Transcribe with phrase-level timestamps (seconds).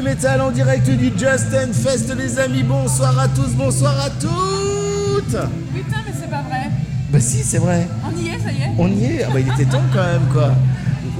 [0.00, 2.62] du métal en direct du Justin Fest les amis.
[2.62, 5.26] Bonsoir à tous, bonsoir à toutes.
[5.26, 6.70] Putain, mais c'est pas vrai.
[7.10, 7.86] Bah si, c'est vrai.
[8.04, 8.70] On y est, ça y est.
[8.78, 9.24] On y est.
[9.24, 10.52] Ah bah il était temps quand même quoi.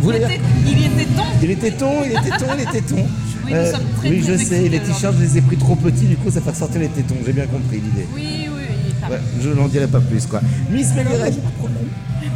[0.01, 1.27] Vous Il était, il était temps.
[1.43, 3.07] Il était ton, il était ton, il était ton.
[3.43, 6.31] Oui, très, oui, je sais, les t-shirts, je les ai pris trop petits, du coup
[6.31, 8.07] ça fait ressortir les tétons, j'ai bien compris l'idée.
[8.15, 9.11] Oui, oui, oui.
[9.11, 10.41] Ouais, je n'en dirai pas plus quoi.
[10.71, 11.33] Miss Méliret.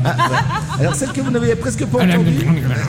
[0.05, 0.81] Ah, ouais.
[0.81, 2.47] Alors celle que vous n'aviez presque pas entendue.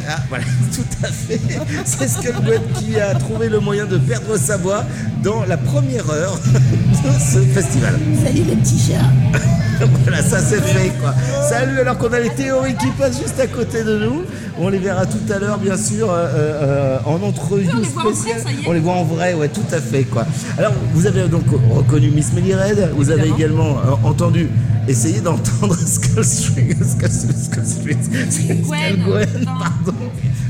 [0.08, 0.44] Ah, voilà,
[0.76, 1.40] tout à fait.
[1.86, 4.84] C'est web qui a trouvé le moyen de perdre sa voix
[5.24, 7.98] dans la première heure de ce festival.
[8.24, 9.40] Salut les petits chats.
[10.04, 11.14] Voilà, ça c'est fait quoi.
[11.50, 14.24] Salut, alors qu'on a les théories qui passent juste à côté de nous.
[14.58, 18.04] On les verra tout à l'heure, bien sûr, euh, euh, en entrevue on les voit
[18.04, 18.42] en vrai, spéciale.
[18.42, 20.26] ça y est on les voit en vrai, ouais, tout à fait quoi.
[20.58, 24.50] Alors, vous avez donc reconnu Miss Mellyred, vous avez également euh, entendu,
[24.88, 27.98] essayé d'entendre Skull Street, Skull Skull Street,
[28.30, 29.94] Skull Gwen, Gwen, pardon.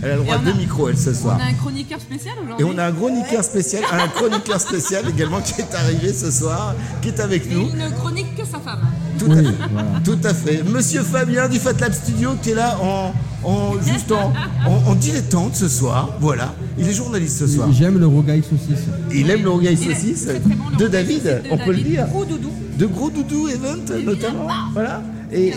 [0.04, 1.38] Elle a le droit Et à deux micros, elle, ce soir.
[1.40, 2.66] On a un chroniqueur spécial Et aujourd'hui.
[2.70, 7.10] on a un chroniqueur spécial, un chroniqueur spécial également qui est arrivé ce soir, qui
[7.10, 7.70] est avec Et nous.
[7.74, 8.82] il ne chronique que sa femme.
[9.18, 10.04] Tout, à fait.
[10.04, 10.64] Tout à fait.
[10.64, 14.34] Monsieur Fabien du Fat Lab Studio qui est là en, en juste en,
[14.68, 16.18] en, en dilettante ce soir.
[16.20, 16.54] Voilà.
[16.78, 17.72] Il est journaliste ce soir.
[17.72, 18.86] J'aime le rogaille saucisse.
[19.14, 22.08] Il aime le rogaille saucisse bon, de David, on peut le dire.
[22.08, 22.52] Gros doudou.
[22.78, 24.48] De Gros Doudou Event notamment.
[24.74, 25.02] Voilà.
[25.32, 25.54] Et.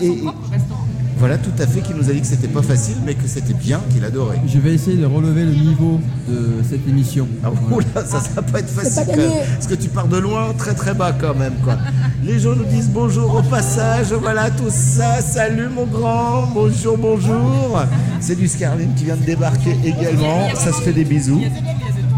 [1.19, 3.53] Voilà, tout à fait, qui nous a dit que c'était pas facile, mais que c'était
[3.53, 4.39] bien, qu'il adorait.
[4.47, 7.27] Je vais essayer de relever le niveau de cette émission.
[7.43, 9.41] Ah, oula, ça, ça va pas être facile pas quand même, gagné.
[9.53, 11.77] parce que tu pars de loin, très très bas quand même quoi.
[12.23, 17.81] Les gens nous disent bonjour au passage, voilà tout ça, salut mon grand, bonjour bonjour.
[18.21, 21.41] C'est du Scarline qui vient de débarquer également, ça se fait des bisous.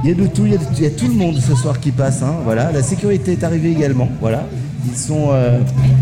[0.04, 1.38] Il y a de tout, il y a, de- il y a tout le monde
[1.40, 2.72] ce soir qui passe, hein, voilà.
[2.72, 4.46] La sécurité est arrivée également, voilà.
[4.88, 5.60] Ils sont, euh,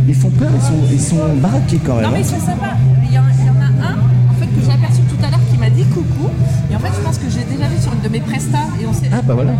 [0.07, 2.05] ils font peur, ils sont, ils sont baraqués quand même.
[2.05, 2.21] Non, mais hein.
[2.21, 2.75] ils sont sympas.
[3.07, 5.29] Il y, en, il y en a un, en fait, que j'ai aperçu tout à
[5.29, 6.29] l'heure qui m'a dit coucou.
[6.71, 8.67] Et en fait, je pense que j'ai déjà vu sur une de mes prestats.
[8.81, 9.09] Et on s'est.
[9.11, 9.51] Ah bah voilà.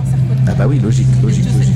[0.48, 1.76] Ah bah oui, logique, logique, logique.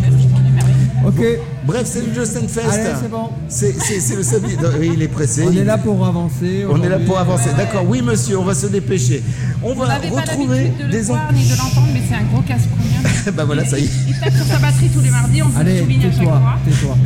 [1.06, 1.22] Ok,
[1.66, 2.68] Bref, c'est le Justin Fest.
[2.72, 3.30] Allez, c'est bon.
[3.48, 4.56] C'est le samedi.
[4.62, 5.44] Non, oui, il est pressé.
[5.48, 6.66] on il- est là pour avancer.
[6.70, 7.50] On est là pour avancer.
[7.58, 9.22] D'accord, oui monsieur, on va se dépêcher.
[9.66, 13.32] On va retrouver de des voir ni de l'entendre, mais c'est un gros casse-couille.
[13.34, 15.64] bah voilà, ça y est, Il tape sur sa batterie tous les mardis, on vous
[15.64, 16.56] le souligne à chaque tais-toi, fois.
[16.66, 16.98] tais-toi.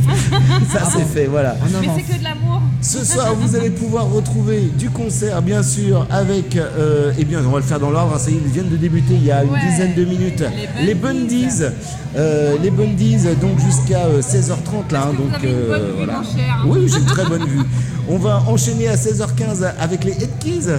[0.80, 1.56] ça c'est fait, voilà.
[1.80, 2.62] Mais c'est que de l'amour.
[2.80, 7.50] Ce soir, vous allez pouvoir retrouver du concert, bien sûr, avec, euh, eh bien, on
[7.50, 9.30] va le faire dans l'ordre, hein, ça y est, ils viennent de débuter il y
[9.32, 9.60] a une Ouais.
[9.70, 10.42] dizaine de minutes.
[10.80, 11.62] Les Les Bundies.
[12.16, 16.22] Euh, les Bundies, donc jusqu'à euh, 16h30 là, hein, que vous donc avez une bonne
[16.22, 17.60] vue, cher Oui, j'ai une très bonne vue.
[18.08, 20.72] On va enchaîner à 16h15 avec les Headkeys.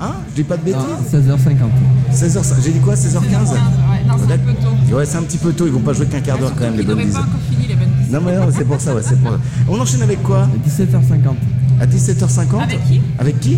[0.00, 2.14] Hein Je dis pas de Non, bêtises 16h50.
[2.14, 3.58] 16h, j'ai dit quoi 16h15 Ouais,
[4.06, 4.96] non, c'est un peu tôt.
[4.96, 6.76] Ouais, c'est un petit peu tôt, ils vont pas jouer qu'un quart d'heure quand même,
[6.76, 7.12] les Bundies.
[7.12, 7.74] pas encore fini les.
[8.12, 9.32] Non, mais non, c'est pour ça, ouais, c'est pour
[9.68, 11.34] On enchaîne avec quoi 17h50.
[11.80, 13.56] À 17h50 Avec qui Avec qui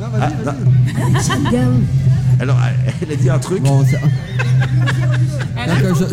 [0.00, 0.52] Non, Ah, non.
[2.40, 2.58] Alors,
[3.02, 3.62] elle a dit un truc.
[3.62, 3.96] Bon, je,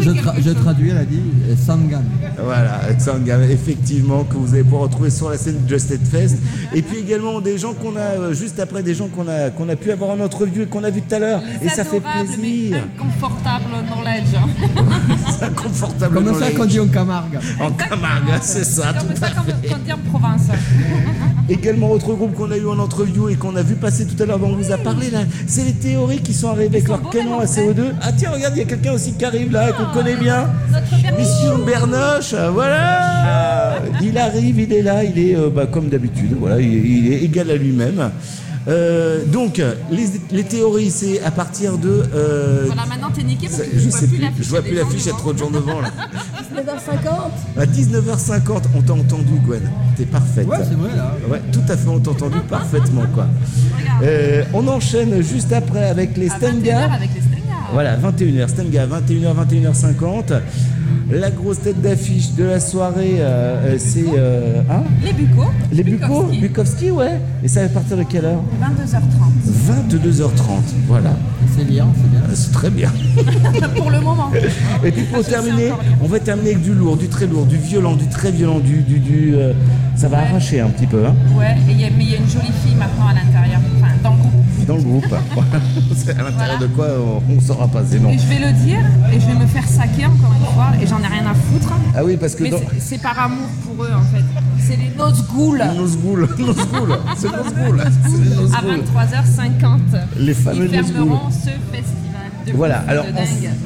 [0.01, 1.19] je, tra- traduis, elle a dit
[1.49, 2.01] euh, Sangan.
[2.43, 6.37] Voilà, Xangam, effectivement, que vous allez pouvoir retrouver sur la scène du Just It Fest.
[6.73, 9.67] Et puis également des gens qu'on a, euh, juste après, des gens qu'on a, qu'on
[9.69, 11.41] a pu avoir en entrevue et qu'on a vu tout à l'heure.
[11.61, 12.77] Et ça fait plaisir.
[12.97, 14.33] Inconfortable knowledge.
[15.37, 16.15] C'est inconfortable.
[16.15, 17.39] Comme ça qu'on dit en Camargue.
[17.59, 20.47] En Camargue, c'est ça, Comme tout ça qu'on dit en province.
[21.49, 24.25] Également, autre groupe qu'on a eu en interview et qu'on a vu passer tout à
[24.25, 27.09] l'heure, dont on vous a parlé là, c'est les théories qui sont arrivées avec leur
[27.09, 27.93] canon à les CO2.
[28.01, 30.49] Ah tiens, regarde, il y a quelqu'un aussi qui arrive là, qu'on connaît bien.
[31.17, 36.59] Mission Bernoche, voilà Il arrive, il est là, il est euh, bah, comme d'habitude, voilà,
[36.59, 38.11] il, il est égal à lui-même.
[38.67, 42.03] Euh, donc, les, les théories, c'est à partir de...
[42.13, 44.75] euh, Voilà, maintenant t'es niqué parce que je vois sais plus, l'affiche je vois plus
[44.75, 45.89] l'affiche, il y a trop de gens devant là.
[46.55, 47.59] 9h50.
[47.61, 49.61] À 19h50, on t'a entendu Gwen,
[49.97, 50.47] t'es parfaite.
[50.47, 51.15] Ouais, c'est vrai là.
[51.29, 53.27] Ouais, tout à fait, on t'a entendu parfaitement quoi.
[54.01, 56.79] Euh, on enchaîne juste après avec les À 21h Stenga.
[56.93, 57.33] avec les Stenga.
[57.73, 60.39] Voilà, 21h, Stenga, 21h, 21h50.
[61.19, 64.03] La grosse tête d'affiche de la soirée, euh, euh, c'est.
[64.17, 65.43] euh, hein Les Bucco.
[65.71, 66.39] les Bucco Bukowski.
[66.39, 67.19] Bukowski, ouais.
[67.43, 69.89] Et ça va partir de quelle heure 22h30.
[69.89, 70.29] 22h30,
[70.87, 71.11] voilà.
[71.55, 72.19] C'est liant, c'est bien.
[72.21, 72.91] Euh, C'est très bien.
[73.75, 74.31] Pour le moment.
[74.83, 75.77] Et puis pour terminer, bien.
[76.01, 78.77] on va terminer avec du lourd, du très lourd, du violent, du très violent, du.
[78.81, 79.53] du, du, euh,
[79.95, 80.23] ça va Ouais.
[80.29, 82.27] arracher un petit peu, hein, Ouais, et il y a- mais il y a une
[82.29, 83.59] jolie fille maintenant à l'intérieur.
[83.77, 84.42] Enfin, dans le groupe.
[84.65, 85.05] Dans le groupe.
[85.95, 86.87] C'est à l'intérieur de quoi
[87.29, 88.09] on ne saura pas, c'est non.
[88.09, 88.79] Et je vais le dire,
[89.11, 91.73] et je vais me faire saquer encore une fois, et j'en ai rien à foutre.
[91.95, 92.57] Ah oui, parce que dans.
[92.79, 94.23] c'est- par amour pour eux en fait.
[94.59, 98.83] C'est les Nosgouls Nosgoul, Nosgoul, c'est à Nosgoul.
[98.85, 99.79] 23h50.
[100.17, 102.12] Les fameux Ils fermeront ce festival.
[102.55, 103.05] Voilà, alors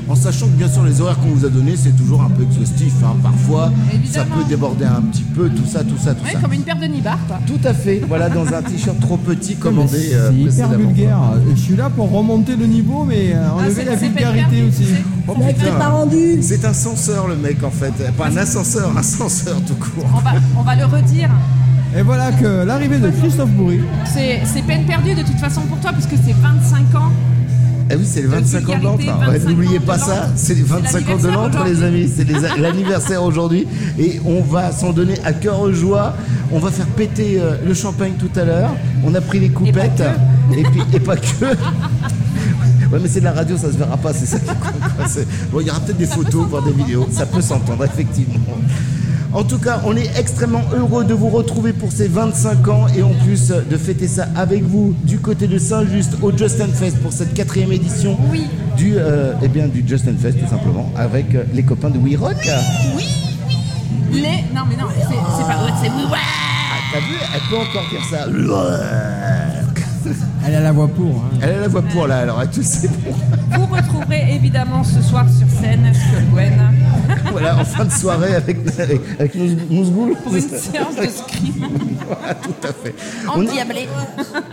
[0.08, 2.30] en, en sachant que bien sûr les horaires qu'on vous a donnés c'est toujours un
[2.30, 3.16] peu exhaustif, hein.
[3.24, 3.72] parfois
[4.10, 6.40] ça peut déborder un petit peu, tout ça, tout ça, tout Ouais, ça.
[6.40, 7.40] comme une paire de nibards, quoi.
[7.48, 10.78] Tout à fait, voilà dans un t-shirt trop petit commandé C'est euh, hyper précédemment.
[10.90, 11.18] vulgaire.
[11.56, 14.64] Je suis là pour remonter le niveau, mais euh, Ah, enlever c'est- la c'est vulgarité
[14.68, 14.86] aussi.
[14.86, 15.36] c'est- Oh.
[16.42, 20.06] C'est un censeur le mec en fait, pas un ascenseur, un censeur tout court.
[20.16, 21.30] On va, on va le redire.
[21.98, 23.80] Et voilà que l'arrivée de Christophe Bourri.
[24.14, 27.12] C'est c'est peine perdue de toute façon pour toi, puisque c'est 25 ans.
[27.90, 28.98] Ah oui, c'est les 25 ans de l'antre.
[28.98, 29.28] vulgarité.
[29.28, 32.10] Ouais, 25 N'oubliez pas ça, c'est les C'est 25 ans de l'antre, les amis.
[32.14, 33.68] C'est l'anniversaire aujourd'hui.
[33.98, 36.14] Et on va s'en donner à cœur joie.
[36.52, 38.72] On va faire péter euh, le champagne tout à l'heure.
[39.06, 40.04] On a pris les coupettes.
[40.56, 41.28] Et, puis, et pas que.
[42.92, 45.28] Ouais, mais c'est de la radio, ça se verra pas, c'est ça qui compte.
[45.52, 47.06] Bon, il y aura peut-être des photos, voire des vidéos.
[47.12, 48.40] Ça peut s'entendre, effectivement.
[49.34, 53.04] En tout cas, on est extrêmement heureux de vous retrouver pour ces 25 ans et
[53.04, 57.12] en plus de fêter ça avec vous du côté de Saint-Just au Justin Fest pour
[57.12, 58.48] cette quatrième édition Oui.
[58.78, 62.16] du, euh, eh bien, du Justin Fest tout simplement avec euh, les copains de We
[62.18, 62.36] Rock.
[64.12, 64.22] Les.
[64.56, 65.06] Non, mais non, c'est
[65.46, 65.68] pas.
[65.82, 65.90] C'est.
[65.90, 66.18] Ouais.
[66.18, 68.26] Ah, T'as vu, elle peut encore dire ça.
[70.46, 71.06] Elle a la voix pour.
[71.26, 71.38] hein.
[71.42, 73.14] Elle a la voix pour là, alors à tous c'est bon.
[73.58, 76.54] Vous retrouverez évidemment ce soir sur scène sur Gwen
[77.32, 79.36] Voilà, en fin de soirée avec, avec, avec
[79.70, 80.16] Mousgoul.
[80.24, 81.68] pour une séance de scream
[82.08, 82.94] Voilà, tout à fait.
[83.28, 83.88] On, endiablée.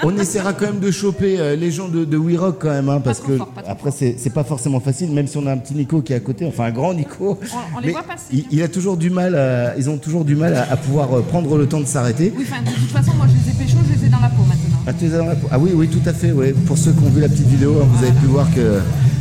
[0.02, 2.88] on essaiera quand même de choper euh, les gens de, de We Rock quand même,
[2.88, 5.74] hein, parce que fort, après c'est pas forcément facile, même si on a un petit
[5.74, 7.38] Nico qui est à côté, enfin un grand Nico.
[7.42, 8.24] On- on les Mais voit passer.
[8.32, 11.12] Il, il a toujours du mal, à- ils ont toujours du mal à, à pouvoir
[11.16, 12.32] euh, prendre le temps de s'arrêter.
[12.36, 14.28] Oui, enfin, de toute façon, moi je les ai pécho, je les ai dans la
[14.28, 14.78] peau maintenant.
[14.86, 16.32] Ah, tu les as dans la peau Ah oui, oui, tout à fait.
[16.32, 16.52] Ouais.
[16.66, 18.80] Pour ceux qui ont vu la petite vidéo, hein, vous avez pu voir que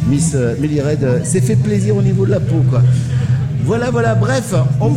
[0.09, 2.81] Miss euh, Melly Red euh, s'est fait plaisir au niveau de la peau, quoi.
[3.65, 4.15] Voilà, voilà.
[4.15, 4.91] Bref, on...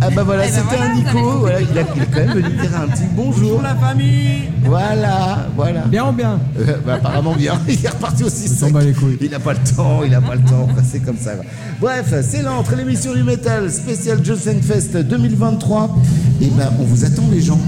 [0.00, 1.38] ah bah voilà, Eh ben c'était voilà, un Nico.
[1.40, 3.60] Voilà, il, a, il quand même venu dire un petit bonjour.
[3.62, 5.80] la famille Voilà, voilà.
[5.86, 7.54] Bien ou bien Euh, bah, apparemment bien.
[7.68, 8.48] Il est reparti aussi.
[8.48, 8.72] sec.
[8.72, 9.18] bat les couilles.
[9.20, 10.68] Il n'a pas le temps, il n'a pas le temps.
[10.84, 11.32] C'est comme ça.
[11.32, 11.44] quoi.
[11.80, 15.96] Bref, c'est l'entre l'émission du métal spécial Justin Fest 2023.
[16.42, 17.58] Et ben, on vous attend les gens.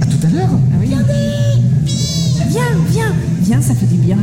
[0.00, 0.48] À tout à l'heure.
[2.52, 4.18] Viens, viens, viens, ça fait du bien.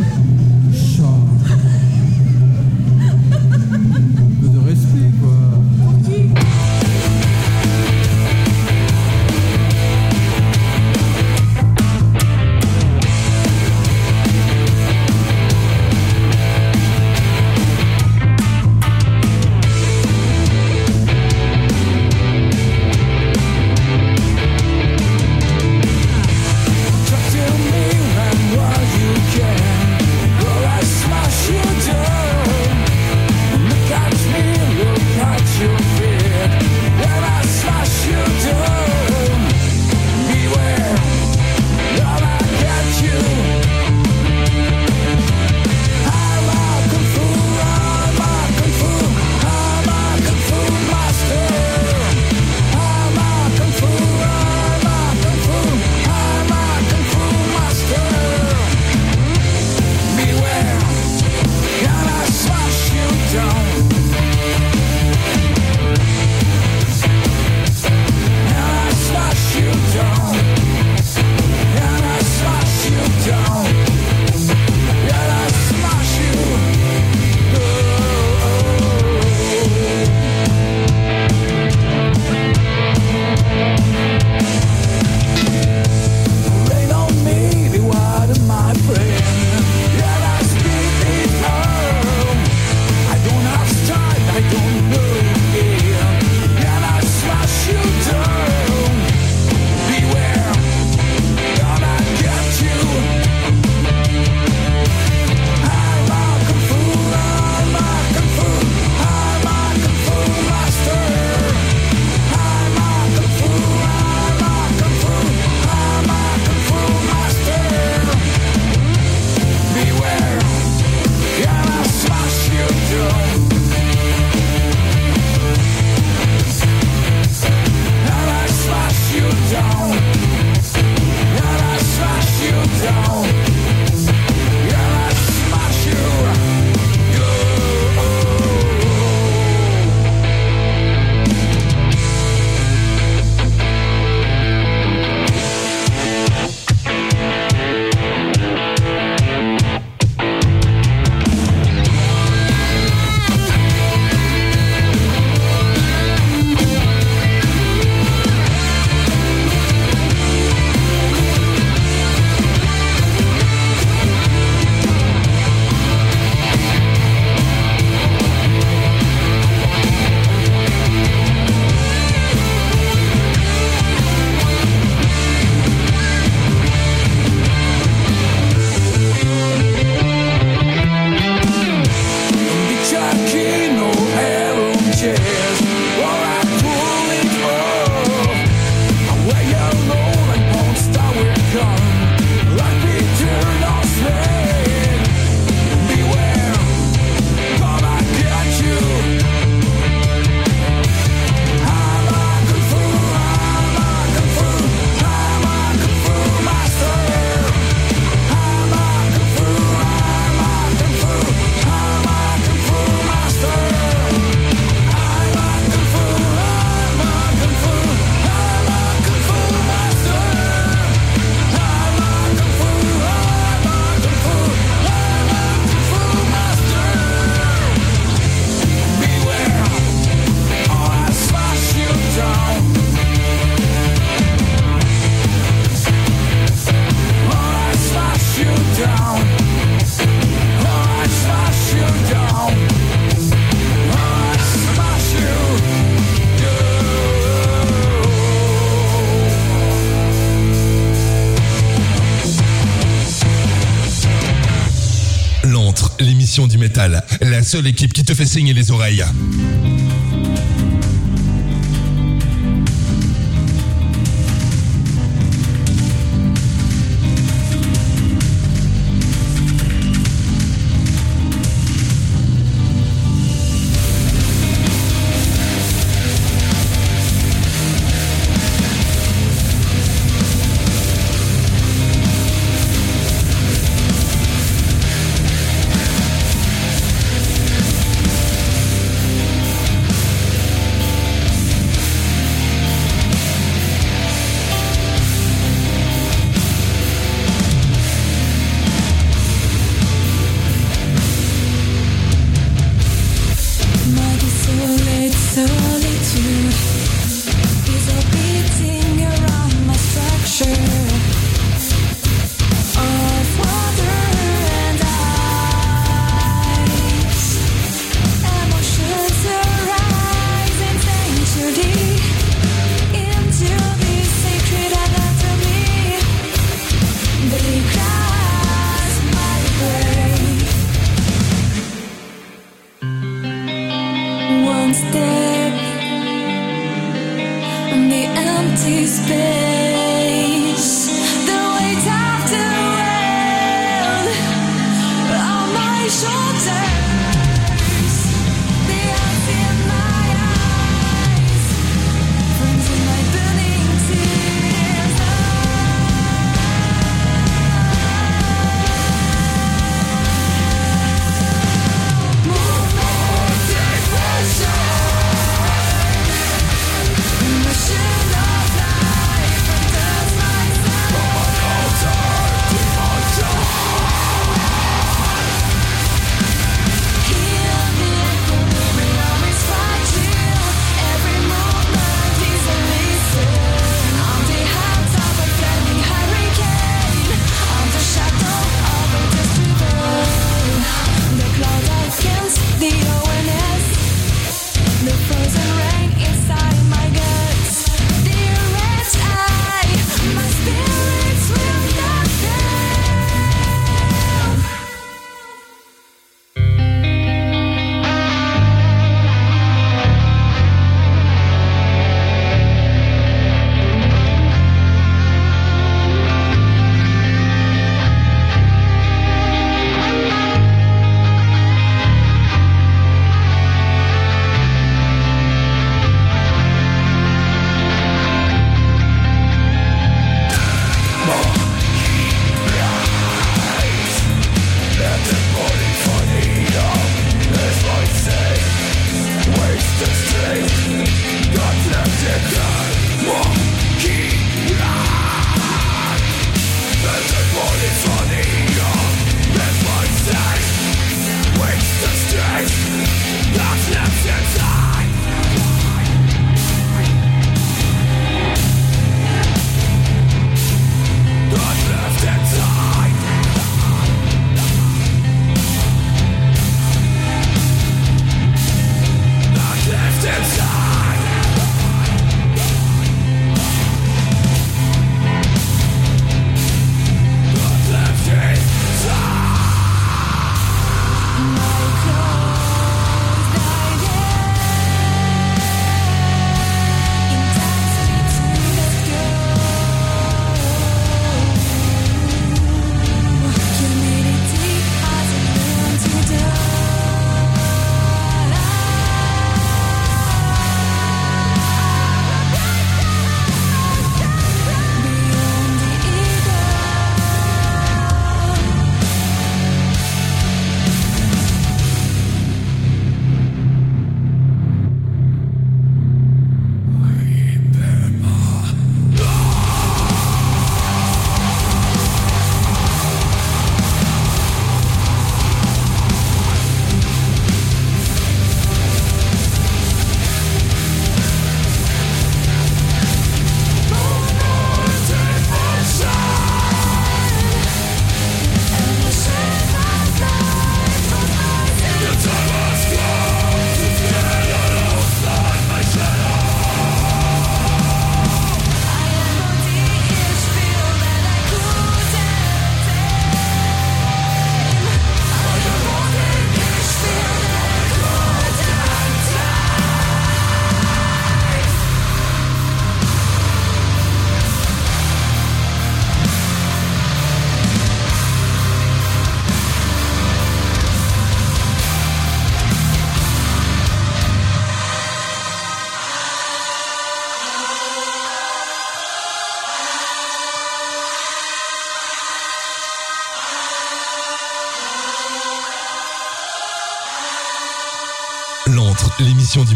[257.70, 259.06] Seule équipe qui te fait saigner les oreilles.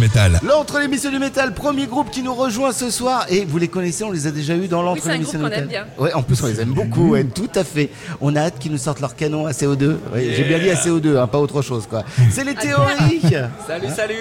[0.04, 0.40] Métal.
[0.46, 3.26] L'Entre l'émission du métal, premier groupe qui nous rejoint ce soir.
[3.30, 5.70] Et vous les connaissez, on les a déjà eu dans l'Entre groupe du métal.
[5.72, 7.90] aime Ouais, en plus on les aime beaucoup, ouais, tout à fait.
[8.20, 9.96] On a hâte qu'ils nous sortent leur canon à CO2.
[10.14, 12.04] Ouais, J'ai bien dit à CO2, hein, pas autre chose quoi.
[12.32, 13.22] C'est les théories.
[13.68, 14.16] Salut, salut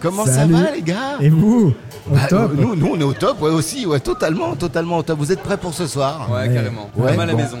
[0.00, 0.54] Comment Salut.
[0.54, 1.18] ça va les gars?
[1.20, 1.74] Et vous?
[2.10, 5.02] Au Bah, top nous, nous on est au top, ouais aussi, ouais, totalement, totalement au
[5.02, 5.18] top.
[5.18, 6.28] Vous êtes prêts pour ce soir?
[6.32, 6.88] Ouais, carrément.
[6.96, 7.38] Ouais, Comme à la bon.
[7.38, 7.58] maison.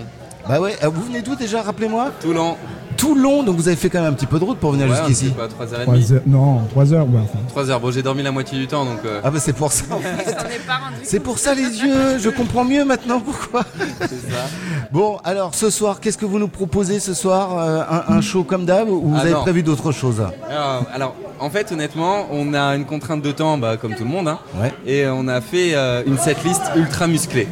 [0.48, 2.10] Bah ouais, euh, vous venez d'où déjà, rappelez-moi?
[2.22, 2.56] Toulon.
[2.98, 4.96] Toulon, donc vous avez fait quand même un petit peu de route pour venir Ouais,
[4.96, 5.32] jusqu'ici.
[5.34, 7.38] on fait quoi, 3h30 3 heures, non, 3 heures, ouais, enfin.
[7.48, 7.80] 3 heures.
[7.80, 8.98] Bon, j'ai dormi la moitié du temps, donc.
[9.06, 9.84] euh, Ah bah c'est pour ça.
[11.02, 13.64] C'est pour ça les yeux, je comprends mieux maintenant pourquoi.
[14.00, 14.44] c'est ça.
[14.92, 18.42] Bon, alors ce soir, qu'est-ce que vous nous proposez ce soir Euh, un, un show
[18.42, 19.42] comme d'hab ou vous Ah avez non.
[19.42, 20.22] prévu d'autres choses?
[20.50, 24.10] Alors, alors, en fait, honnêtement, on a une contrainte de temps, bah, comme tout le
[24.10, 24.72] monde, hein, Ouais.
[24.86, 27.48] et on a fait euh, une setlist ultra musclée.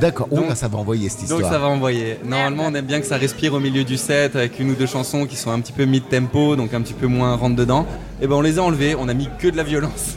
[0.00, 1.52] D'accord, oh Donc- là ça va envoyer cette Donc histoire.
[1.52, 2.18] ça va envoyer.
[2.24, 4.86] Normalement, on aime bien que ça respire au milieu du set avec une ou deux
[4.86, 7.84] chansons qui sont un petit peu mid-tempo, donc un petit peu moins rentre dedans.
[8.20, 10.16] Et ben on les a enlevés, on a mis que de la violence.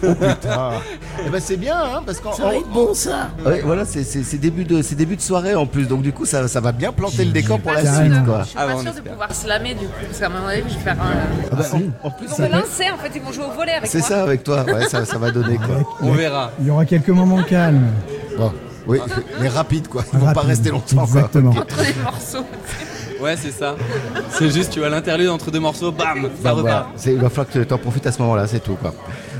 [0.50, 0.72] Ah.
[1.24, 4.04] Eh ben c'est bien, hein, parce qu'en Ça va être bon ça Ouais, voilà, c'est
[4.04, 6.60] c'est- c'est début de c'est début de soirée en plus, donc du coup ça, ça
[6.62, 8.40] va bien planter le décor pour la suite quoi.
[8.42, 9.12] Je suis Ah pas sûre de espère.
[9.12, 11.50] pouvoir slammer du coup, parce qu'à un moment donné, je vais faire un.
[11.52, 11.76] Ah bah, si.
[11.76, 13.52] en, en plus Ils vont ça me va- lancer en fait, ils vont jouer au
[13.56, 14.08] volet avec c'est moi.
[14.08, 15.76] ça avec toi, ouais, ça, ça va donner quoi.
[16.02, 16.52] on verra.
[16.60, 17.86] Il y aura quelques moments calmes.
[18.38, 18.52] Bon,
[18.88, 19.00] oui,
[19.40, 20.50] mais rapide quoi, ils vont pas Rapide.
[20.50, 21.04] rester longtemps quoi.
[21.06, 21.52] Exactement.
[21.52, 22.46] Entre les morceaux.
[23.22, 23.76] Ouais, c'est ça.
[24.32, 26.62] C'est juste, tu vois, l'interlude entre deux morceaux, bam, ça Bah, repart.
[26.62, 26.88] voilà.
[27.06, 28.94] Il va falloir que tu en profites à ce moment-là, c'est tout quoi.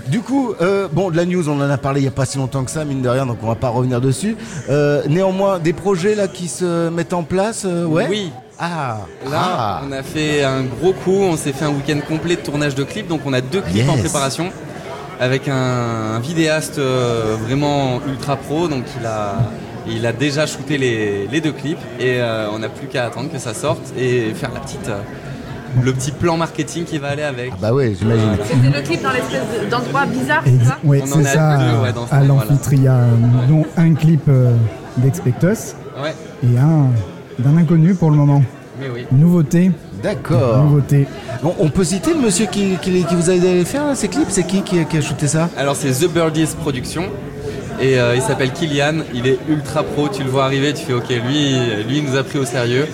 [0.08, 2.26] Du coup, euh, bon, de la news, on en a parlé il n'y a pas
[2.26, 4.36] si longtemps que ça, mine de rien, donc on va pas revenir dessus.
[4.70, 8.08] Euh, néanmoins, des projets là qui se mettent en place, euh, ouais.
[8.10, 8.32] Oui.
[8.60, 8.98] Ah,
[9.32, 9.82] Là, ah.
[9.88, 12.84] on a fait un gros coup, on s'est fait un week-end complet de tournage de
[12.84, 14.52] clips, donc on a deux clips en préparation
[15.20, 15.56] avec un,
[16.16, 19.36] un vidéaste vraiment ultra pro, donc il a,
[19.88, 23.30] il a déjà shooté les, les deux clips et euh, on n'a plus qu'à attendre
[23.32, 25.00] que ça sorte et faire la petite, euh,
[25.84, 27.52] le petit plan marketing qui va aller avec.
[27.60, 28.38] Bah ouais, j'imagine.
[28.44, 30.92] C'était le clip dans l'espèce de- d'endroit bizarre, c'est ça en
[31.22, 32.98] c'est a ça, deux, ouais, dans ce à l'amphitria,
[33.50, 34.54] dont un clip euh,
[34.98, 36.14] d'Expectus Ouais,
[36.44, 36.88] et un
[37.40, 38.44] d'un inconnu pour le moment.
[38.80, 39.06] mais oui.
[39.12, 39.72] Nouveauté,
[40.04, 40.58] D'accord.
[40.64, 41.08] nouveauté.
[41.42, 43.84] Bon, on peut citer le monsieur qui, qui, qui vous a aidé à les faire
[43.96, 44.28] ces clips?
[44.30, 45.50] C'est qui, qui qui a shooté ça?
[45.58, 47.04] Alors c'est The Birdies Production
[47.82, 50.94] et euh, il s'appelle Kylian, il est ultra pro, tu le vois arriver, tu fais
[50.94, 51.54] ok, lui,
[51.88, 52.88] lui il nous a pris au sérieux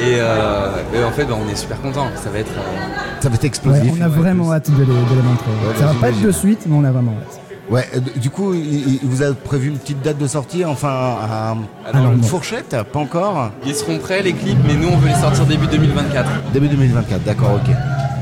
[0.00, 2.52] et, euh, et en fait bah, on est super content, ça va être...
[2.56, 3.92] euh, Ça va être Ouais, explosif.
[3.98, 5.50] on a vraiment hâte de les, de les montrer.
[5.68, 7.40] Ouais, ça bah, va pas être de suite, mais on a vraiment hâte.
[7.70, 10.88] Ouais, euh, du coup, il, il vous a prévu une petite date de sortie, enfin,
[10.90, 15.08] un- Alors, une fourchette Pas encore Ils seront prêts les clips, mais nous on veut
[15.08, 16.28] les sortir début 2024.
[16.52, 17.70] Début 2024, d'accord, ok.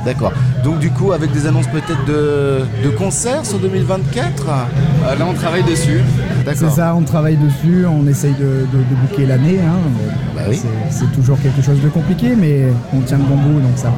[0.04, 0.32] D'accord.
[0.64, 5.34] Donc du coup, avec des annonces peut-être de, de concerts sur 2024 Euh, là on
[5.34, 6.00] travaille dessus.
[6.38, 6.70] C'est D'accord.
[6.74, 9.58] ça, on travaille dessus, on essaye de, de, de booker l'année.
[9.62, 9.76] Hein,
[10.34, 10.56] Bah oui.
[10.56, 13.88] c'est- C'est toujours quelque chose de compliqué, mais on tient le bon bout, donc ça
[13.88, 13.94] va.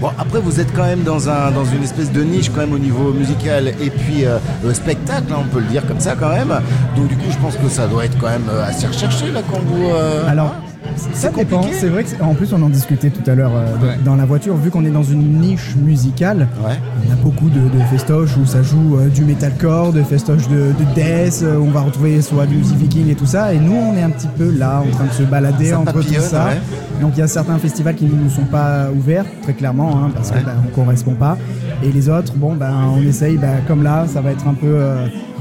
[0.00, 2.72] Bon, après, vous êtes quand même dans, un, dans une espèce de niche quand même
[2.74, 4.38] au niveau musical et puis euh,
[4.74, 6.52] spectacle, hein, on peut le dire comme ça quand même.
[6.96, 9.40] Donc du coup, je pense que ça doit être quand même euh, assez recherché là
[9.50, 9.88] quand vous...
[9.88, 10.54] euh, Alors,
[10.96, 11.62] ça c'est dépend.
[11.72, 13.98] C'est vrai que en plus on en discutait tout à l'heure euh, Ouais.
[14.04, 14.56] dans la voiture.
[14.56, 16.74] Vu qu'on est dans une niche musicale, Ouais.
[17.08, 20.72] on a beaucoup de, de festoches où ça joue euh, du metalcore, de festoches de,
[20.78, 21.40] de death.
[21.42, 23.52] euh, on va retrouver soit du music viking et tout ça.
[23.52, 26.00] Et nous, on est un petit peu là, en train de se balader Ça entre
[26.00, 26.46] tout ça.
[26.46, 26.60] ouais.
[27.00, 30.10] Donc il y a certains festivals qui ne nous sont pas ouverts, très clairement, hein,
[30.14, 31.36] parce qu'on ne correspond pas.
[31.82, 34.76] Et les autres, bon, ben, on essaye, ben, comme là, ça va être un peu,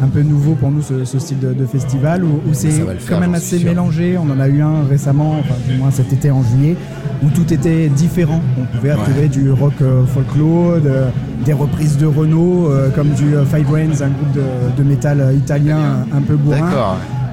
[0.02, 2.70] un peu nouveau pour nous ce, ce style de, de festival où, où c'est
[3.10, 4.18] quand même assez mélangé.
[4.18, 6.76] On en a eu un récemment, enfin du moins cet été en juillet,
[7.24, 8.42] où tout était différent.
[8.60, 13.36] On pouvait retrouver du rock euh, folklore, de- des reprises de Renault, euh, comme du
[13.36, 14.42] euh, Five Rains, un groupe de,
[14.82, 15.78] de métal italien
[16.12, 16.70] un, un peu bourrin.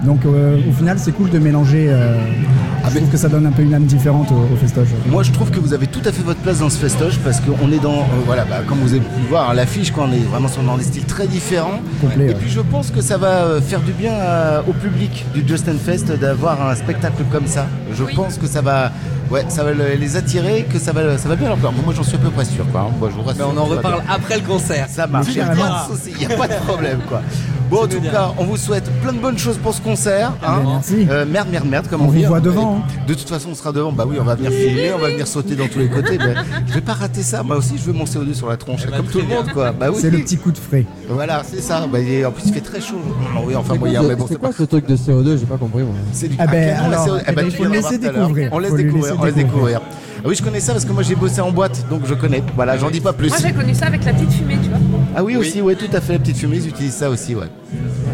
[0.04, 1.86] Donc euh, au final, c'est cool de mélanger.
[1.88, 2.16] euh,
[2.82, 4.88] Ah, je trouve que ça donne un peu une âme différente au, au festoche.
[5.06, 7.40] Moi, je trouve que vous avez tout à fait votre place dans ce festoche parce
[7.40, 10.16] qu'on est dans, euh, voilà, bah, comme vous avez pu le voir, l'affiche, on est
[10.30, 11.80] vraiment dans des styles très différents.
[12.00, 12.34] Complet, Et ouais.
[12.34, 16.10] puis, je pense que ça va faire du bien euh, au public du Justin Fest
[16.18, 17.66] d'avoir un spectacle comme ça.
[17.92, 18.90] Je pense que ça va,
[19.30, 21.72] ouais, ça va le- les attirer, que ça va, ça va bien leur plaire.
[21.84, 22.86] Moi, j'en suis à peu près sûr, quoi.
[22.88, 22.94] hein.
[22.98, 24.86] Moi, je vous Mais rassure, on en reparle après le concert.
[24.88, 27.20] Ça marche, il n'y a a pas de problème quoi.
[27.70, 28.10] Bon, en tout bien.
[28.10, 30.32] cas, on vous souhaite plein de bonnes choses pour ce concert.
[30.42, 30.60] hein.
[30.64, 31.06] Ben, merci.
[31.08, 32.24] Euh, merde, merde, merde, comme On on, vous dit.
[32.24, 32.40] voit hein.
[32.40, 33.04] devant, hein.
[33.06, 33.92] De toute façon, on sera devant.
[33.92, 36.18] Bah oui, on va venir filmer, on va venir sauter dans tous les côtés.
[36.18, 36.34] Ben,
[36.66, 37.42] je vais pas rater ça.
[37.44, 39.50] Moi aussi, je veux mon CO2 sur la tronche, Eh ben, comme tout le monde,
[39.52, 39.70] quoi.
[39.72, 39.98] Bah oui.
[40.00, 40.84] C'est le petit coup de frais.
[41.08, 41.86] Voilà, c'est ça.
[41.90, 43.00] Bah, et en plus, il fait très chaud.
[43.46, 44.54] Oui, enfin mais bon, c'est quoi pas.
[44.56, 45.94] ce truc de CO2 J'ai pas compris moi.
[46.12, 47.22] C'est du Ah ben, canon, la alors, CO2.
[47.28, 47.32] eh
[48.10, 48.50] découvrir.
[48.52, 49.34] On laisse découvrir, on laisse découvrir.
[49.34, 49.80] découvrir.
[50.22, 52.42] Ah oui, je connais ça parce que moi j'ai bossé en boîte, donc je connais.
[52.54, 53.28] Voilà, j'en dis pas plus.
[53.28, 54.78] Moi j'ai connu ça avec la petite fumée, tu vois.
[55.16, 56.12] Ah oui, aussi, ouais, tout à fait.
[56.14, 57.46] La petite fumée, ils utilisent ça aussi, ouais.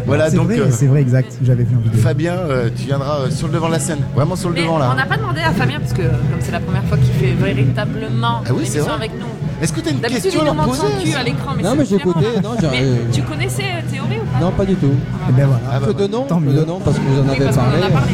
[0.05, 0.45] Voilà, C'est donc.
[0.47, 1.33] vrai, euh, c'est vrai, exact.
[1.43, 1.99] J'avais vu en vidéo.
[2.01, 4.61] Fabien, euh, tu viendras euh, sur le devant de la scène, vraiment sur le Mais
[4.61, 4.93] devant on là.
[4.95, 8.41] n'a pas demandé à Fabien, parce que comme c'est la première fois qu'il fait véritablement
[8.45, 8.93] Ah oui, c'est l'émission vrai.
[8.93, 9.25] avec nous,
[9.61, 11.63] Est-ce que tu as une D'habitude, question il à leur poser cul à l'écran, mais
[11.63, 14.75] Non, mais j'ai écouté, non, Mais euh, tu connaissais Théorie ou pas Non, pas du
[14.75, 14.85] tout.
[15.29, 15.61] Et ben voilà.
[15.71, 16.53] Ah bah, Peu de nom, Tant peu mieux.
[16.53, 17.83] de nom, parce que vous en Oui, avez parlé.
[17.83, 18.11] en parlé.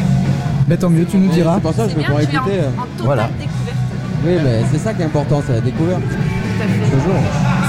[0.66, 1.56] Ben tant mieux, tu nous diras.
[1.56, 2.38] C'est pour ça que je vais pouvoir écouter.
[2.38, 3.22] en totale Voilà.
[3.38, 3.76] découverte.
[4.24, 6.00] Oui, mais c'est ça qui est important, c'est la découverte.
[6.00, 6.96] Tout à fait.
[6.96, 7.20] Toujours.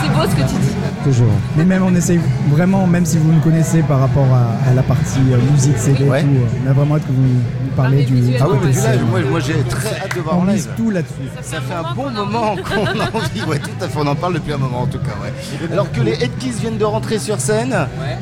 [0.01, 0.75] C'est beau ce que tu dis.
[1.05, 1.27] Toujours.
[1.55, 4.81] Mais même on essaye vraiment, même si vous nous connaissez par rapport à, à la
[4.81, 6.21] partie euh, musique, CD Ouais.
[6.21, 8.33] et tout, euh, on a vraiment hâte que vous nous parlez Parlez du.
[8.41, 10.65] Ah oui, mais du live, moi, moi j'ai très hâte de voir On en mise
[10.65, 10.75] live.
[10.77, 11.13] tout là-dessus.
[11.43, 14.33] Ça fait un bon moment qu'on a envie, ouais, tout à fait, on en parle
[14.33, 15.71] depuis un moment en tout cas, ouais.
[15.71, 17.75] Alors que les Headkeys viennent de rentrer sur scène,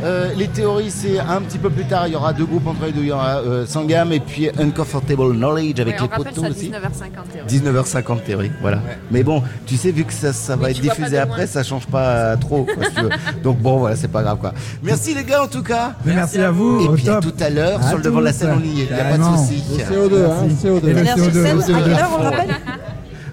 [0.03, 2.85] euh, les théories c'est un petit peu plus tard, il y aura deux groupes entre
[2.85, 6.49] les deux, il y aura euh, Sangam et puis Uncomfortable Knowledge avec Ouais, les à
[6.49, 6.69] aussi.
[6.69, 7.59] 19h50 Théorie.
[7.77, 8.79] 19h50 théorie, voilà.
[9.11, 12.35] Mais bon, tu sais, vu que ça, ça va être diffusé après, ça change pas
[12.37, 12.65] trop.
[12.75, 13.09] Quoi, si tu veux.
[13.43, 14.53] Donc bon, voilà, c'est pas grave quoi.
[14.81, 15.93] Merci les gars en tout cas.
[16.05, 16.81] Mais merci à vous.
[16.85, 18.81] Et puis à tout à l'heure, À sur le devant de la scène, on y
[18.81, 19.63] est, il n'y a pas de souci.
[19.77, 20.67] Le CO2, hein, Merci.
[20.67, 20.87] CO2.
[20.87, 21.99] Et le Quelle heure sur CO2, scène le À quelle CO2.
[21.99, 22.49] heure on rappelle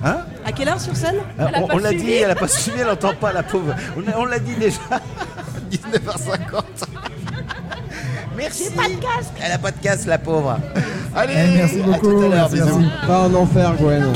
[0.03, 2.89] Hein À quelle heure sur scène Euh, on l'a dit, elle a pas suivi, elle
[2.89, 3.75] entend pas la pauvre.
[4.17, 4.79] On, l'a dit déjà.
[5.71, 6.63] 19h50.
[8.37, 8.71] Merci.
[8.71, 9.35] pas de casque.
[9.45, 10.59] Elle a pas de casque, la pauvre.
[11.15, 12.79] Allez, Eh, merci à beaucoup, tout à merci, bisous.
[12.79, 13.07] merci.
[13.07, 14.13] Pas en enfer, Gwen.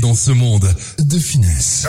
[0.00, 1.86] Dans ce monde de finesse.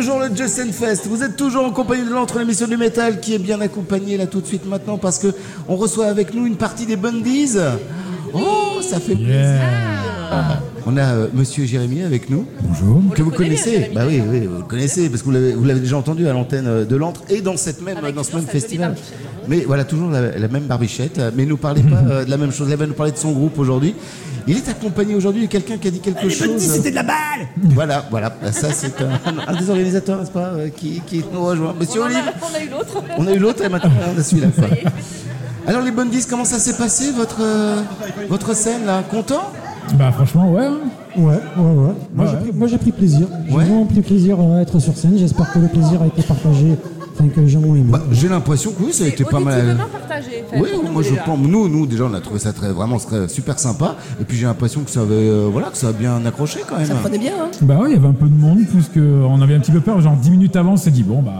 [0.00, 1.06] Toujours le Justin Fest.
[1.08, 4.26] Vous êtes toujours en compagnie de l'entre l'émission du métal qui est bien accompagnée là
[4.26, 5.26] tout de suite maintenant parce que
[5.68, 7.58] on reçoit avec nous une partie des Bundies.
[8.32, 9.60] Oh, ça fait plaisir.
[10.86, 12.46] On a euh, Monsieur Jérémy avec nous.
[12.62, 13.02] Bonjour.
[13.14, 15.80] Que vous connaissez Bah oui, oui, vous le connaissez parce que vous l'avez, vous l'avez
[15.80, 18.46] déjà entendu à l'antenne euh, de l'antre et dans cette même Avec dans ce même
[18.46, 18.94] festival.
[19.48, 21.20] Mais voilà, toujours la, la même barbichette.
[21.36, 22.68] Mais ne nous parlez pas euh, de la même chose.
[22.70, 23.94] Il va nous parler de son groupe aujourd'hui.
[24.46, 26.50] Il est accompagné aujourd'hui de quelqu'un qui a dit quelque chose.
[26.58, 28.32] C'était de la balle Voilà, voilà.
[28.52, 29.10] Ça, c'est un,
[29.52, 31.74] un des organisateurs, n'est-ce pas, euh, qui, qui nous rejoint.
[31.78, 33.02] Monsieur On, Olive, a, on a eu l'autre.
[33.18, 34.48] on a eu l'autre et maintenant on a celui-là.
[34.56, 34.66] quoi.
[35.66, 37.82] Alors, les Bundies, comment ça s'est passé, votre, euh,
[38.28, 39.02] votre scène, là?
[39.08, 39.52] Content?
[39.94, 40.66] Bah franchement ouais.
[40.66, 40.76] hein.
[41.16, 41.92] Ouais, ouais, ouais.
[42.14, 42.30] Moi, Ouais.
[42.30, 43.26] j'ai pris, moi, j'ai pris plaisir.
[43.48, 43.64] J'ai Ouais.
[43.64, 45.16] vraiment pris plaisir à être sur scène.
[45.18, 46.76] J'espère que le plaisir a été partagé,
[47.20, 47.84] enfin que les gens ont aimé.
[47.88, 49.76] bah, J'ai l'impression que oui, ça a été pas mal.
[49.92, 50.44] Partagé.
[50.54, 51.38] Oui, oui, moi je pense.
[51.38, 53.96] Nous, nous déjà, on a trouvé ça très, vraiment très- super sympa.
[54.20, 56.76] Et puis j'ai l'impression que ça avait, euh, voilà, que ça a bien accroché quand
[56.78, 56.86] même.
[56.86, 59.40] Ça prenait bien, hein Bah ouais, il y avait un peu de monde puisque on
[59.42, 60.00] avait un petit peu peur.
[60.00, 61.32] Genre 10 minutes avant, on s'est dit bon bah.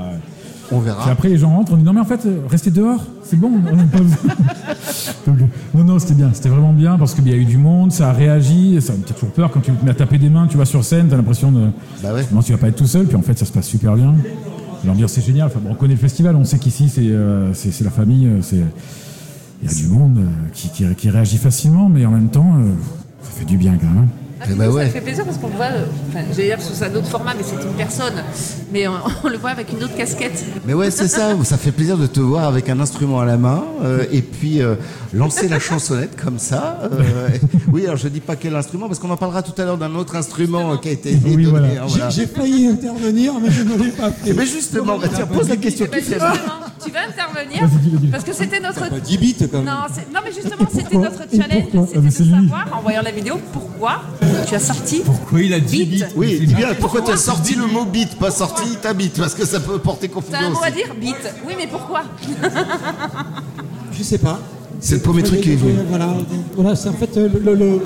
[0.72, 1.10] On Puis verra.
[1.10, 3.50] après les gens rentrent, on dit non mais en fait euh, restez dehors, c'est bon.
[3.72, 4.16] On n'a pas besoin.
[5.26, 7.58] Donc, euh, non non c'était bien, c'était vraiment bien parce qu'il y a eu du
[7.58, 10.28] monde, ça a réagi, ça t'as toujours peur quand tu te mets à taper des
[10.28, 11.70] mains, tu vas sur scène, t'as l'impression de
[12.04, 12.24] Bah ouais.
[12.32, 14.14] non tu vas pas être tout seul, puis en fait ça se passe super bien.
[14.84, 15.46] L'ambiance c'est génial.
[15.46, 18.40] Enfin, on connaît le festival, on sait qu'ici c'est euh, la famille, euh,
[19.62, 22.56] il y a du monde euh, qui, qui, réagit facilement, mais en même temps
[23.22, 24.08] ça fait du bien quand même.
[24.42, 24.87] Ah, Eh bah ouais.
[24.87, 27.35] Ça fait plaisir parce qu'on le voit, euh, enfin, j'allais dire sous un autre format,
[27.37, 28.14] mais c'est une personne.
[28.72, 28.92] Mais on,
[29.24, 30.44] on le voit avec une autre casquette.
[30.66, 31.35] Mais ouais, c'est ça.
[31.44, 34.62] Ça fait plaisir de te voir avec un instrument à la main euh, et puis
[34.62, 34.76] euh,
[35.12, 36.79] lancer la chansonnette comme ça.
[36.90, 37.29] euh,
[37.72, 39.94] oui, alors je dis pas quel instrument parce qu'on en parlera tout à l'heure d'un
[39.94, 41.44] autre instrument euh, qui a été Oui, donné.
[41.46, 41.66] voilà.
[41.68, 42.09] hein, voilà.
[42.11, 44.31] J'ai failli intervenir, mais je ne l'ai pas fait.
[44.31, 46.33] Et bien justement, bah, tiens, pose la question Eh ben,
[46.83, 47.68] tu vas intervenir
[48.11, 48.88] parce que c'était notre.
[49.00, 49.66] 10 bits quand même.
[49.66, 49.72] Non,
[50.14, 51.64] non, mais justement, c'était notre challenge.
[51.72, 54.00] C'était Ah, de savoir, en voyant la vidéo, pourquoi
[54.46, 56.04] tu as sorti Pourquoi il a dit.
[56.16, 59.34] Oui, dis bien pourquoi tu as sorti le mot beat, pas sorti ta bite, parce
[59.34, 61.16] que ça peut porter T'as confusion un mot à dire Beat.
[61.46, 62.02] Oui, mais pourquoi?
[63.92, 64.38] Je sais pas.
[64.82, 65.72] C'est le premier truc qui est venu.
[65.88, 66.14] Voilà,
[66.56, 67.80] voilà c'est en fait euh, le.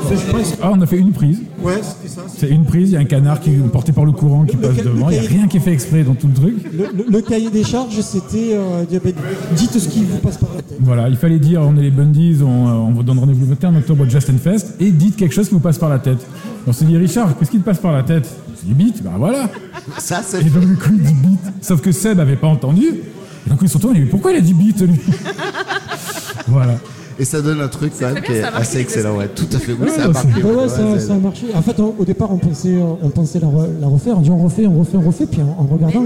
[0.63, 1.41] Ah on a fait une prise.
[1.63, 2.23] ouais, c'était ça.
[2.37, 4.57] C'est une prise, il y a un canard qui est porté par le courant qui
[4.57, 6.55] passe devant, il n'y a rien qui est fait exprès dans tout le truc.
[6.73, 8.51] Le, le- le cahier des charges, c'était.
[8.55, 9.13] euh, ben,
[9.57, 10.79] dites ce qui vous passe par la tête.
[10.81, 13.51] Voilà, il fallait dire on est les Bundies, on, euh, on vous donne rendez-vous le
[13.51, 16.25] 21 octobre au Justin Fest, et dites quelque chose qui vous passe par la tête.
[16.67, 18.27] On s'est dit Richard, qu'est-ce qui te passe par la tête?
[18.57, 19.51] C'est du beat, bah voilà.
[19.99, 20.41] Ça, c'est.
[20.41, 22.87] Et donc du coup il dit beat, sauf que Seb avait pas entendu.
[23.47, 24.99] Et donc ils sont tournés, mais pourquoi il a dit beat lui?
[26.47, 26.79] Voilà.
[27.19, 29.17] Et ça donne un truc quand même qui est assez excellent.
[29.17, 29.73] Ouais, tout à fait.
[29.73, 31.47] Oui, ça a ça, marché.
[31.55, 34.19] En fait, on- au départ, on pensait, euh, on pensait la, re- la refaire.
[34.19, 35.27] On dit on refait, on refait, on refait.
[35.27, 36.03] Puis en, en regardant,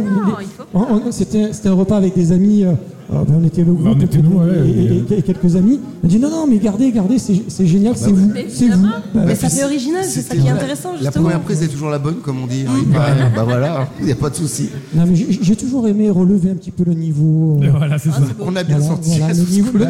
[1.11, 2.65] c'était c'était un repas avec des amis.
[2.65, 2.73] euh,
[3.11, 5.57] euh, ben, on était le groupe on était nous, ouais, et, et- et- et quelques
[5.57, 5.81] amis.
[6.05, 8.83] On dit non, non, mais gardez, gardez, c'est génial, c'est vous, Mais c'est vous.
[9.15, 11.23] Bah, Mais ça fait original, c'est ça qui est intéressant, La justement.
[11.25, 12.67] première prise est toujours la bonne, comme on dit.
[12.69, 14.69] Oui, bah, bah voilà, il n'y a pas de souci.
[15.41, 17.59] J'ai toujours aimé relever un petit peu le niveau.
[17.79, 18.21] Voilà, c'est ça.
[18.41, 19.19] On a bien voilà, senti.
[19.19, 19.89] voilà, ce le, niveau, coup-là.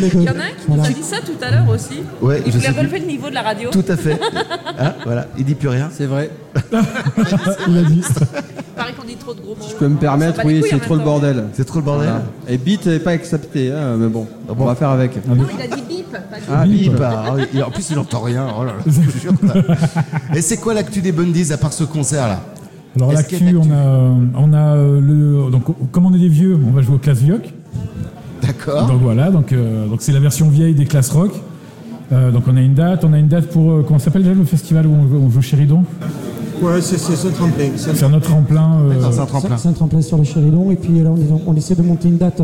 [0.00, 0.20] Lexical.
[0.20, 0.82] de- Il y en a un qui voilà.
[0.82, 2.02] nous a dit ça tout à l'heure aussi.
[2.20, 3.70] Ouais, il voulait relever le niveau de la radio.
[3.70, 4.18] Tout à fait.
[4.78, 5.88] Hein, voilà, il dit plus rien.
[5.92, 6.30] C'est vrai.
[7.68, 8.02] Il a dit.
[8.02, 9.66] Il paraît qu'on dit trop de gros mots.
[9.68, 11.44] Je peux me permettre, oui, c'est trop le bordel.
[11.54, 12.08] C'est trop le bordel.
[12.08, 12.24] Voilà.
[12.48, 15.16] Et beat n'est pas accepté, hein, mais bon, on va faire avec.
[15.26, 16.10] Non, il a dit bip.
[16.12, 16.18] pas.
[16.50, 16.92] Ah, bip.
[17.02, 18.46] Ah en plus, il n'entend rien.
[18.58, 19.32] Oh là là, je te jure.
[20.34, 22.40] Et c'est quoi l'actu des Bundies à part ce concert-là
[22.96, 25.50] Alors l'actu, on a, on a euh, le.
[25.50, 27.52] Donc comme on est des vieux, on va jouer aux classes Vioc.
[28.42, 28.86] D'accord.
[28.86, 31.30] Donc voilà, donc euh, donc c'est la version vieille des classes rock.
[32.12, 34.34] Euh, donc on a une date, on a une date pour euh, comment s'appelle déjà
[34.34, 35.84] le festival où on, on joue chez Ridon
[36.60, 37.64] Ouais, c'est c'est un tremplin.
[37.76, 38.78] c'est un- C'est un autre tremplin.
[38.82, 39.56] euh, c'est un tremplin.
[39.56, 40.70] C'est un tremplin sur le Chéridon.
[40.70, 42.42] Et puis là, on, on essaie de monter une date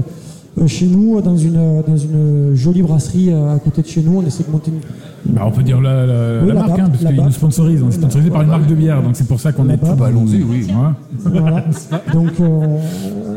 [0.66, 4.18] chez nous, dans une, euh, dans une jolie brasserie euh, à côté de chez nous.
[4.18, 5.32] On essaie de monter une.
[5.34, 7.82] bah, on peut dire la, la- Oui, la la marque, hein, parce qu'ils nous sponsorisent.
[7.82, 9.76] On est sponsorisé par une marque de bière, donc c'est pour ça qu'on est.
[9.78, 10.66] Tout- allons-y, oui.
[10.68, 11.30] Ouais.
[11.32, 11.64] Voilà.
[12.12, 12.78] Donc, euh,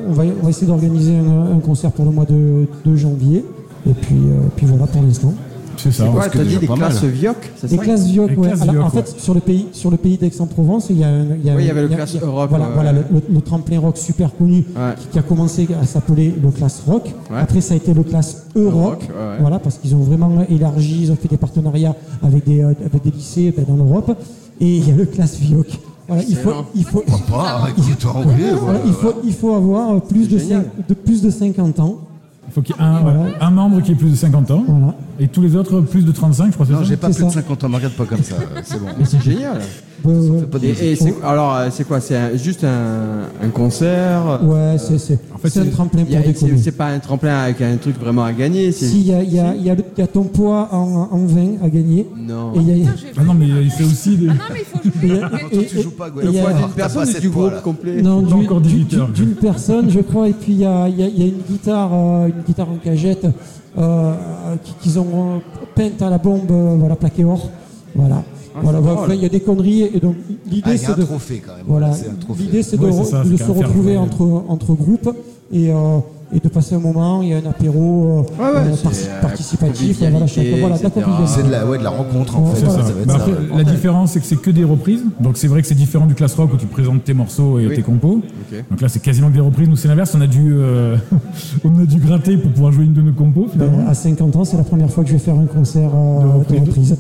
[0.10, 3.46] on, va, on va essayer d'organiser un, un concert pour le mois de, de janvier.
[3.90, 5.34] Et puis, euh, puis voilà pour l'instant.
[5.84, 6.10] C'est ça.
[6.10, 7.04] Ouais, que t'as dit des classes.
[7.04, 8.36] Vioc, c'est ça classes Vioc, ouais.
[8.48, 11.08] classes Alors, Vioc, en fait, sur le pays, sur le pays d'Aix-en-Provence, il y a,
[11.10, 12.50] un- il y a Oui, il y avait le a- classe il y a- Europe,
[12.50, 14.94] Voilà, ouais, voilà le, le- le tremplin rock super connu Ouais.
[15.00, 17.06] qui, qui a commencé à s'appeler le classe rock.
[17.32, 17.38] Ouais.
[17.40, 18.98] Après, ça a été le classe ouais, ouais.
[19.40, 23.04] Voilà, parce qu'ils ont vraiment élargi, ils ont fait des partenariats avec des, euh, avec
[23.04, 24.16] des lycées ben, dans l'Europe.
[24.60, 25.68] Et il y a le classe Vioc.
[26.08, 27.60] Voilà, il faut, il faut, Pas, voilà,
[28.62, 28.80] voilà.
[28.86, 30.64] il faut, il faut avoir euh, plus de, Génial.
[30.78, 31.96] cinq- de plus de 50 ans.
[32.48, 34.64] Il faut qu'il y ait un, un membre qui ait plus de 50 ans.
[34.68, 34.94] Voilà.
[35.24, 36.66] Et tous les autres, plus de 35, je crois.
[36.66, 37.36] c'est Non, ça j'ai pas plus de ça.
[37.36, 38.88] 50 ans, me regarde pas comme ça, euh, c'est bon.
[38.98, 39.60] Mais c'est génial.
[40.04, 40.42] Ouais.
[40.52, 44.40] Pas de Et, et c'est- alors, euh, c'est quoi C'est un- juste un, un concert
[44.44, 46.54] Ouais, c'est c'est fait, c'est un tremplin pour a- décoller.
[46.58, 48.72] C'est c'est pas un tremplin avec un truc vraiment à gagner.
[48.72, 50.08] c'est- Si, il y a, il y, a, il y, a le- il y a
[50.08, 52.08] ton poids en, en vin à gagner.
[52.18, 52.54] Non.
[52.56, 54.28] Et il y a, Ah non, mais il fait aussi des.
[54.30, 55.24] Ah non, mais il faut et il y jouer.
[55.24, 56.26] a- Toi, et- tu joues pas, et Gwen.
[56.30, 57.62] il y a- Ah, personne assez du de poids, groupe là.
[57.62, 59.08] complet Non, Pas encore d'une- 18 heures.
[59.10, 61.24] d'une- d'une personne, je crois, et puis il y a, il y a- il y
[61.24, 63.30] a une guitare, euh, une guitare en cagette euh,
[64.82, 65.06] qu'ils ont
[65.36, 65.38] euh,
[65.76, 67.50] peinte à la bombe, euh, voilà, plaqué or.
[67.96, 68.24] Voilà.
[68.62, 70.90] voilà, c'est voilà, il y a des conneries, et donc Ah, l'idée il y a
[70.90, 71.04] c'est de.
[71.04, 71.66] trophée quand même.
[71.68, 71.92] Voilà,
[72.40, 75.10] l'idée c'est de, Ouais, c'est ça, de se retrouver entre, entre groupes
[75.52, 76.00] et, euh,
[76.34, 78.92] et de passer un moment, il y a un apéro euh, Ouais, ouais, euh, par-
[78.92, 80.78] euh, participatif, voilà, voilà.
[81.28, 82.66] C'est de la, ouais, de la rencontre en fait.
[82.66, 82.94] ça, ça.
[83.06, 85.04] Bah, après, la différence, c'est que c'est que des reprises.
[85.20, 87.68] Donc c'est vrai que c'est différent du class rock où tu présentes tes morceaux et
[87.68, 87.76] Oui.
[87.76, 88.22] tes compos.
[88.70, 89.68] Donc là, c'est quasiment que des reprises.
[89.68, 90.14] Nous, c'est l'inverse.
[90.18, 90.96] On a dû, euh,
[91.66, 93.48] on a dû gratter pour pouvoir jouer une de nos compos.
[93.56, 93.90] Ben, Finalement.
[93.90, 96.56] à 50 ans, c'est la première fois que je vais faire un concert euh, De
[96.56, 96.96] de reprise.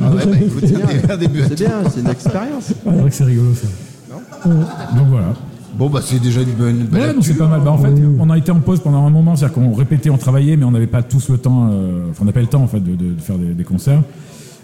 [0.00, 0.64] Ah bah, écoute.
[1.48, 2.72] C'est bien, c'est une expérience.
[2.84, 4.48] C'est vrai que c'est rigolo ça.
[4.48, 5.26] Donc voilà.
[5.74, 7.60] Bon, bah, c'est déjà une bonne belle Ouais, c'est pas mal.
[7.62, 10.18] Bah, en fait, on a été en pause pendant un moment, c'est-à-dire qu'on répétait, on
[10.18, 11.68] travaillait, mais on n'avait pas tous le temps.
[11.72, 13.64] euh, Enfin, on n'a pas le temps en fait de, de- de faire des, des
[13.64, 14.02] concerts.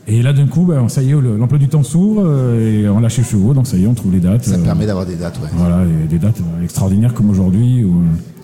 [0.07, 2.89] Et là, d'un coup, bah, ça y est, le- l'emploi du temps s'ouvre euh, et
[2.89, 3.55] on lâche les chevaux.
[3.55, 4.45] Donc ça y est, on trouve les dates.
[4.45, 5.49] Ça euh, permet d'avoir des dates, ouais.
[5.55, 7.85] Voilà, et des dates extraordinaires comme aujourd'hui.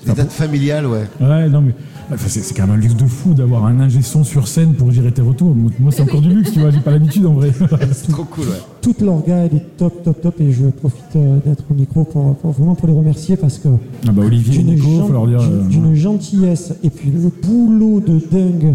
[0.06, 1.04] Des dates familiales, ouais.
[1.20, 1.74] Ouais, non, mais
[2.12, 4.74] enfin, c'est, c'est quand même un luxe de fou d'avoir un ingé son sur scène
[4.74, 5.54] pour gérer tes retours.
[5.54, 7.50] Moi, c'est encore du luxe, tu vois, j'ai pas l'habitude en vrai.
[7.92, 8.60] C'est trop cool, ouais.
[8.80, 10.40] Toute l'orga, elle est top, top, top.
[10.40, 13.68] Et je profite euh, d'être au micro pour, pour- vraiment pour les remercier parce que
[14.06, 15.38] ah bah Olivier et d'une Nico, gen- faut leur dire.
[15.40, 18.74] d'une- euh, d'une gentillesse et puis le boulot de dingue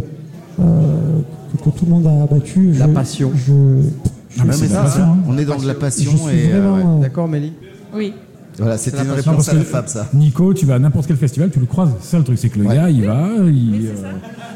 [0.60, 1.20] euh,
[1.58, 2.72] que, que tout le monde a abattu.
[2.74, 3.32] La je- passion.
[3.36, 5.18] Je, je- Ah, Ouais, c'est mais de la ça, passion, hein.
[5.28, 7.02] on est dans de la je passion suis et euh, ouais.
[7.02, 7.54] D'accord, Mélie
[7.96, 8.14] Oui.
[8.60, 10.08] Voilà, c'était C'est une réponse à Fab, ça.
[10.14, 11.90] Nico, tu vas à n'importe quel festival, tu le croises.
[12.02, 12.76] C'est ça le truc, c'est que le Ouais.
[12.76, 14.12] gars, il va, il, euh,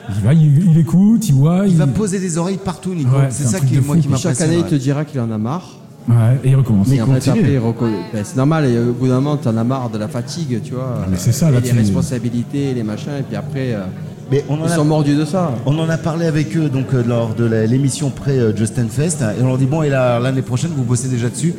[0.10, 3.10] il va, il, il écoute, il voit, Il va poser des oreilles partout, Nico.
[3.16, 4.50] Ouais, c'est ça qui moi qui Et chaque m'impressionne.
[4.50, 5.78] année, il te dira qu'il en a marre.
[6.10, 6.88] Ouais, et il recommence.
[6.90, 7.58] Mais Et en fait, continue.
[7.58, 8.66] après, ben, c'est normal.
[8.66, 11.06] Et au bout d'un moment, t'en as marre de la fatigue, tu vois.
[11.10, 13.12] mais c'est ça, Et là, les responsabilités, les machins.
[13.20, 13.84] Et puis après, euh,
[14.30, 15.52] Mais on en ils a sont mordus de ça.
[15.66, 19.22] On en a parlé avec eux donc euh, lors de l'émission pré euh, Justin Fest
[19.22, 21.54] et on leur dit bon et là, l'année prochaine vous bossez déjà dessus.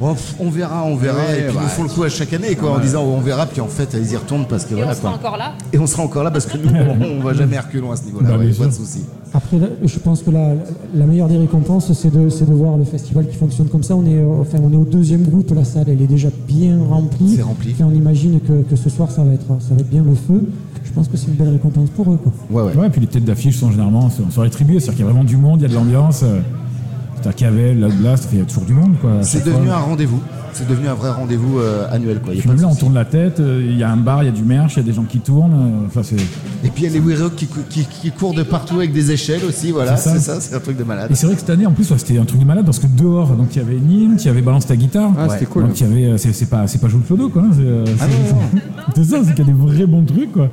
[0.00, 2.08] Oh, on verra, on verra Ouais, et puis bah, ils nous font le coup à
[2.08, 4.64] chaque année quoi en disant oh, on verra puis en fait ils y retournent parce
[4.66, 5.18] que Et voilà on sera quoi.
[5.18, 5.52] encore là.
[5.72, 8.04] Et on sera encore là parce que nous on, on va jamais reculons à ce
[8.04, 9.04] niveau-là, Bah, ouais, pas de souci.
[9.34, 10.54] Après, je pense que la,
[10.94, 13.94] la meilleure des récompenses, c'est de, voir le festival qui fonctionne comme ça.
[13.94, 16.78] On est, euh, enfin, on est au deuxième groupe, la salle, elle est déjà bien
[16.88, 17.34] remplie.
[17.36, 17.74] C'est rempli.
[17.78, 20.14] Et on imagine que, que ce soir, ça va, être, ça va être bien le
[20.14, 20.42] feu.
[20.84, 22.18] Je pense que c'est une belle récompense pour eux.
[22.22, 22.32] Quoi.
[22.50, 22.80] Ouais ouais.
[22.80, 25.24] Ouais, puis les têtes d'affiche sont généralement sont, sont rétribuées, c'est-à-dire qu'il y a vraiment
[25.24, 26.22] du monde, il y a de l'ambiance.
[27.26, 29.10] Euh, T'as Cavel, Loud Blast, il y a toujours du monde, quoi.
[29.22, 29.76] C'est devenu fois.
[29.76, 30.20] un rendez-vous.
[30.52, 32.32] C'est devenu un vrai rendez-vous euh, annuel quoi.
[32.32, 34.26] Y a pas là, on tourne la tête, euh, il y a un bar, il
[34.26, 35.52] y a du merch, il y a des gens qui tournent.
[35.52, 36.16] euh, Enfin, c'est...
[36.16, 39.10] Et puis il y a les Weird qui, qui, qui courent de partout avec des
[39.12, 40.40] échelles aussi voilà C'est ça.
[40.40, 41.10] c'est ça un truc de malade.
[41.10, 42.78] Et c'est vrai que cette année, en plus, ouais, c'était un truc de malade parce
[42.78, 45.10] que dehors, donc il y avait Nîmes, il y avait Balance ta guitare.
[45.18, 45.64] Ah, c'était cool.
[45.64, 47.42] Donc il y avait, c'est, c'est pas, c'est pas Jules Clodo, quoi.
[47.42, 48.60] hein, C'est, euh, Ah c'est, non, non.
[48.96, 50.48] c'est ça, c'est qu'il y a des vrais bons trucs, quoi.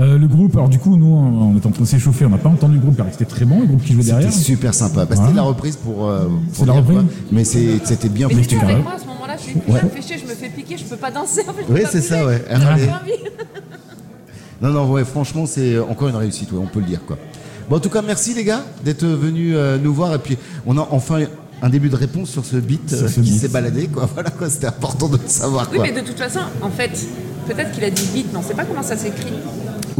[0.00, 2.38] Euh, le groupe, alors du coup, nous, on, était en train de s'échauffer, on n'a
[2.38, 4.32] pas entendu le groupe, car c'était très bon, le groupe qui jouait C'était derrière.
[4.32, 5.04] super sympa.
[5.04, 5.22] Bah, Ouais.
[5.22, 6.08] C'était la reprise pour.
[6.08, 7.04] euh, pour C'est la dire, reprise quoi.
[7.30, 8.56] Mais c'est- c'était bien Mais foutu.
[8.58, 9.78] avec moi à ce moment-là, je suis Ouais.
[9.80, 11.42] ça me fait chier, je me fais piquer, je peux pas danser.
[11.46, 12.26] En fait, je peux Oui, pas c'est ça, bouger.
[12.36, 12.44] ouais.
[12.48, 12.86] J'ai Allez.
[12.86, 13.12] pas envie.
[14.62, 17.18] Non, non, ouais, franchement, c'est encore une réussite, ouais, on peut le dire, quoi.
[17.68, 20.14] Bon, en tout cas, merci les gars d'être venus euh, nous voir.
[20.14, 21.20] Et puis, on a enfin
[21.60, 23.40] un début de réponse sur ce beat Sur euh, ce qui beat.
[23.40, 24.08] s'est baladé, quoi.
[24.14, 25.86] Voilà, quoi, c'était important de le savoir, Oui, quoi.
[25.86, 26.90] mais de toute façon, en fait,
[27.46, 29.32] peut-être qu'il a dit beat, mais on sait pas comment ça s'écrit.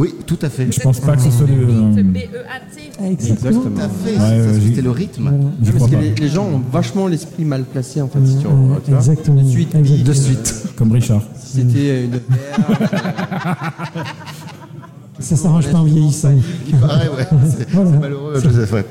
[0.03, 0.69] Oui, tout à fait.
[0.69, 1.53] Je pense pas que ce soit le.
[1.65, 3.09] Euh, B-E-A-T.
[3.09, 3.61] Exactement.
[3.61, 5.21] Tout à fait, Ouais, ça, c'était le rythme.
[5.29, 5.37] Voilà.
[5.63, 8.47] J'y Parce que les, les gens ont vachement l'esprit mal placé, en fait, si tu,
[8.47, 8.99] Ouais, tu vois.
[8.99, 9.41] exactement.
[9.41, 10.07] De suite, Exactement.
[10.09, 10.63] De suite.
[10.75, 11.21] Comme Richard.
[11.41, 12.19] C'était une
[15.19, 16.33] Ça s'arrange pas en vieillissant.
[16.67, 17.25] Il paraît, ouais.
[17.57, 17.91] C'est Voilà.
[17.91, 18.33] malheureux.
[18.35, 18.83] Le pouvoir,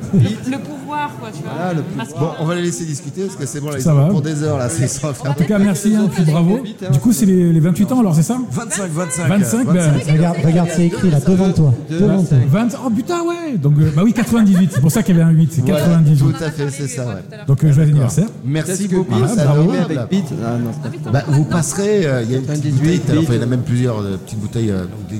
[1.19, 1.53] quoi, tu vois.
[1.61, 1.83] Ah, le
[2.19, 4.07] Bon, on va les laisser discuter parce que c'est bon, là, ils Ça sont va.
[4.07, 4.69] pour des heures, là.
[4.69, 6.61] C'est faire En tout cas, merci, hein, puis bravo.
[6.93, 9.29] Du coup, c'est les, les 28 ans, alors c'est ça 25, 25.
[9.29, 11.73] 25, ben, Regarde, regarde, c'est écrit là, devant toi.
[11.91, 12.37] Devant toi.
[12.49, 15.29] 20, oh putain, ouais Donc, euh, bah oui, 98, c'est pour ça qu'il y avait
[15.31, 16.19] un 8, c'est Voilà, 98.
[16.19, 17.15] tout à fait, c'est ça, ouais.
[17.47, 18.27] Donc, euh, joyeux anniversaire.
[18.45, 19.99] Merci beaucoup, ça avec.
[20.45, 23.37] Ah Bah, vous passerez, euh, il y a une petite 98, bouteille, alors, enfin, il
[23.37, 24.73] y en a même plusieurs petites bouteilles,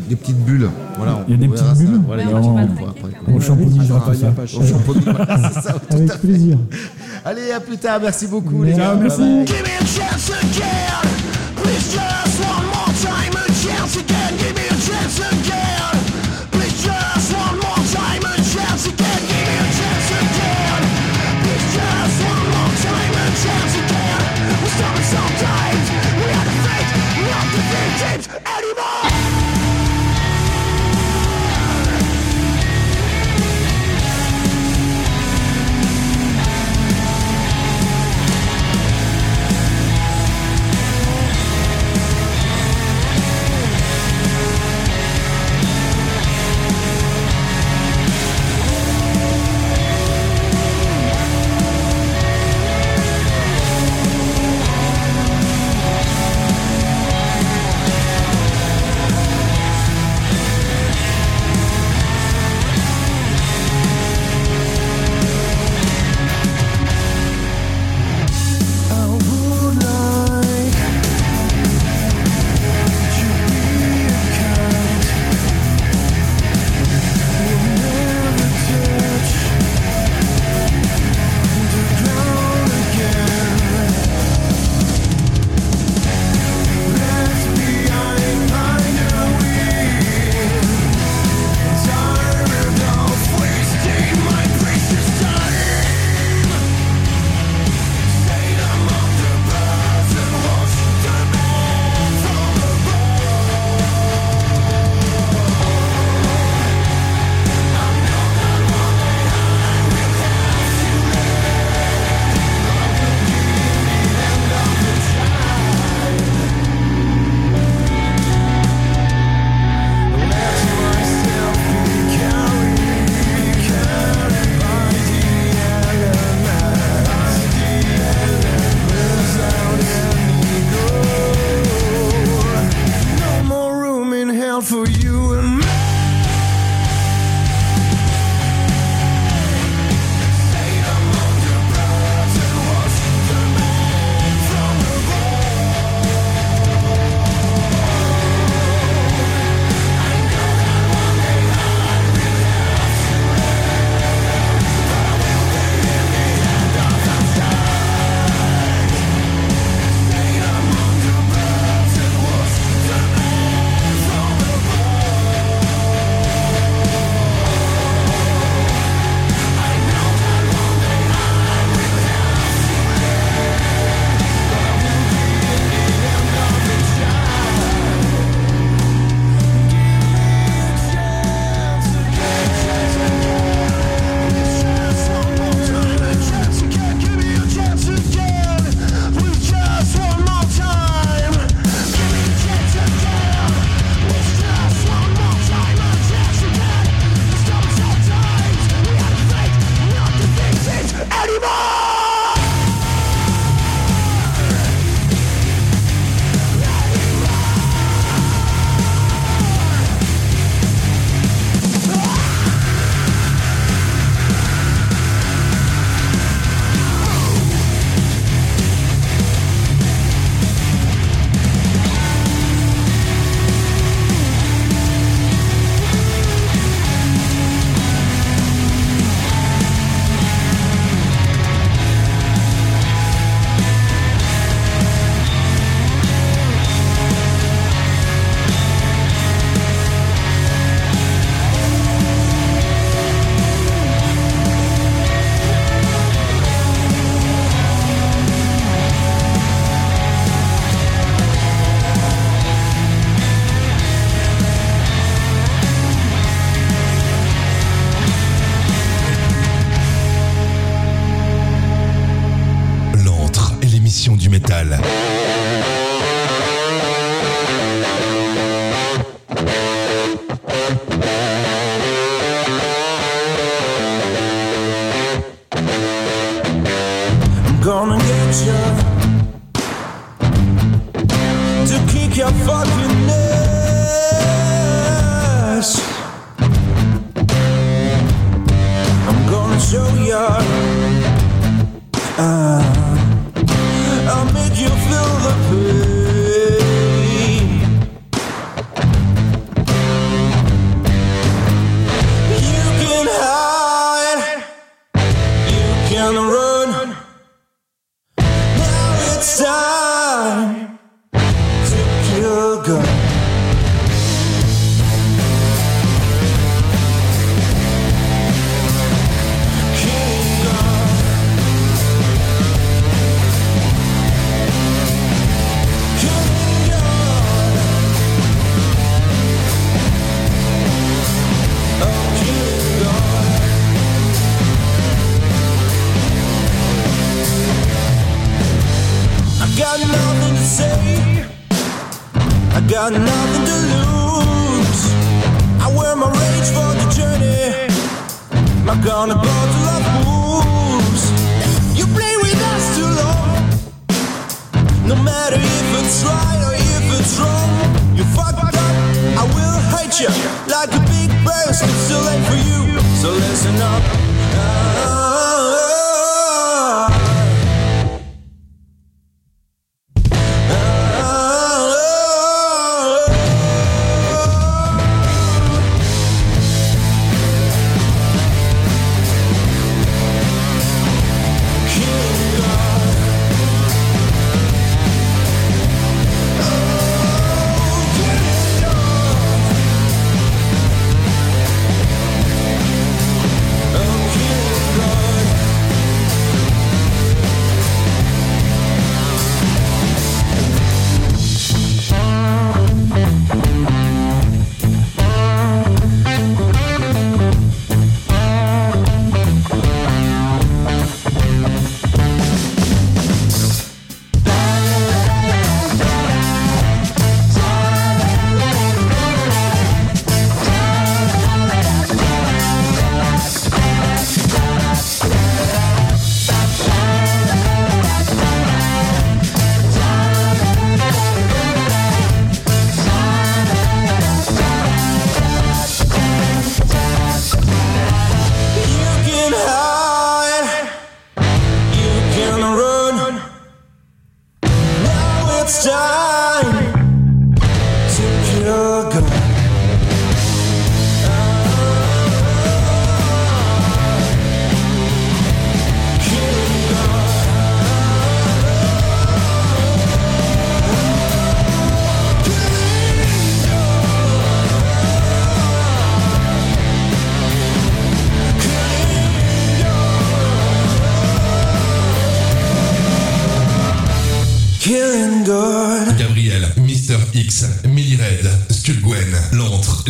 [0.09, 0.69] des, petites bulles.
[0.97, 1.91] Voilà, on Il y a des verra petites ça.
[1.91, 4.33] bulles Voilà, on- tout ça.
[4.33, 4.61] pas cher.
[4.61, 6.19] Au champomis, voilà, c'est ça, tout Avec à fait.
[6.21, 6.59] plaisir.
[7.25, 9.03] Allez, à plus tard, merci beaucoup les Ciao, gars.
[9.03, 9.21] merci.
[9.21, 9.47] Bye
[11.65, 12.22] bye.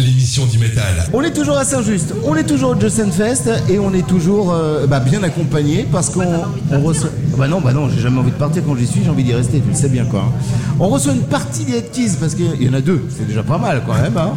[0.00, 0.84] L'émission du métal.
[1.12, 4.52] On est toujours à Saint-Just, on est toujours au Justin Fest et on est toujours
[4.52, 6.24] euh, bah, bien accompagné parce qu'on
[6.70, 7.10] on reçoit.
[7.36, 9.34] Bah non, bah non, j'ai jamais envie de partir quand j'y suis, j'ai envie d'y
[9.34, 10.20] rester, tu le sais bien quoi.
[10.20, 10.32] hein.
[10.80, 13.58] On reçoit une partie des Headkeys parce qu'il y en a deux, c'est déjà pas
[13.58, 14.16] mal quand même.
[14.16, 14.32] hein.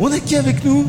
[0.00, 0.86] On a qui avec nous?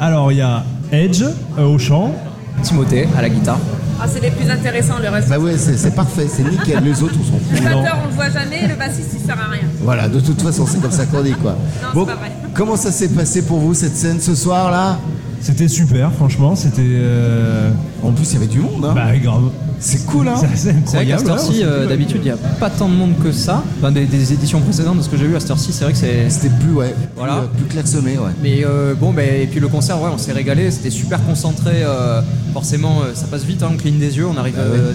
[0.00, 1.22] Alors, il y a Edge
[1.58, 2.14] euh, au chant.
[2.62, 3.58] Timothée à la guitare.
[4.00, 5.28] Ah, c'est les plus intéressants, le reste.
[5.28, 6.82] Bah ouais, c'est c'est parfait, c'est nickel.
[6.84, 9.50] Les autres, on s'en Le batteur, on le voit jamais, le bassiste, il sert à
[9.52, 9.62] rien.
[9.80, 11.52] Voilà, de toute façon, c'est comme ça qu'on dit quoi.
[11.82, 12.32] Non, c'est pas vrai.
[12.54, 14.98] Comment ça s'est passé pour vous cette scène ce soir là
[15.40, 16.56] C'était super, franchement.
[16.56, 16.82] C'était.
[16.82, 17.70] euh,
[18.02, 18.84] En plus, il y avait du monde.
[18.84, 18.92] Hein.
[18.94, 19.50] Bah, grave.
[19.80, 21.30] C'est cool, hein C'est assez C'est vrai qu'à incroyable.
[21.30, 23.62] hein, euh, c'est- d'habitude, il n'y a pas tant de monde que ça.
[23.78, 25.92] Enfin, des, des éditions précédentes, de ce que j'ai vu à cette heure-ci, c'est vrai
[25.92, 26.28] que c'est.
[26.30, 27.36] C'était plus, ouais, plus, Voilà.
[27.36, 28.32] euh, plus klaxonné, ouais.
[28.42, 31.84] Mais euh, bon, bah, et puis le concert, ouais, on s'est régalé, c'était super concentré.
[31.84, 32.20] euh,
[32.52, 34.92] forcément, euh, ça passe vite, hein, on cligne des yeux, on arrive Bah euh,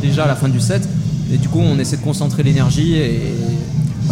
[0.00, 0.88] déjà à la fin du set.
[1.32, 3.20] Et du coup, on essaie de concentrer l'énergie et.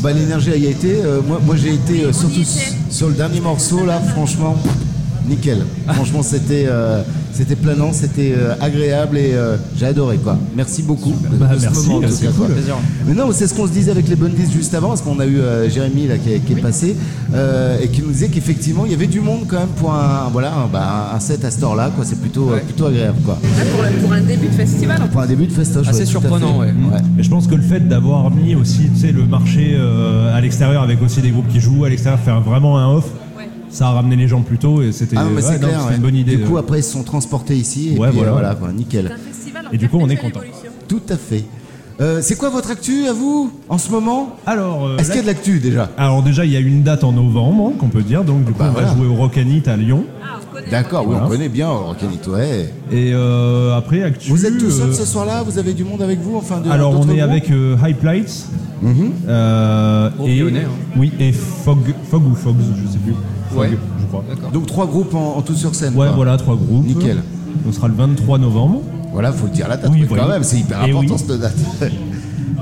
[0.01, 1.03] Ah bah l'énergie y a été.
[1.05, 2.43] euh, moi, moi j'ai été euh, surtout
[2.89, 4.57] sur le dernier morceau là, franchement,
[5.29, 5.59] nickel.
[5.89, 7.03] Franchement, c'était euh,
[7.33, 10.37] c'était planant, c'était euh, agréable et euh, j'ai adoré quoi.
[10.57, 12.47] Merci beaucoup de, Bah, de ce merci, moment en tout c'est cas, quoi.
[12.47, 12.55] cool.
[12.55, 12.75] Plaisir.
[13.07, 15.27] Mais non, c'est ce qu'on se disait avec les Bundies juste avant, parce qu'on a
[15.27, 16.97] eu euh, Jérémy là qui est, qui est passé
[17.35, 20.29] euh, et qui nous disait qu'effectivement il y avait du monde quand même pour un
[20.33, 22.05] voilà un, bah, un set à ce là quoi.
[22.05, 23.39] C'est plutôt plutôt agréable quoi.
[23.43, 25.01] Ouais, pour, le- pour un début de festival.
[25.13, 25.89] Pour un début de festoche.
[25.89, 26.73] Assez ouais, surprenant, ouais.
[27.17, 30.41] Mais je pense que le fait d'avoir mis aussi tu sais, le marché euh, à
[30.41, 33.07] l'extérieur avec aussi des groupes qui jouent à l'extérieur, faire vraiment un off.
[33.71, 35.97] Ça a ramené les gens plus tôt et c'était Ah ouais, ouais.
[35.97, 36.37] une bonne idée.
[36.37, 38.33] Du coup après ils se sont transportés ici et Ouais, puis euh, voilà.
[38.33, 39.07] voilà quoi, nickel.
[39.09, 40.41] C'est un festival en Et du coup, on est content.
[40.89, 41.45] Tout à fait.
[42.01, 44.37] Euh, c'est quoi votre actu à vous en ce moment?
[44.47, 45.91] Alors, euh, Est-ce qu'il y a de l'actu déjà?
[45.99, 48.25] Alors déjà, il y a une date en novembre qu'on peut dire.
[48.25, 48.89] Donc du coup, Bah, on voilà.
[48.89, 50.05] va jouer au Rockanit à Lyon.
[50.71, 51.27] D'accord, oui, Voilà.
[51.27, 52.73] on connaît bien Rock'n'It, ouais.
[52.91, 54.31] Et euh, après, actu.
[54.31, 55.43] Vous êtes tout seul euh, ce soir-là?
[55.43, 57.31] Vous avez du monde avec vous enfin, de- Alors on d'autres est groupes?
[57.31, 58.47] avec euh, Hype Lights.
[58.83, 59.13] Mhm.
[59.29, 60.71] euh, Gros et lyonnais, hein.
[60.97, 61.77] oui et Fog
[62.11, 63.13] Fog ou Fogs je sais plus
[63.51, 63.69] Fog, Ouais.
[64.01, 64.25] je crois
[64.55, 65.93] Donc trois groupes en, en tout sur scène.
[65.95, 66.17] ouais quoi.
[66.17, 67.19] voilà trois groupes Nickel.
[67.69, 68.81] on sera le 23 novembre
[69.13, 70.29] Voilà, faut le dire la date Oui, quand oui.
[70.29, 71.25] même, c'est hyper Et important oui.
[71.27, 71.55] cette date.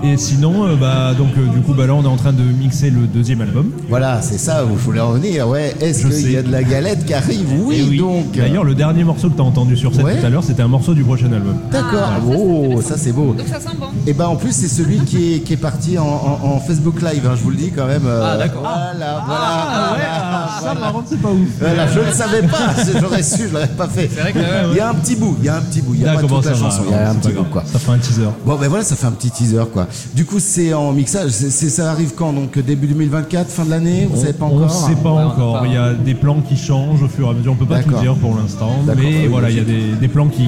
[0.02, 2.42] Et sinon euh, bah donc euh, du coup bah là on est en train de
[2.42, 5.48] mixer le deuxième album voilà, c'est ça où je voulais en venir.
[5.48, 8.32] Ouais, est-ce Je qu'il y a de la galette qui arrive oui, Et donc.
[8.36, 10.18] d'ailleurs le dernier morceau que tu as entendu sur scène Ouais.
[10.20, 12.10] tout à l'heure c'était un morceau du prochain album D'accord.
[12.32, 13.34] Oh, ça c'est beau.
[13.34, 13.86] Donc ça sent bon.
[14.06, 17.00] Et ben en plus c'est celui qui est, qui est parti en, en- en Facebook
[17.02, 18.06] Live, hein, je vous le dis quand même.
[18.06, 18.62] euh, Ah, d'accord.
[18.62, 19.40] Voilà, voilà.
[19.42, 20.80] ah ouais voilà, ah, ça voilà.
[20.80, 23.88] par contre c'est pas ouf Voilà, je ne savais pas, j'aurais su, je l'aurais pas
[23.88, 24.08] fait.
[24.14, 25.82] C'est vrai que, ouais, Il y a un petit bout, il y a un petit
[25.82, 27.10] bout, il y a pas D'accord, toute ça la va, chanson, il y a alors,
[27.10, 27.52] un c'est petit pas bout grave.
[27.52, 27.72] quoi.
[27.72, 29.87] ça fera un teaser Bon ben voilà, ça fait un petit teaser quoi.
[30.14, 34.08] Du coup c'est en mixage, c'est, ça arrive quand Donc début 2024, fin de l'année,
[34.10, 35.66] vous savez pas on encore sait pas Ouais, on encore.
[35.66, 37.52] Il y a des plans qui changent au fur et à mesure.
[37.52, 40.08] On peut pas tout dire pour l'instant, mais oui, voilà, il y a des, des
[40.08, 40.46] plans qui,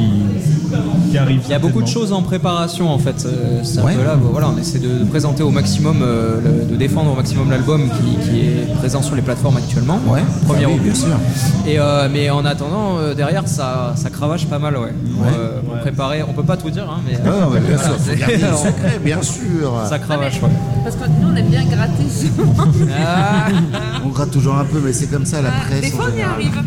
[1.10, 1.40] qui arrivent.
[1.46, 3.24] Il y a beaucoup de choses en préparation en fait.
[3.26, 3.94] Euh, C'est un Ouais.
[3.94, 7.50] peu là, voilà, on essaie de présenter au maximum, euh, le- de défendre au maximum
[7.50, 9.98] l'album qui, qui est présent sur les plateformes actuellement.
[10.06, 11.08] Ouais, Premier ah oui, bien sûr.
[11.66, 14.92] Et euh, mais en attendant, euh, derrière ça, ça cravache pas mal, ouais.
[15.38, 17.18] Euh, pour préparer, on peut pas tout dire, hein, mais.
[17.24, 19.29] Ah, bien sûr, le secret, bien sûr.
[19.88, 20.48] Ça cravache, ouais.
[20.84, 22.54] Parce que nous, on aime bien gratter souvent.
[22.96, 23.46] Ah,
[24.04, 25.80] On gratte toujours un peu, mais c'est comme ça la Ah, presse.
[25.82, 26.62] Des fois, on y arrive.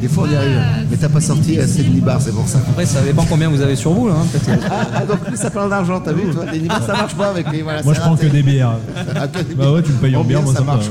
[0.00, 0.60] Des fois on y arrive.
[0.90, 2.58] Mais t'as pas sorti assez de nibar, c'est pour ça.
[2.68, 4.14] après, ça dépend combien vous avez sur vous, là.
[4.14, 4.66] hein, peut-être.
[4.70, 7.28] Ah, ah, donc lui ça parle d'argent, t'as vu toi Des nibar ça marche pas
[7.30, 7.62] avec lui.
[7.62, 8.74] Voilà, Moi, je prends que des bières.
[9.16, 10.86] Ah, que des Bah ouais, tu me payes en bière, moi ça ça marche.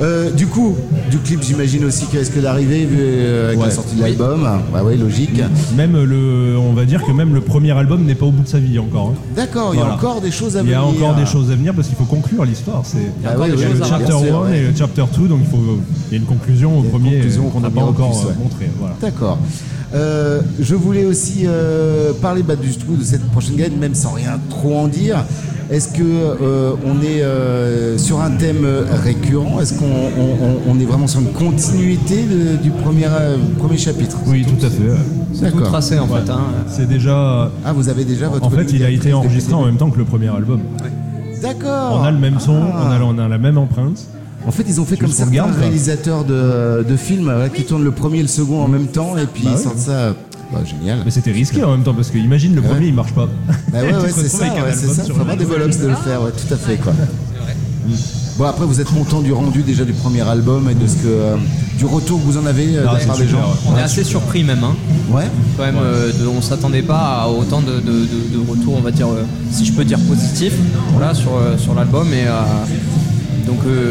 [0.00, 0.76] Euh, du coup,
[1.10, 3.70] du clip, j'imagine aussi qu'il risque d'arriver vu, euh, avec la Ouais.
[3.70, 4.48] sortie de l'album.
[4.72, 5.40] Bah oui, logique.
[5.76, 8.48] Même le, on va dire que même le premier album n'est pas au bout de
[8.48, 9.12] sa vie encore.
[9.14, 9.18] hein.
[9.36, 10.80] D'accord, il y a encore des choses à Il y venir.
[10.80, 12.82] a encore des choses à venir parce qu'il faut conclure l'histoire.
[12.84, 14.58] C'est Ah oui, à bien chapter sûr, 1 ouais.
[14.58, 15.78] et le chapter 2, donc il faut,
[16.10, 17.70] il y a une conclusion au Il y a une premier conclusion euh, qu'on n'a
[17.70, 18.32] pas encore ouais.
[18.42, 18.70] montré.
[18.78, 18.94] Voilà.
[19.00, 19.38] D'accord.
[19.94, 24.12] Euh, je voulais aussi euh, parler bah, du coup de cette prochaine guide, même sans
[24.12, 25.24] rien trop en dire.
[25.70, 28.66] Est-ce que euh, on est euh, sur un thème
[29.04, 29.60] récurrent?
[29.60, 33.76] Est-ce qu'on on- on- on est vraiment sur une continuité de- du premier, euh, premier
[33.76, 34.16] chapitre?
[34.26, 34.82] Oui, tout à fait.
[34.82, 34.96] ouais.
[35.34, 35.62] Tout D'accord.
[35.68, 36.30] tracé en fait.
[36.30, 36.40] Hein.
[36.68, 37.50] C'est déjà.
[37.66, 38.46] Ah, vous avez déjà votre.
[38.46, 40.60] En fait, il a été enregistré en même temps que le premier album.
[41.42, 41.98] D'accord.
[42.00, 42.86] On a le même son, Ah.
[42.86, 44.06] on, a, on a la même empreinte.
[44.46, 48.20] En fait, ils ont fait comme certains réalisateurs de, de films qui tournent le premier
[48.20, 49.62] et le second en même temps et puis Bah ils oui.
[49.62, 50.14] sortent ça.
[50.52, 51.00] Bah, génial.
[51.04, 52.68] Mais c'était risqué en même temps parce que imagine le Ouais.
[52.68, 53.28] premier il marche pas.
[53.70, 55.04] Bah ouais, ouais, c'est ça, ouais, c'est album ça.
[55.04, 55.44] Faut avoir des
[55.78, 56.92] de le faire, ouais, tout à fait, quoi.
[58.38, 61.06] Bon, après, vous êtes content du rendu déjà du premier album et de ce que,
[61.06, 61.36] euh,
[61.76, 63.52] du retour que vous en avez euh, de Ah, la c'est part des super, gens.
[63.66, 64.62] On est assez surpris même.
[64.62, 64.76] Hein.
[65.10, 65.24] Ouais.
[65.56, 68.80] Quand même, euh, de- on s'attendait pas à autant de, de, de- de retours, on
[68.80, 70.54] va dire, euh, si je peux dire positifs,
[70.92, 72.06] voilà, sur, sur l'album.
[72.12, 72.40] Et euh,
[73.48, 73.90] donc euh,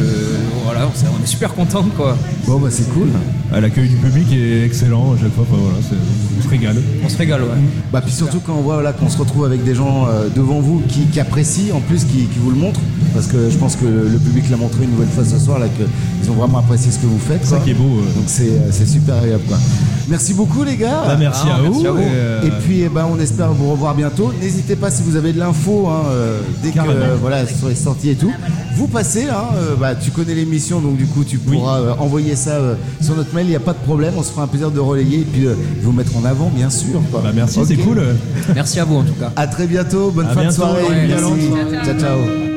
[0.64, 2.16] voilà, on, est super content quoi.
[2.45, 3.08] Bon, bah, c'est cool.
[3.51, 5.45] Ah, L'accueil du public est excellent à chaque fois.
[5.49, 6.76] voilà, on se régale.
[7.03, 7.47] On se régale, ouais.
[7.91, 10.60] Bah, puis surtout quand on voit là, qu'on se retrouve avec des gens euh, devant
[10.60, 12.80] vous qui, qui apprécient, en plus, qui, qui vous le montrent.
[13.14, 15.66] Parce que je pense que le, public l'a montré une nouvelle fois ce soir, là,
[15.70, 17.39] qu'ils ont vraiment apprécié ce que vous faites.
[17.43, 17.84] C'est ça qui est beau.
[17.99, 18.14] euh.
[18.16, 19.58] Donc, c'est c'est super agréable, quoi.
[20.10, 21.03] Merci beaucoup, les gars.
[21.05, 21.88] Bah, merci, Ah, à merci vous.
[21.88, 21.99] à vous.
[22.01, 24.32] et, euh, Et puis, eh ben, on espère vous revoir bientôt.
[24.41, 26.93] N'hésitez pas si vous avez de l'info, hein, euh, dès que Carrément.
[26.93, 28.32] euh, voilà sur les sorties et tout,
[28.76, 29.28] vous passez.
[29.30, 31.58] Hein, euh, bah, tu connais l'émission, donc du coup, tu Oui.
[31.58, 33.45] pourras euh, envoyer ça euh, sur notre mail.
[33.45, 34.14] Il n'y a pas de problème.
[34.18, 36.70] On se fera un plaisir de relayer et puis euh, vous mettre en avant, bien
[36.70, 37.00] sûr.
[37.12, 37.22] quoi.
[37.24, 37.66] bah, merci, Ok.
[37.68, 38.02] c'est cool.
[38.56, 39.32] Merci à vous en tout cas.
[39.36, 40.12] À très bientôt.
[40.12, 40.84] Bonne À fin bientôt, de soirée.
[40.84, 41.86] ouais, Merci.
[41.86, 42.57] Ciao, ciao.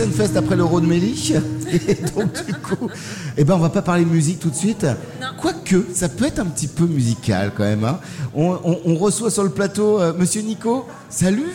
[0.00, 1.34] Toujours au Just Fest après le Road Melly.
[1.72, 2.88] Et donc, du coup,
[3.36, 4.86] eh ben, on va pas parler musique tout de suite.
[5.40, 7.84] Quoique, ça peut être un petit peu musical quand même.
[7.84, 7.98] hein.
[8.34, 10.84] On, on- on reçoit sur le plateau euh, Monsieur Nico.
[11.08, 11.46] Salut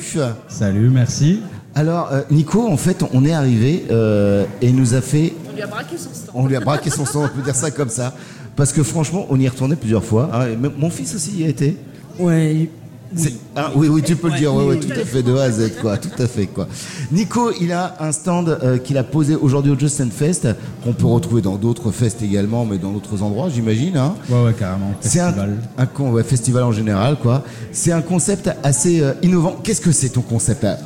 [0.47, 1.41] Salut, merci.
[1.75, 5.61] Alors, euh, Nico, en fait, on est arrivé euh, et nous a fait On lui
[5.61, 6.31] a braqué son stand.
[6.33, 8.13] on lui a braqué son sang, on peut dire ça comme ça.
[8.55, 10.29] Parce que franchement, on y est retourné plusieurs fois.
[10.33, 11.77] hein, et mon fils aussi y a été.
[12.17, 12.69] Ouais.
[13.15, 15.43] C'est- ah, oui, oui, tu peux le dire, ouais, ouais, tout à fait, de A
[15.43, 16.67] à Z, quoi, tout à fait, quoi.
[17.11, 20.47] Nico, il a un stand euh, qu'il a posé aujourd'hui au Just and Fest,
[20.83, 23.95] qu'on peut retrouver dans d'autres fests également, mais dans d'autres endroits, j'imagine.
[23.97, 24.15] Hein.
[24.29, 24.91] Ouais, ouais, carrément.
[25.01, 25.57] C'est un, Festival.
[25.77, 27.43] un con- ouais, festival en général, quoi.
[27.71, 29.55] C'est un concept assez euh, innovant.
[29.63, 30.77] Qu'est-ce que c'est ton concept là?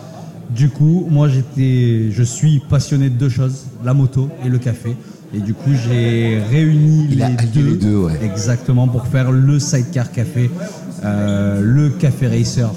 [0.49, 4.95] Du coup, moi j'étais, je suis passionné de deux choses, la moto et le café.
[5.31, 8.19] Et du coup, j'ai réuni Il les, deux, les deux, ouais.
[8.23, 10.49] exactement pour faire le sidecar café,
[11.03, 12.71] euh, le café racer,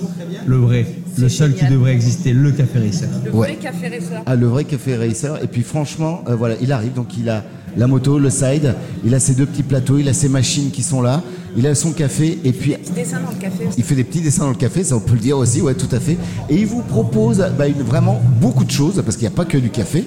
[0.46, 0.86] le vrai,
[1.18, 3.08] le seul qui devrait exister, le café racer.
[3.24, 3.48] Le Ouais.
[3.48, 4.22] vrai café racer.
[4.26, 5.38] Ah, le vrai café racer.
[5.42, 7.42] Et puis franchement, euh, voilà, il arrive, donc il a
[7.76, 10.82] la moto, le side, il a ses deux petits plateaux, il a ses machines qui
[10.82, 11.22] sont là,
[11.56, 13.64] il a son café, et puis Petit dessin dans le café.
[13.78, 15.74] Il fait des petits dessins dans le café, ça on peut le dire aussi, ouais,
[15.74, 16.18] tout à fait.
[16.50, 19.44] Et il vous propose bah, une- vraiment beaucoup de choses, parce qu'il n'y a pas
[19.46, 20.06] que du café.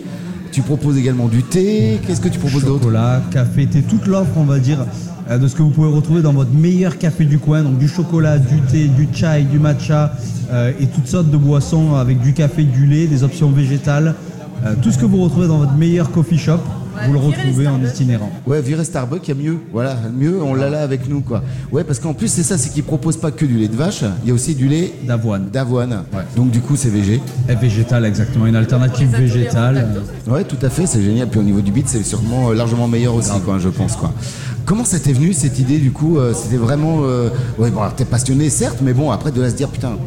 [0.51, 2.83] Tu proposes également du thé, qu'est-ce que tu proposes d'autre?
[2.83, 4.85] Chocolat, café, thé, toute l'offre, on va dire,
[5.29, 7.63] de ce que vous pouvez retrouver dans votre meilleur café du coin.
[7.63, 10.13] Donc du chocolat, du thé, du chai, du matcha
[10.51, 14.15] euh, et toutes sortes de boissons avec du café, du lait, des options végétales.
[14.63, 16.59] Euh, tout ce que vous retrouvez dans votre meilleur coffee shop,
[17.05, 18.31] vous le retrouvez en itinérant.
[18.47, 19.57] Ouais, virer Starbucks, il y a mieux.
[19.73, 21.43] Voilà, mieux, on l'a là avec nous, quoi.
[21.71, 24.03] Ouais, parce qu'en plus, c'est ça, c'est qu'ils proposent pas que du lait de vache,
[24.23, 25.49] il y a aussi du lait d'avoine.
[25.51, 26.03] D'avoine.
[26.37, 27.21] Donc, du coup, c'est végé.
[27.49, 29.87] Et végétal, exactement, une alternative végétale.
[30.27, 31.27] Ouais, tout à fait, c'est génial.
[31.27, 34.13] Puis au niveau du beat, c'est sûrement euh, largement meilleur aussi, quoi, je pense, quoi.
[34.65, 36.99] Comment ça t'est venu cette idée, du coup euh, C'était vraiment.
[37.03, 37.29] euh,
[37.59, 39.97] Ouais, bon, alors, t'es passionné, certes, mais bon, après, de là se dire, putain,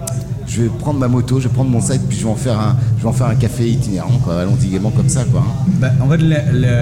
[0.49, 2.59] je vais prendre ma moto, je vais prendre mon site, puis je vais en faire
[2.59, 5.42] un, je vais en faire un café itinérant, quoi, gaiement comme ça, quoi.
[5.46, 5.66] hein.
[5.80, 6.18] Ben, en fait,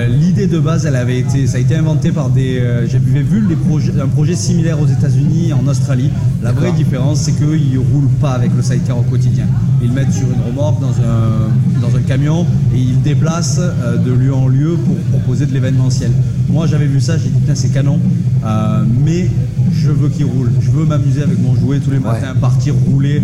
[0.09, 2.59] l'idée de base, elle avait été, ça a été inventé par des.
[2.59, 6.11] euh, J'avais vu des projets, un projet similaire aux États-Unis et en Australie.
[6.43, 9.47] La vraie différence, c'est qu'ils ne roulent pas avec le sidecar au quotidien.
[9.83, 13.61] Ils le mettent sur une remorque dans un, dans un camion et ils le déplacent
[13.61, 16.11] euh, de lieu en lieu pour proposer de l'événementiel.
[16.49, 17.99] Moi, j'avais vu ça, j'ai dit, putain, c'est canon,
[18.45, 19.29] euh, mais
[19.73, 20.51] je veux qu'il roule.
[20.61, 23.21] Je veux m'amuser avec mon jouet tous les matins, partir rouler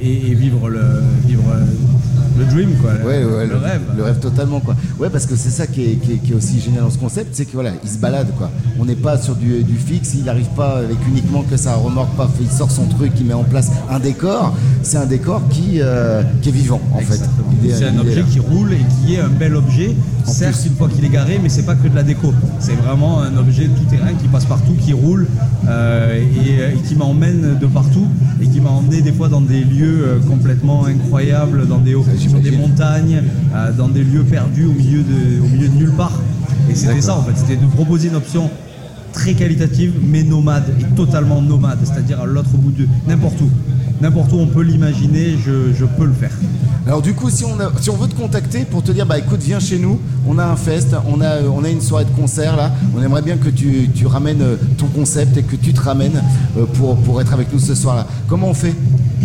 [0.00, 1.64] et, et vivre le, vivre euh,
[2.38, 2.92] le dream, quoi.
[3.06, 3.80] Ouais, ouais, le, rêve.
[3.96, 4.74] Le rêve totalement, quoi.
[4.98, 6.98] Ouais, parce que c'est ça qui est, qui est- qui est aussi génial dans ce
[6.98, 8.50] concept, c'est que voilà, il se balade, quoi.
[8.78, 12.14] On n'est pas sur du, du fixe, il n'arrive pas avec uniquement que ça remorque,
[12.16, 14.54] paf, il sort son truc, il met en place un décor.
[14.82, 17.20] C'est un décor qui, euh, qui est vivant, en fait.
[17.70, 19.94] C'est un objet qui roule et qui est un bel objet.
[20.24, 22.32] Certes, une fois qu'il est garé, mais c'est pas que de la déco.
[22.60, 25.26] C'est vraiment un objet tout terrain qui passe partout, qui roule
[25.68, 28.06] euh, et, et qui m'emmène de partout
[28.40, 31.94] et qui m'a emmené des fois dans des lieux euh, complètement incroyables, dans des,
[32.28, 33.22] sur des montagnes,
[33.54, 36.20] euh, dans des lieux perdus au milieu de, au milieu de nulle part.
[36.70, 38.50] Et c'était ça en fait, c'était de proposer une option
[39.12, 43.50] très qualitative mais nomade et totalement nomade, c'est-à-dire à, l'autre bout de n'importe où.
[44.00, 46.32] N'importe où on peut l'imaginer, je, je peux le faire.
[46.88, 49.16] Alors du coup, si on, a- si on veut te contacter pour te dire, bah
[49.16, 52.10] écoute, viens chez nous, on a un fest, on a, on a une soirée de
[52.20, 55.72] concert là, on aimerait bien que tu, tu ramènes euh, ton concept et que tu
[55.72, 56.20] te ramènes
[56.58, 58.06] euh, pour, pour être avec nous ce soir-là.
[58.26, 58.74] Comment on fait?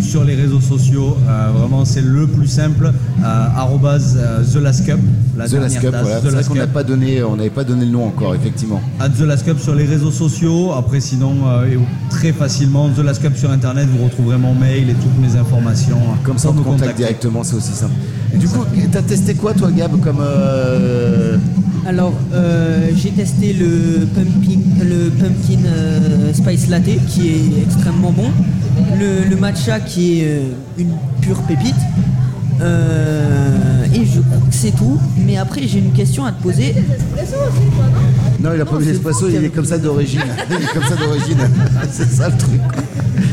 [0.00, 1.16] Sur les réseaux sociaux.
[1.28, 2.92] euh, vraiment, c'est le plus simple.
[3.24, 5.00] Arrobase, euh, The Last Cup.
[5.36, 6.20] La The Last Cup, tasse, voilà.
[6.20, 8.80] The Last qu'on n'a pas donné, on n'avait pas donné le nom encore, effectivement.
[9.00, 10.72] At The Last Cup sur les réseaux sociaux.
[10.72, 11.78] Après, sinon, euh, et
[12.10, 15.98] très facilement, The Last Cup sur Internet, vous retrouverez mon mail et toutes mes informations.
[16.24, 17.02] Comme ça, on me contacte contacter.
[17.04, 17.94] directement, c'est aussi simple.
[18.34, 21.38] Et du coup, t'as testé quoi, toi, Gab, comme euh,
[21.86, 28.30] Alors, euh, j'ai testé le pumpkin, le pumpkin euh, spice latte qui est extrêmement bon.
[28.98, 30.40] Le, le matcha qui est euh,
[30.78, 31.74] une pure pépite.
[32.60, 34.98] Euh, et je crois que c'est tout.
[35.26, 36.74] Mais après, j'ai une question à te poser.
[38.40, 40.20] Non, il a pas mis l'espresso, il est comme ça d'origine.
[40.50, 41.38] Il est comme ça d'origine.
[41.90, 42.60] c'est ça le truc.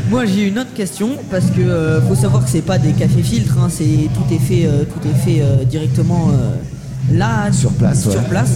[0.09, 3.23] Moi, j'ai une autre question parce que euh, faut savoir que c'est pas des cafés
[3.23, 3.57] filtres.
[3.59, 6.32] hein, c'est tout est fait, euh, tout est fait euh, directement
[7.11, 8.28] là Sur place, Sur ouais.
[8.30, 8.51] place.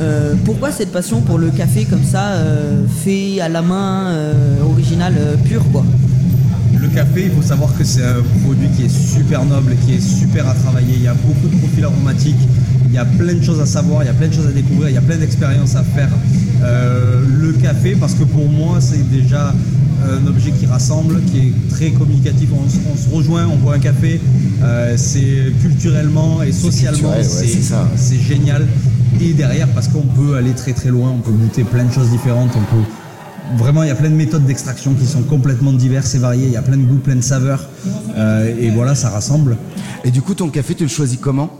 [0.00, 4.32] Euh, pourquoi cette passion pour le café comme ça, euh, fait à la main, euh,
[4.68, 5.84] original, pur quoi?
[6.94, 10.48] Café, il faut savoir que c'est un produit qui est super noble, qui est super
[10.48, 10.94] à travailler.
[10.96, 12.48] Il y a beaucoup de profils aromatiques,
[12.86, 14.52] il y a plein de choses à savoir, il y a plein de choses à
[14.52, 16.10] découvrir, il y a plein d'expériences à faire.
[16.62, 19.54] Euh, le café, parce que pour moi, c'est déjà
[20.06, 22.48] un objet qui rassemble, qui est très communicatif.
[22.52, 24.20] On, se- on se rejoint, on boit un café.
[24.62, 27.24] Euh, c'est culturellement et socialement, ouais,
[27.96, 28.66] c'est génial.
[29.20, 32.10] Et derrière, parce qu'on peut aller très très loin, on peut goûter plein de choses
[32.10, 32.82] différentes, on peut
[33.58, 36.46] Vraiment, il y a plein de méthodes d'extraction qui sont complètement diverses et variées.
[36.46, 37.68] Il y a plein de goûts, plein de saveurs.
[38.16, 39.56] Euh, et voilà, ça rassemble.
[40.04, 41.50] Et du coup, ton café, tu le choisis comment?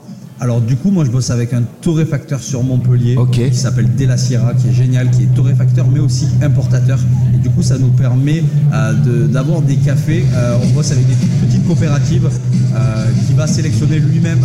[0.40, 3.14] Alors du coup, moi je bosse avec un torréfacteur sur Montpellier
[3.50, 6.98] qui s'appelle De La Sierra, qui est génial, qui est torréfacteur mais aussi importateur.
[7.32, 10.24] Et du coup, ça nous permet euh, de- d'avoir des cafés.
[10.34, 11.14] Euh, on bosse avec des
[11.46, 12.28] petites coopératives
[12.74, 14.40] euh, qui va sélectionner lui-même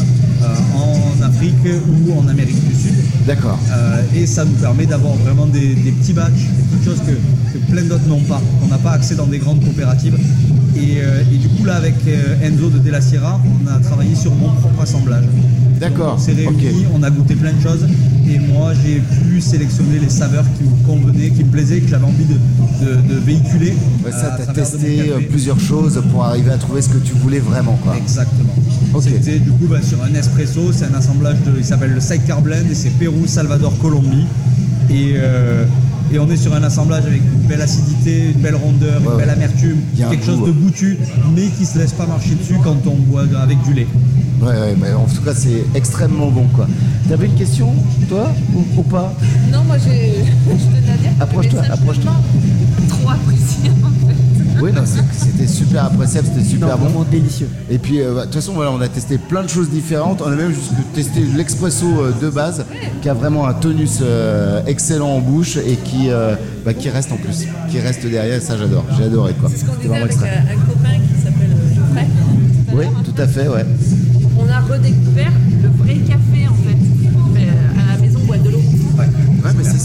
[0.76, 1.56] en Afrique
[2.08, 2.94] ou en Amérique du Sud.
[3.26, 3.60] D'accord.
[4.16, 6.48] et ça nous permet d'avoir vraiment des, des petits batchs,
[6.84, 7.12] choses que,
[7.58, 8.42] que plein d'autres n'ont pas.
[8.64, 10.16] On n'a pas accès dans des grandes coopératives.
[10.76, 13.80] Et, euh, et du coup, là, avec euh, Enzo de De La Sierra, on a
[13.80, 15.26] travaillé sur mon propre assemblage.
[15.80, 16.16] D'accord.
[16.18, 17.86] On s'est réunis, on a goûté plein de choses.
[18.30, 22.06] Et moi, j'ai pu sélectionner les saveurs qui me convenaient, qui me plaisaient, que j'avais
[22.06, 22.34] envie de,
[22.86, 23.74] de- de véhiculer.
[24.06, 27.40] Ouais, ça, t'as testé euh, plusieurs choses pour arriver à trouver ce que tu voulais
[27.40, 27.96] vraiment, quoi.
[27.98, 28.54] Exactement.
[29.02, 32.42] C'était du coup bah, sur un espresso, c'est un assemblage de, il s'appelle le Sidecar
[32.42, 34.26] Blend et c'est Pérou, Salvador, Colombie.
[34.90, 35.66] Et, euh,
[36.12, 39.30] et on est sur un assemblage avec une belle acidité, une belle rondeur, une belle
[39.30, 40.98] amertume, Il y a un quelque chose goût, de goûtu,
[41.36, 43.88] mais qui se laisse pas marcher dessus quand on boit avec du lait.
[44.42, 46.66] Ouais, ouais, mais en tout cas, c'est extrêmement bon, quoi.
[47.10, 47.74] T'avais une question,
[48.08, 49.14] toi, ou, ou pas?
[49.52, 50.14] Non, moi j'ai.
[50.48, 52.12] Je tenais à dire que Approche-toi, approche-toi.
[52.88, 54.39] trop apprécié en fait.
[54.62, 54.72] Oui,
[55.12, 56.84] c'était super appréciable, c'était super Non, bon.
[56.86, 57.48] vraiment délicieux.
[57.70, 60.22] Et puis, euh, bah, de toute façon, voilà, on a testé plein de choses différentes.
[60.22, 62.66] On a même jusque testé l'expresso euh, de base,
[63.02, 66.36] qui a vraiment un tonus euh, excellent en bouche et qui, euh,
[66.66, 68.42] bah, qui reste en plus, qui reste derrière.
[68.42, 68.86] Ça, j'adore.
[68.98, 69.50] J'ai adoré, quoi.
[69.52, 70.28] C'est ce qu'on disait avec extra.
[70.28, 72.08] un copain qui s'appelle Geoffrey.
[72.74, 73.66] Oui, tout à fait, ouais.
[74.38, 75.32] On a redécouvert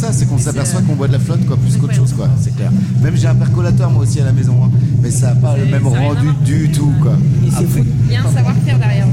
[0.05, 2.29] ça, c'est qu'on s'aperçoit qu'on boit de la flotte, quoi, plus qu'autre chose, quoi.
[2.39, 2.71] C'est clair.
[3.03, 4.71] Même j'ai un percolateur, moi aussi, à la maison, hein.
[5.03, 7.17] mais ça n'a pas le même rendu du tout, quoi.
[7.43, 9.07] Il y a un savoir-faire derrière.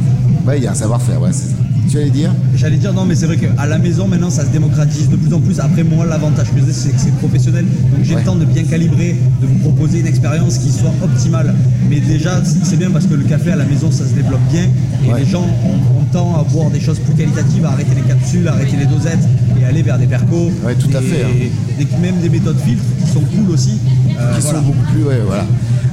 [0.46, 1.56] Ouais, il y a un savoir-faire, ouais, c'est ça.
[1.90, 2.34] Tu allais dire?
[2.56, 5.34] J'allais dire non, mais c'est vrai qu'à la maison maintenant ça se démocratise de plus
[5.34, 5.60] en plus.
[5.60, 7.66] Après, moi, l'avantage que j'ai, c'est que c'est professionnel.
[7.66, 11.54] Donc j'ai le temps de bien calibrer, de vous proposer une expérience qui soit optimale.
[11.90, 14.70] Mais déjà, c'est bien parce que le café à la maison ça se développe bien
[15.04, 18.02] et les gens ont, ont tend à boire des choses plus qualitatives, à arrêter les
[18.02, 19.28] capsules, à arrêter les dosettes
[19.60, 20.52] et aller vers des percos.
[20.66, 21.80] Ouais, tout à Et- fait, hein.
[21.80, 23.80] et même des méthodes filtres qui sont cool aussi.
[24.20, 24.60] Euh, qui voilà.
[24.60, 25.46] sont beaucoup plus, ouais, voilà.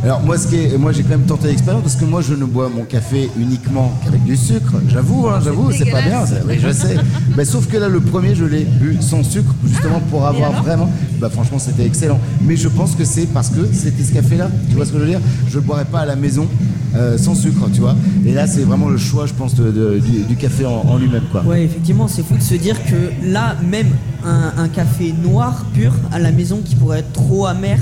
[0.04, 2.32] Alors moi, ce qui est, moi j'ai quand même tenté l'expérience parce que moi je
[2.34, 4.74] ne bois mon café uniquement qu'avec du sucre.
[4.88, 6.20] J'avoue, hein, j'avoue, c'est pas bien.
[6.46, 6.96] Oui, je sais.
[7.36, 10.62] Mais sauf que là, le premier, je l'ai bu sans sucre, justement pour avoir alors
[10.62, 10.90] vraiment.
[11.20, 12.20] Bah franchement, c'était excellent.
[12.42, 14.48] Mais je pense que c'est parce que c'était ce café-là.
[14.68, 15.20] Tu vois ce que je veux dire?
[15.48, 16.46] Je le boirais pas à la maison
[16.94, 17.96] euh, sans sucre, tu vois.
[18.26, 21.42] Et là, c'est vraiment le choix, je pense, du, café en, lui-même, quoi.
[21.42, 23.88] Ouais, effectivement, c'est fou de se dire que là, même
[24.24, 27.78] un, café noir pur à la maison qui pourrait être trop amer,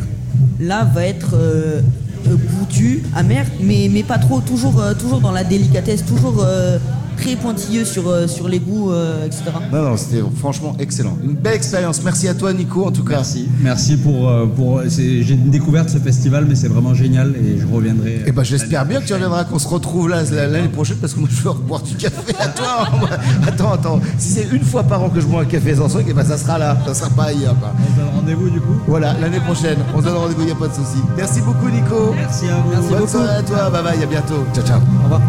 [0.61, 1.81] là va être euh,
[2.29, 6.45] euh, amer, mais, pas trop, toujours, euh, toujours dans la délicatesse, toujours
[7.17, 9.43] très pointilleux sur, euh, sur les goûts, euh, etc.
[9.73, 11.17] Non, non, c'était franchement excellent.
[11.25, 12.03] Une belle expérience.
[12.05, 13.17] Merci à toi, Nico, en tout cas.
[13.17, 13.49] Merci.
[13.61, 14.29] Merci pour.
[14.29, 18.23] euh, pour c'est- J'ai découvert ce festival, mais c'est vraiment génial et je reviendrai.
[18.27, 21.15] Et ben j'espère bien que tu reviendras, qu'on se retrouve là la- l'année prochaine parce
[21.15, 22.89] que moi je veux boire du café à toi.
[23.47, 24.01] attends, attends.
[24.19, 26.25] Si c'est une fois par an que je bois un café sans sucre, et ben
[26.25, 27.57] ça sera là, ça sera pas ailleurs.
[27.59, 27.73] quoi.
[27.79, 28.75] On se donne rendez-vous du coup.
[28.87, 30.99] Voilà, l'année prochaine, on se donne rendez-vous, il n'y a pas de souci.
[31.17, 32.15] Merci beaucoup Nico.
[32.17, 32.89] Merci à vous.
[32.89, 33.11] Bonne beaucoup.
[33.11, 34.45] soirée à toi, bye bye, à bientôt.
[34.55, 34.79] Ciao, ciao.
[35.01, 35.21] Au revoir.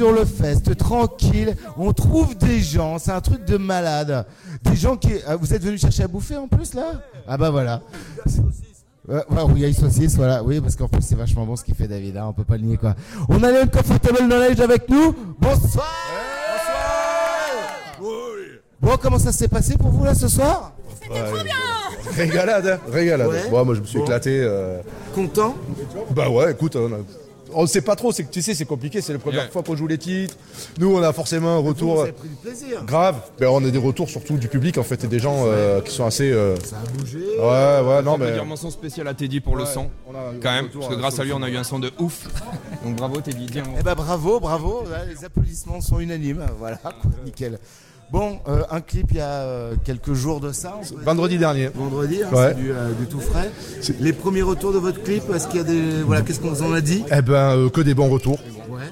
[0.00, 4.24] Sur le fest tranquille, on trouve des gens, c'est un truc de malade.
[4.62, 5.12] Des gens qui.
[5.26, 7.02] ah, Vous êtes venus chercher à bouffer en plus là?
[7.28, 7.82] Ah bah voilà.
[9.06, 10.42] Ouais, ouais, oui, il y a une saucisse, voilà.
[10.42, 12.56] Oui, parce qu'en plus c'est vachement bon ce qu'il fait David, hein, on peut pas
[12.56, 12.94] le nier quoi.
[13.28, 15.14] On a Léon Comfortable Knowledge avec nous.
[15.38, 15.92] Bonsoir
[18.80, 20.72] Bon, comment ça s'est passé pour vous là ce soir?
[22.16, 23.28] Régalade, hein, régalade.
[23.28, 23.50] Ouais.
[23.50, 24.04] Ouais, moi je me suis Bon.
[24.04, 24.40] éclaté.
[24.42, 24.80] euh,
[25.14, 25.54] Content?
[26.16, 26.96] Bah ouais, écoute, on, a-
[27.54, 29.76] on sait pas trop, c'est que tu sais, c'est compliqué, c'est la première fois qu'on
[29.76, 30.36] joue les titres.
[30.78, 31.94] Nous, on a forcément un retour.
[31.96, 32.84] Vous avez pris du plaisir.
[32.84, 35.80] Grave, ben, on a des retours surtout du public en fait et des gens euh,
[35.80, 36.30] qui sont assez.
[36.30, 37.18] euh, Ça a bougé.
[37.18, 37.44] Ouais,
[37.96, 38.32] ouais, non on peut mais.
[38.32, 41.18] dire mention spéciale à Teddy pour le son, on a quand même, parce que grâce
[41.18, 42.28] à lui, on a eu un son de ouf.
[42.84, 43.64] Donc bravo Teddy, bien.
[43.78, 46.78] Eh ben bravo, bravo, les applaudissements sont unanimes, voilà,
[47.24, 47.58] nickel.
[48.12, 50.80] Bon, euh, un clip il y a euh, quelques jours de ça.
[51.04, 51.48] Vendredi dire.
[51.52, 51.68] dernier.
[51.68, 52.48] Vendredi, hein, Ouais.
[52.48, 53.50] c'est du, euh, du tout frais.
[54.00, 56.02] Les premiers retours de votre clip, est-ce qu'il y a des.
[56.02, 57.04] Voilà, qu'est-ce qu'on vous en a dit?
[57.10, 58.38] Eh ben, euh, que des bons retours.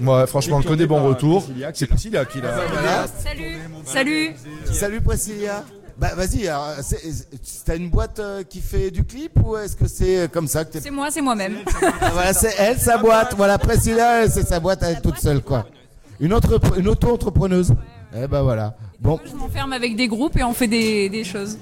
[0.00, 1.44] Ouais, franchement, que des bons retours.
[1.74, 2.52] C'est Priscilla qui l'a.
[2.72, 3.06] Voilà.
[3.24, 4.34] Salut Salut
[4.70, 5.64] Salut Priscilla
[5.98, 9.74] Bah vas-y, alors, c'est- c'est- t'as une boîte euh, qui fait du clip ou est-ce
[9.74, 10.80] que c'est euh, comme ça que t'es...
[10.80, 11.54] C'est moi, c'est moi-même.
[12.00, 13.34] Ah, voilà, c'est elle, sa boîte.
[13.36, 15.66] Voilà, Priscilla, elle, c'est sa boîte à elle toute seule, quoi.
[16.20, 17.72] Une, autre, une auto-entrepreneuse.
[18.16, 18.76] Eh ben voilà.
[19.00, 21.56] Bon, Je m'enferme avec des groupes et on fait des, des choses.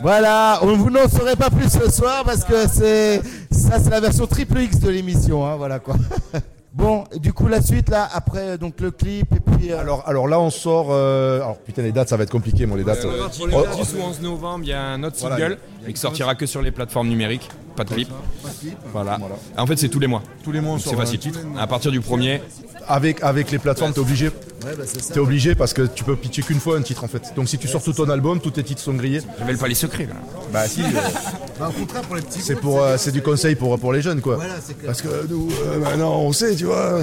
[0.00, 3.20] voilà, on vous n'en saurez pas plus ce soir parce que c'est
[3.50, 5.96] ça, c'est la version triple X de l'émission, hein, voilà quoi.
[6.74, 9.72] Bon, du coup la suite là, après donc le clip et puis.
[9.72, 10.86] euh, Alors, alors là, on sort.
[10.88, 13.04] euh, Alors putain, les dates, ça va être compliqué, moi, les dates.
[13.04, 16.00] Euh, Oh, 10 ou 11 novembre, il y a un autre Voilà, single, mais qui
[16.00, 18.08] sortira que sur les plateformes numériques, pas de clip.
[18.42, 18.78] Pas de clip.
[18.90, 19.18] Voilà.
[19.58, 20.22] En fait, c'est tous les mois.
[20.42, 21.18] Tous les mois, on Donc, sort C'est facile.
[21.18, 21.40] titre.
[21.58, 22.40] À partir du premier,
[22.88, 24.26] Avec, avec les plateformes, t'es obligé.
[24.64, 25.14] Ouais, bah, c'est ça.
[25.14, 27.32] T'es obligé parce que tu peux pitcher qu'une fois un titre en fait.
[27.34, 29.20] Donc si tu sors tout ton album, tous tes titres sont grillés.
[29.38, 30.14] j'avais le palais secret là.
[30.52, 30.82] Bah si.
[30.82, 30.84] euh,
[31.58, 32.40] Bah, au contraire pour les petits.
[32.40, 34.36] c'est pour, euh, c'est du conseil pour, pour les jeunes quoi.
[34.36, 34.86] Voilà, c'est clair.
[34.86, 37.00] Parce que nous, euh, maintenant, on sait, tu vois.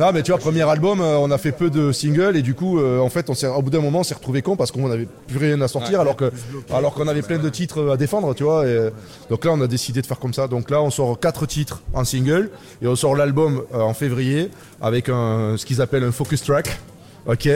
[0.00, 2.54] Non, mais tu vois, premier album, euh, on a fait peu de singles et du
[2.54, 4.72] coup, euh, en fait, on s'est, au bout d'un moment, on s'est retrouvé con parce
[4.72, 6.32] qu'on n'avait plus rien à sortir alors que,
[6.72, 8.64] alors qu'on avait plein de titres à défendre, tu vois.
[8.64, 8.90] Et, euh,
[9.28, 10.48] donc là, on a décidé de faire comme ça.
[10.48, 12.48] Donc là, on sort quatre titres en single
[12.80, 14.48] et on sort l'album euh, en février
[14.80, 16.80] avec un, ce qu'ils appellent un focus track.
[17.26, 17.48] Ok,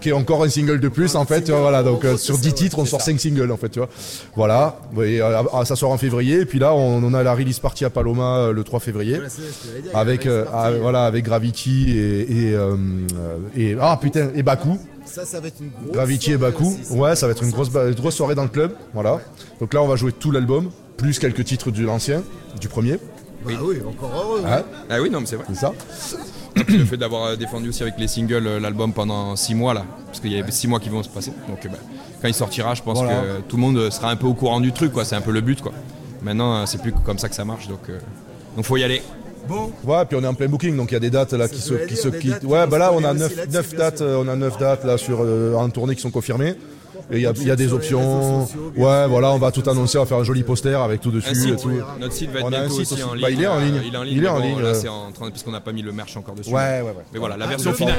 [0.00, 1.82] qui est encore un single de plus en fait, tu vois, voilà.
[1.82, 3.88] Donc euh, sur 10 titres, on sort 5 singles en fait, tu vois.
[4.34, 6.40] Voilà, et, euh, ah, ça sort en février.
[6.40, 9.20] Et puis là, on, on a la release party à Paloma euh, le 3 février
[9.94, 12.56] avec euh, ah, voilà avec Gravity et et,
[13.56, 14.78] et ah putain et Baku.
[15.04, 15.92] Ça, ça va être une grosse.
[15.94, 16.76] Gravity et soirée Baku.
[16.90, 19.20] Ouais, ça va être une grosse une grosse soirée dans le club, voilà.
[19.60, 22.22] Donc là, on va jouer tout l'album plus quelques titres de l'ancien,
[22.60, 22.98] du premier.
[23.44, 24.42] Bah oui, encore heureux.
[24.46, 25.44] Ah, Ah oui, non, mais c'est vrai.
[25.48, 25.72] c'est ça.
[26.68, 29.84] le fait d'avoir euh, défendu aussi avec les singles euh, l'album pendant 6 mois là,
[30.06, 31.32] parce qu'il y a 6 mois qui vont se passer.
[31.48, 31.78] Donc euh, bah,
[32.20, 33.14] quand il sortira, je pense Voilà.
[33.20, 35.04] que tout le monde sera un peu au courant du truc, quoi.
[35.04, 35.72] C'est un peu le but, quoi.
[36.22, 37.98] Maintenant, c'est plus comme ça que ça marche, donc euh,
[38.56, 39.02] donc faut y aller.
[39.48, 41.48] Bon, Ouais, puis on est en plein booking, donc il y a des dates là
[41.48, 43.18] qui se, qui dire, se des qui- dates qui Ouais, bah là on a tourner
[43.18, 44.06] 9, aussi là-dessus, bien dates, sûr.
[44.24, 46.54] on a 9 dates là sur euh, en tournée qui sont confirmées.
[47.10, 48.46] Et il y y a des options.
[48.46, 51.10] sociaux, Ouais, voilà, on va tout annoncer, on va faire un joli poster avec tout
[51.10, 51.70] dessus Un et site, tout.
[52.00, 53.02] Notre site va être On bientôt site aussi, aussi.
[53.02, 53.22] en ligne.
[53.22, 53.80] Bah, il est en ligne.
[53.86, 54.16] Il est en ligne.
[54.16, 54.74] Il est en ligne, Là, euh.
[54.74, 56.50] c'est en train parce qu'on n'a pas mis le merch encore dessus.
[56.50, 56.94] Ouais, ouais, ouais.
[57.12, 57.94] Mais voilà, la Ah, version finale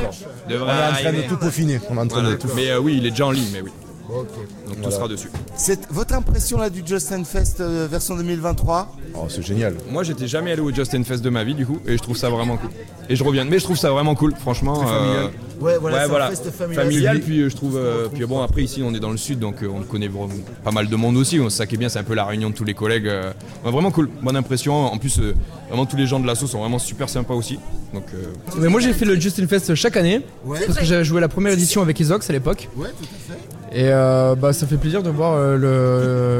[0.50, 1.80] On est en train de tout peaufiner.
[1.90, 2.48] On est en train de tout.
[2.56, 3.72] Mais euh, oui, il est déjà en ligne, mais oui.
[4.14, 4.92] Donc tout Voilà.
[4.96, 5.30] sera dessus.
[5.58, 9.76] C'est votre impression là du Justin Fest euh, version 2023 Oh, c'est génial.
[9.92, 12.18] Moi, j'étais jamais allé au Justin Fest de ma vie, du coup, et je trouve
[12.18, 12.70] ça vraiment cool.
[13.10, 14.76] Et je reviens, mais je trouve ça vraiment cool, franchement.
[14.86, 15.30] Familial.
[15.62, 17.20] Ouais, voilà, c'est un fest familial.
[17.22, 17.78] puis euh, je trouve.
[17.78, 20.30] euh, puis bon, après ici, on est dans le sud, donc euh, on connaît vraiment
[20.64, 21.40] pas mal de monde aussi.
[21.44, 23.08] C'est ça qui est bien, c'est un peu la réunion de tous les collègues.
[23.08, 23.32] euh,
[23.64, 24.74] ouais, vraiment cool, bonne impression.
[24.92, 25.36] En plus, euh,
[25.70, 27.60] vraiment tous les gens de l'asso sont vraiment super sympas aussi.
[27.94, 28.06] Donc.
[28.16, 28.24] euh,
[28.58, 30.60] Mais moi j'ai fait le Justin Fest chaque année Ouais.
[30.66, 33.40] parce que j'avais joué la première édition avec Isox à l'époque Ouais, tout à fait.
[33.74, 35.58] Et euh, bah, ça fait plaisir de voir euh,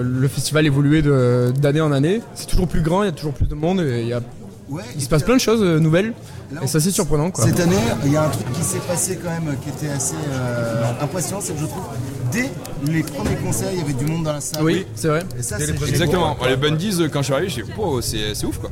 [0.04, 2.22] le, le festival évoluer d'année en année.
[2.36, 4.22] C'est toujours plus grand, il y a toujours plus de monde et il, y a-
[4.70, 6.14] Ouais, il et se passe plein de choses euh, nouvelles
[6.54, 7.44] là, et ça c'est surprenant quoi.
[7.46, 10.16] Cette année, il y a un truc qui s'est passé quand même qui était assez
[10.32, 11.84] euh, impressionnant, c'est que je trouve
[12.32, 12.50] dès
[12.90, 14.64] les premiers concerts, il y avait du monde dans la salle.
[14.64, 15.24] Oui, c'est vrai.
[15.38, 15.58] Et ça.
[15.60, 16.38] Exactement.
[16.42, 18.70] Ouais, Les Bundies, quand je suis arrivé, j'ai dit, Wow, c'est c'est ouf quoi.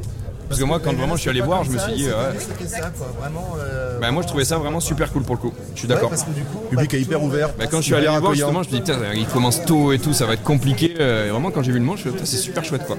[0.52, 2.11] Parce que moi, quand vraiment je suis allé voir, je me suis dit, ouais.
[2.38, 3.07] C'était ça, quoi.
[3.19, 3.56] Vraiment.
[3.60, 5.53] euh, Bah, moi je trouvais ça vraiment super cool pour le coup.
[5.73, 6.11] Je suis d'accord.
[6.11, 7.49] Le public bah, est hyper ouvert.
[7.57, 9.99] Bah, quand je suis allé voir justement, je me dis putain, il commence tôt et
[9.99, 10.94] tout, ça va être compliqué.
[10.99, 12.86] euh, Et vraiment, quand j'ai vu le monde, je me suis dit, c'est super chouette
[12.86, 12.98] quoi.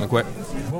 [0.00, 0.22] Donc ouais.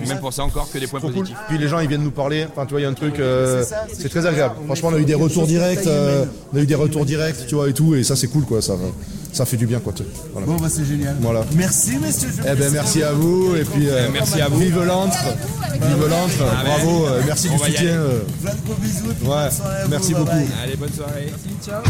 [0.09, 1.13] Même pour ça encore que des points cool.
[1.13, 1.37] positifs.
[1.49, 2.47] Puis les gens ils viennent nous parler.
[2.51, 3.19] Enfin, tu vois, il y a un truc.
[3.21, 4.55] euh, C'est très agréable.
[4.67, 5.87] Franchement, on a eu des retours directs.
[5.87, 7.95] euh, on a eu des retours directs, tu vois, et tout.
[7.95, 8.61] Et ça, c'est cool, quoi.
[8.63, 8.75] Ça,
[9.33, 9.93] ça fait du bien quoi.
[10.33, 10.47] Voilà.
[10.47, 11.17] Bon bah c'est génial.
[11.21, 11.45] Voilà.
[11.55, 12.29] Merci messieurs.
[12.41, 14.59] Eh ben merci à vous et puis euh, merci à vous.
[14.59, 15.19] Vive l'antre.
[15.73, 16.35] Vive l'antre.
[16.41, 17.07] Ah, ben, Bravo.
[17.07, 17.89] Euh, merci On du soutien.
[17.89, 18.21] Euh...
[18.43, 19.09] De gros bisous.
[19.25, 19.49] Ouais.
[19.89, 20.31] Merci beaucoup.
[20.63, 21.33] Allez bonne soirée.
[21.33, 21.83] Merci, ciao.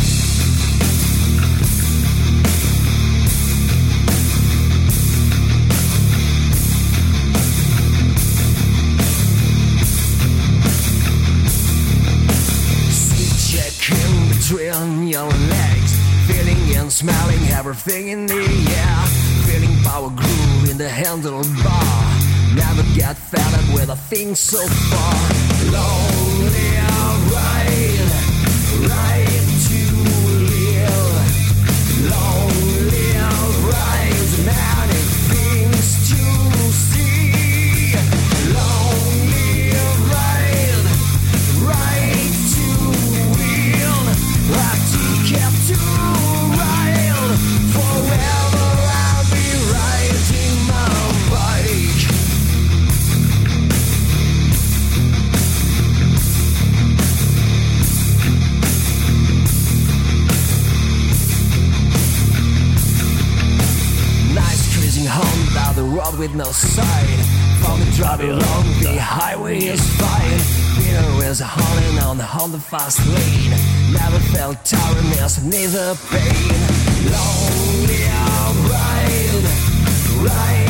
[17.50, 19.06] Everything in the air.
[19.46, 22.54] Feeling power groove in the handlebar.
[22.54, 25.72] Never get fed up with a thing so far.
[25.72, 26.21] Lonely
[65.72, 67.18] home the road with no sign.
[67.62, 70.40] Found me driving along the highway is fine.
[70.76, 73.50] Peter is holding on the Honda fast lane.
[73.92, 76.60] Never felt tiredness, neither pain.
[77.12, 78.04] Lonely
[78.70, 79.44] ride,
[80.26, 80.61] ride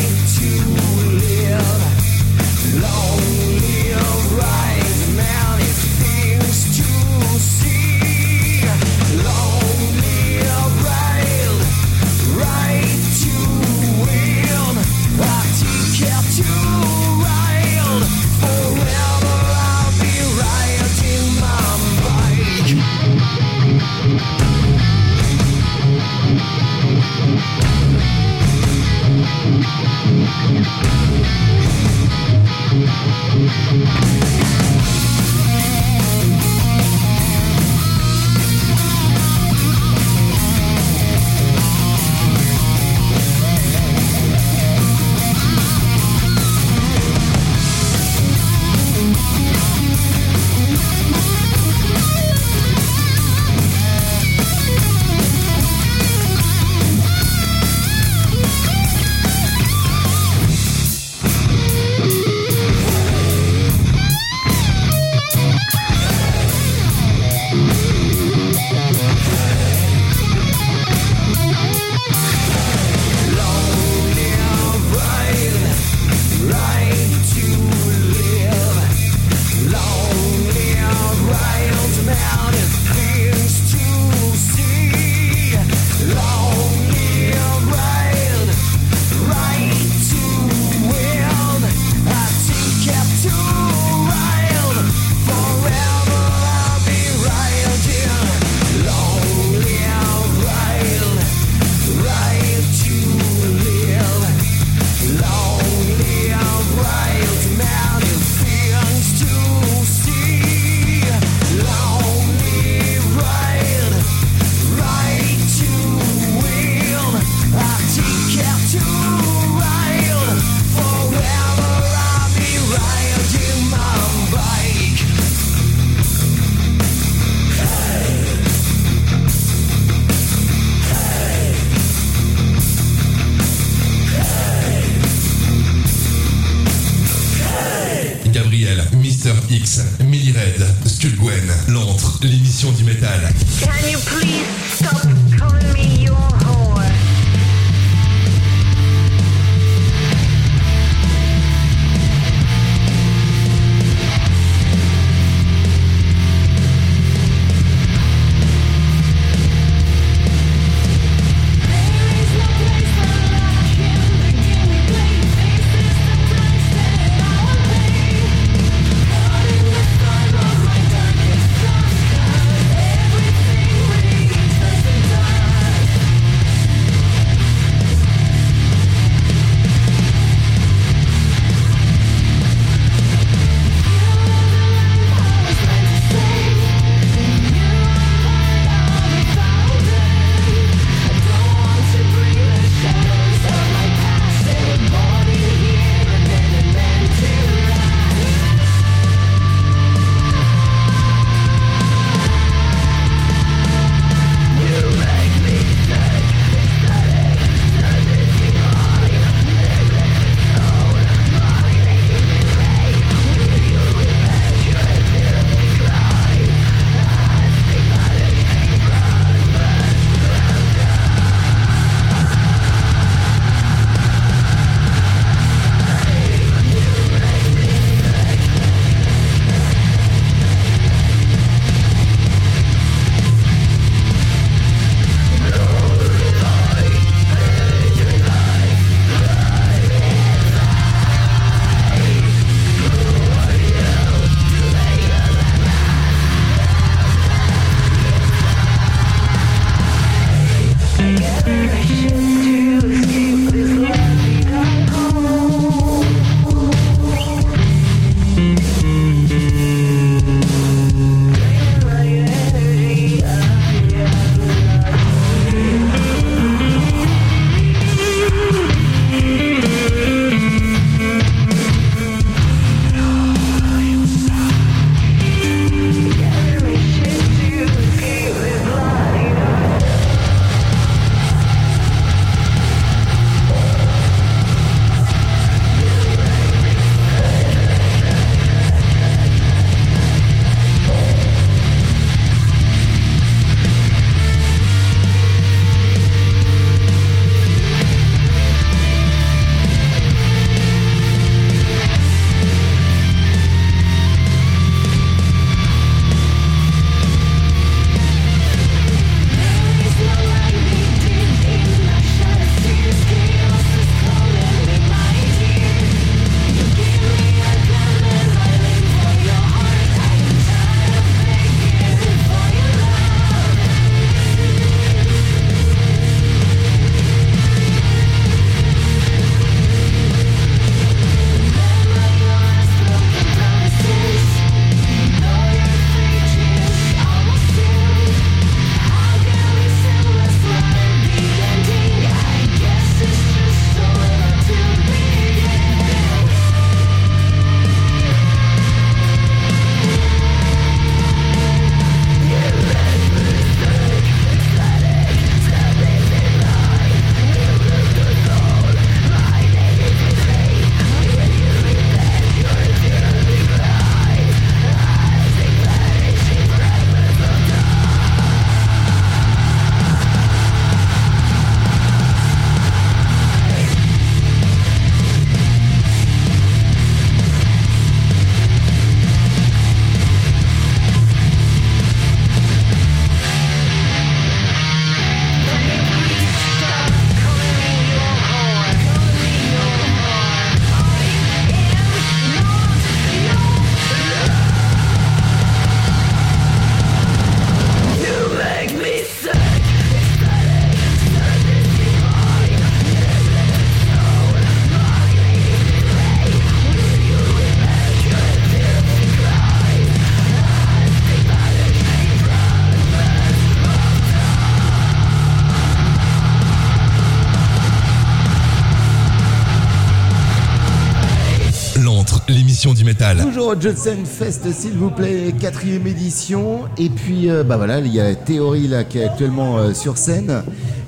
[423.62, 426.62] Johnson Fest, s'il vous plaît, quatrième édition.
[426.78, 429.98] Et puis, euh, bah voilà, il y a théorie là qui est actuellement euh, sur
[429.98, 430.42] scène.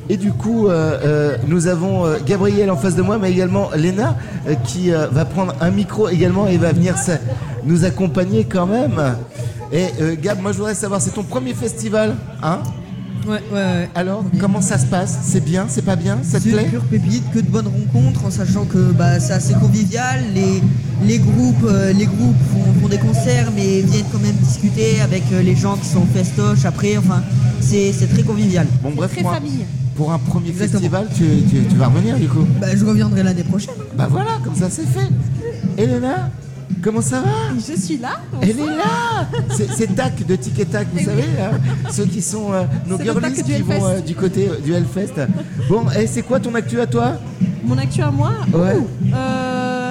[0.08, 4.16] Et du coup, euh, nous avons Gabriel en face de moi, mais également Léna
[4.64, 6.96] qui va prendre un micro également et va venir
[7.64, 9.00] nous accompagner quand même.
[9.72, 9.86] Et
[10.20, 12.58] Gab, moi je voudrais savoir, c'est ton premier festival, hein?
[13.26, 13.90] Ouais, ouais, ouais.
[13.94, 15.18] Alors, comment ça se passe?
[15.24, 16.18] C'est bien, c'est pas bien?
[16.22, 16.64] Ça te C'est plaît?
[16.66, 20.20] pure pépite, que de bonnes rencontres, en sachant que bah, c'est assez convivial.
[20.34, 20.62] Les,
[21.06, 25.22] les groupes, euh, les groupes font, font des concerts, mais viennent quand même discuter avec
[25.32, 26.96] euh, les gens qui sont festoches après.
[26.98, 27.22] Enfin,
[27.60, 28.66] c'est c'est très convivial.
[28.82, 29.38] Bon, bref, moi,
[29.96, 32.44] pour un premier festival, tu, tu- tu vas revenir du coup?
[32.60, 33.74] Bah, je reviendrai l'année prochaine.
[33.96, 35.08] Bah voilà, comme ça c'est fait.
[35.78, 36.30] Elena,
[36.84, 38.20] comment ça va Je suis là.
[38.42, 39.26] Elle est là
[39.74, 41.58] C'est TAC de Tic et Tac, vous savez, hein,
[41.90, 45.14] ceux qui sont euh, nos girlies qui vont euh, du côté euh, du Hellfest.
[45.68, 47.12] Bon, et c'est quoi ton actu à toi?
[47.64, 48.32] Mon actu à moi?
[48.52, 48.76] Ouais.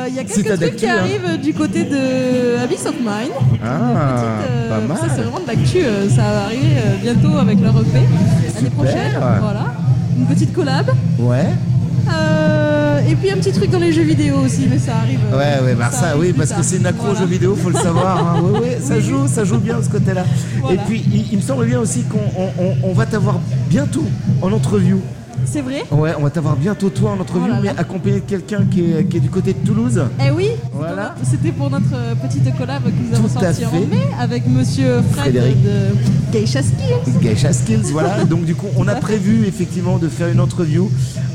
[0.08, 0.98] Il y a quelques trucs qui hein.
[1.00, 3.34] arrivent du côté de Abyss of Mine.
[3.64, 4.98] Ah, pas mal.
[4.98, 5.80] Ça, c'est vraiment de l'actu.
[6.10, 8.00] ça va arriver bientôt avec leur EP
[8.56, 9.14] l'année prochaine.
[9.42, 9.74] Voilà.
[10.20, 10.92] Une petite collab.
[11.18, 11.48] Ouais.
[12.12, 12.63] Euh,
[13.08, 15.20] et puis un petit truc dans les jeux vidéo aussi, mais ça arrive.
[15.32, 17.70] euh, Ouais, ouais, bah ça, oui, parce que c'est une accro aux jeux vidéo, faut
[17.70, 18.36] le savoir.
[18.38, 18.42] hein.
[18.42, 20.24] Ouais, ouais, ça joue, ça joue bien de ce côté-là.
[20.62, 20.76] Voilà.
[20.76, 23.40] Et puis, il, il me semble bien aussi qu'on on- on- on va t'avoir
[23.70, 24.06] bientôt
[24.42, 25.00] en interview.
[25.46, 28.64] C'est vrai Ouais, on va t'avoir bientôt toi en interview, Oh mais accompagné de quelqu'un
[28.70, 30.02] qui est, qui est du côté de Toulouse.
[30.26, 31.16] Eh oui, Voilà.
[31.24, 35.02] c'était pour notre euh, petite collab que nous avons Tout sorti en mai avec monsieur
[35.12, 35.58] Fred Frédéric.
[35.64, 37.20] de Geisha Skills.
[37.22, 38.24] Geisha Skills, voilà.
[38.30, 40.90] Donc du coup, on a prévu effectivement de faire une interview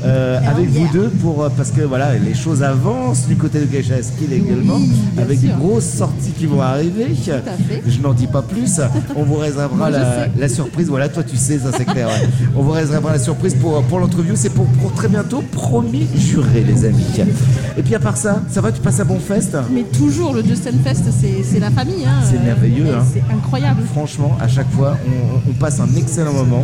[0.05, 3.65] euh, avec vous deux pour euh, parce que voilà, les choses avancent du côté de
[3.65, 4.79] Geisha Skills également,
[5.17, 5.49] avec sûr.
[5.49, 7.05] des grosses sorties qui vont arriver.
[7.05, 7.83] à fait.
[7.87, 8.79] Je n'en dis pas plus.
[9.15, 9.99] On vous réservera Moi,
[10.37, 10.87] la, surprise.
[10.87, 12.07] Voilà, toi tu sais, ça c'est clair.
[12.07, 12.27] ouais.
[12.55, 14.33] On vous réservera la surprise pour pour l'interview.
[14.35, 17.03] C'est pour, pour très bientôt, promis, juré, les amis.
[17.77, 20.43] Et puis à part ça, ça va, tu passes un bon fest Mais toujours, le
[20.43, 21.03] Justin Fest,
[21.43, 22.05] c'est la famille.
[22.05, 22.21] hein.
[22.29, 23.03] C'est merveilleux, hein.
[23.11, 23.81] C'est incroyable.
[23.91, 26.63] Franchement, à chaque fois, on, on passe un excellent moment.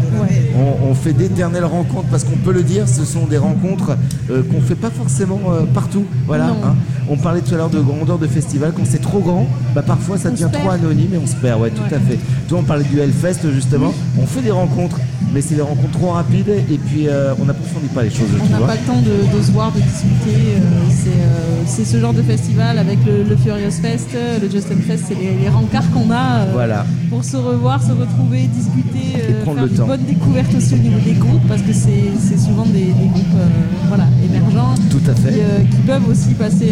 [0.58, 3.98] On, on fait d'éternelles rencontres parce qu'on peut le dire, ce sont des rencontres
[4.30, 6.06] euh, qu'on fait pas forcément euh, partout.
[6.28, 6.50] Voilà.
[6.50, 6.76] Hein.
[7.10, 8.74] On parlait tout à l'heure de grandeur de festival.
[8.76, 11.62] Quand c'est trop grand, bah parfois ça On devient trop anonyme et on se perd.
[11.62, 12.18] Ouais, tout à fait.
[12.48, 13.94] Toi, on parlait du Hellfest justement.
[14.22, 15.00] On fait des rencontres,
[15.34, 18.28] mais c'est des rencontres trop rapides et puis euh, on n'approfondit pas les choses.
[18.44, 18.68] On n'a vois.
[18.68, 20.36] pas le temps de, de se voir, de discuter.
[20.56, 20.60] euh,
[20.90, 24.10] c'est euh, c'est ce genre de festival avec le, le Furious Fest,
[24.42, 26.86] le Justin Fest, c'est les, les rencarts qu'on a Voilà.
[27.10, 29.88] pour se revoir, se retrouver, discuter, euh, prendre faire le une temps.
[29.88, 33.40] bonne découverte aussi au niveau des groupes parce que c'est souvent des, des groupes
[33.88, 35.32] voilà, émergents Tout à fait.
[35.34, 36.70] Qui, qui peuvent aussi passer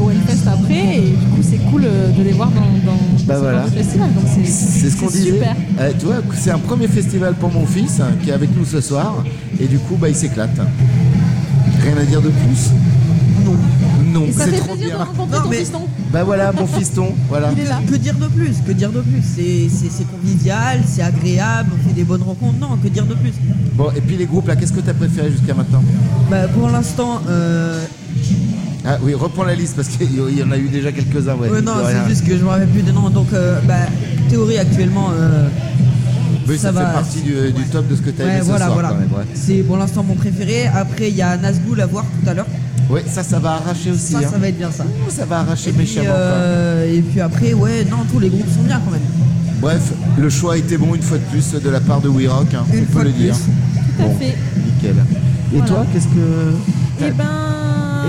[0.00, 2.60] au Hellfest après et du coup c'est cool euh, de les voir dans,
[2.92, 3.62] dans Bah ce voilà.
[3.64, 4.12] festival.
[4.14, 5.32] Donc c'est C'est ce qu'on disait.
[5.32, 5.56] super.
[5.80, 8.64] Euh, tu vois, c'est un premier festival pour mon fils hein, qui est avec nous
[8.64, 9.24] ce soir.
[9.60, 10.50] Et du coup, bah, il s'éclate.
[11.82, 12.70] Rien à dire de plus.
[13.44, 13.56] Non.
[14.12, 14.98] Non, c'est fait trop plaisir bien.
[15.04, 15.80] de rencontrer ton fiston.
[16.12, 17.08] Bah voilà, mon fiston.
[17.28, 17.50] Voilà.
[17.50, 19.22] Que, que dire de plus Que dire de plus?
[19.22, 22.58] C'est- C'est c'est convivial, c'est agréable, on fait des bonnes rencontres.
[22.58, 23.32] Non, que dire de plus?
[23.74, 25.82] Bon, et puis les groupes là, qu'est-ce que tu as préféré jusqu'à maintenant?
[26.30, 27.84] Bah, pour l'instant, euh,
[28.90, 31.34] Ah oui, reprends la liste parce qu'il y en a eu déjà quelques-uns.
[31.34, 33.10] Ouais, ouais, non, de c'est juste que je me rappelle plus des noms.
[33.10, 33.74] Donc, euh, bah,
[34.30, 35.10] théorie actuellement.
[35.14, 35.46] euh,
[36.48, 36.90] Oui, ça, ça fait va.
[36.92, 38.88] partie du, du top de ce que tu as Ouais, aimé voilà, ce soir voilà.
[38.88, 39.12] quand même.
[39.12, 39.24] Ouais.
[39.34, 40.68] C'est pour l'instant mon préféré.
[40.68, 42.46] Après, il y a Nazgûl à voir tout à l'heure.
[42.88, 44.12] Ouais, ça, ça va arracher aussi.
[44.12, 44.28] Ça, hein.
[44.30, 44.84] ça va être bien ça.
[44.84, 46.06] Ouh, Ça va arracher Et puis, méchamment.
[46.06, 46.14] quoi.
[46.16, 49.02] euh, et puis après, ouais, non, tous les groupes sont bien quand même.
[49.60, 49.82] Bref,
[50.18, 52.46] le choix a été bon une fois de plus de la part de We Rock,
[52.54, 53.34] hein, on peut le dire.
[53.36, 54.36] Tout à Bon, fait.
[54.64, 54.92] Nickel.
[55.52, 55.66] Et Voilà.
[55.66, 56.54] toi, qu'est-ce que.
[57.06, 57.24] Eh ben,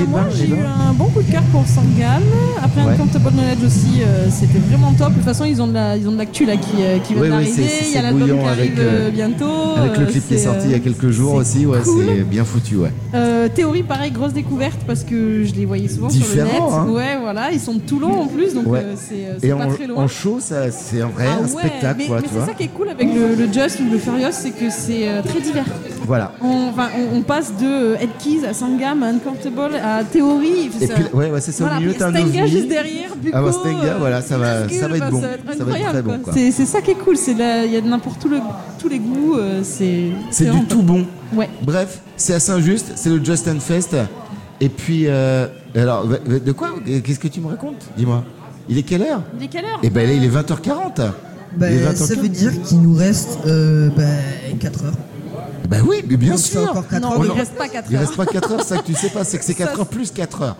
[0.02, 0.90] Eh moi ben, j'ai eu ben.
[0.90, 2.24] un bon coup de cœur pour Sangam.
[2.64, 2.94] Après Ouais.
[2.94, 5.10] Uncountable Knowledge aussi, euh, c'était vraiment top.
[5.10, 7.14] De toute façon, ils ont de la, ils ont de l'actu là qui, euh, qui
[7.14, 7.66] vient d'arriver.
[7.88, 9.76] Il y a l'album qui arrive avec, euh, bientôt.
[9.78, 12.06] Avec le clip qui est sorti il y a quelques jours aussi, ouais, cool.
[12.08, 12.92] c'est bien foutu, ouais.
[13.16, 16.74] euh, théorie, pareil, grosse découverte parce que je les voyais souvent Différent, sur le net.
[16.74, 16.88] hein.
[16.90, 18.86] Ouais, voilà, ils sont de Toulon en plus, donc Ouais.
[18.96, 20.04] c'est Et pas en, très loin.
[20.04, 22.90] en show, ça, c'est un vrai Ah un spectacle, mais, c'est ça qui est cool
[22.90, 25.66] avec le, le Just ou le Furious, c'est que c'est très divers.
[26.10, 26.32] Voilà.
[26.42, 30.72] On, enfin, on, on passe de euh, Ed Keys à Sangam, à Uncountable, à Théorie.
[30.82, 33.16] Et puis, ouais, ouais, c'est ça, au Voilà, milieu, puis t'as un Stenga juste derrière,
[33.16, 35.22] Bucco, Ah bah, Stenga, euh, voilà, ça va, ça va être bah, bon.
[35.22, 36.08] Ça va être Ça va être incroyable.
[36.10, 36.32] très bon.
[36.34, 38.40] C'est c'est ça qui est cool, il y a de n'importe le-
[38.80, 40.10] tous les goûts, euh, c'est
[40.52, 41.06] du tout bon.
[41.36, 41.48] Ouais.
[41.62, 43.96] Bref, c'est à Saint-Just, c'est le Justin Fest.
[44.62, 45.46] Et puis, euh,
[45.76, 46.70] alors, de quoi
[47.04, 48.24] Qu'est-ce que tu me racontes Dis-moi.
[48.68, 49.22] Il est quelle heure?
[49.40, 49.80] Il est quelle heure?
[49.84, 51.02] Eh ben là, il est 20h40.
[51.56, 51.96] Bah, il est 20h40.
[51.96, 54.04] ça veut dire qu'il nous reste euh, bah,
[54.60, 54.94] 4 heures.
[55.68, 56.74] Bah oui, mais bien Donc, sûr.
[57.02, 57.26] Non, heures.
[57.26, 58.02] il reste pas 4 Il heures.
[58.02, 59.88] reste pas 4 heures, ça que tu sais pas, c'est que c'est 4 Ça, heures
[59.88, 60.58] plus 4 heures.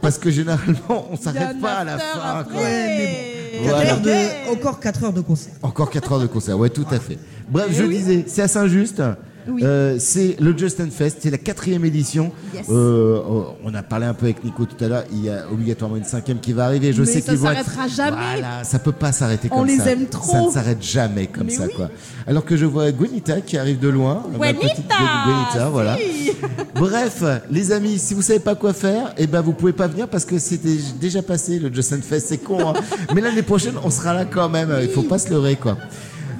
[0.00, 2.44] Parce que généralement, on s'arrête pas à la fin.
[2.44, 2.60] quoi.
[2.62, 3.92] Quatre Voilà.
[3.92, 5.52] heures de- encore 4 heures de concert.
[5.62, 7.18] Encore 4 heures de concert, ouais, tout à fait.
[7.48, 7.96] Bref, Eh je oui.
[7.98, 9.02] disais, c'est à Saint-Just.
[9.48, 9.62] Oui.
[9.64, 12.32] Euh, c'est le Justin Fest, c'est la quatrième édition.
[12.54, 12.66] Yes.
[12.70, 13.20] Euh,
[13.64, 15.04] on a parlé un peu avec Nico tout à l'heure.
[15.12, 16.92] Il y a obligatoirement une cinquième qui va arriver.
[16.92, 18.10] Je Mais sais ça qu'ils être- s'arrêtera jamais.
[18.32, 19.92] Voilà, ça peut pas s'arrêter On comme les ça.
[19.92, 20.30] aime trop.
[20.32, 21.72] Ça ne s'arrête jamais comme Mais ça, oui.
[21.74, 21.88] quoi.
[22.26, 24.22] Alors que je vois Gwenita qui arrive de loin.
[24.36, 25.96] Gwenita, voilà.
[25.96, 26.32] si.
[26.74, 30.08] Bref, les amis, si vous savez pas quoi faire, eh ben vous pouvez pas venir
[30.08, 32.70] parce que c'était déjà passé le Justin Fest, c'est con.
[32.70, 32.72] hein.
[33.14, 34.74] Mais l'année prochaine, on sera là quand même.
[34.82, 35.76] Il faut pas se leurrer, quoi.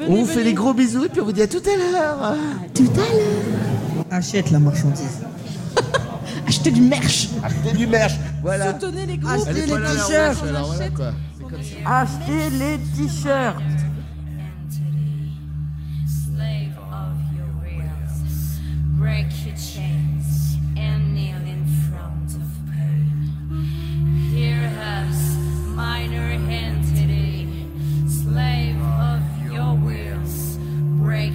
[0.09, 2.37] On vous fait des gros bisous et puis on vous dit à tout à l'heure.
[2.75, 4.05] Tout à l'heure.
[4.11, 5.21] Achète la marchandise.
[6.47, 7.29] Achetez du merch.
[7.43, 8.15] Achetez du merch.
[8.43, 8.73] Voilà.
[8.73, 9.33] Soutenez les groupes.
[9.47, 10.45] Achetez les t-shirts.
[11.87, 13.63] Achetez les t-shirts.
[16.07, 18.59] Slave of your wills,
[18.99, 23.31] break your chains and kneel in front of pain.
[24.33, 25.37] Hear us,
[25.75, 26.30] minor
[31.11, 31.33] break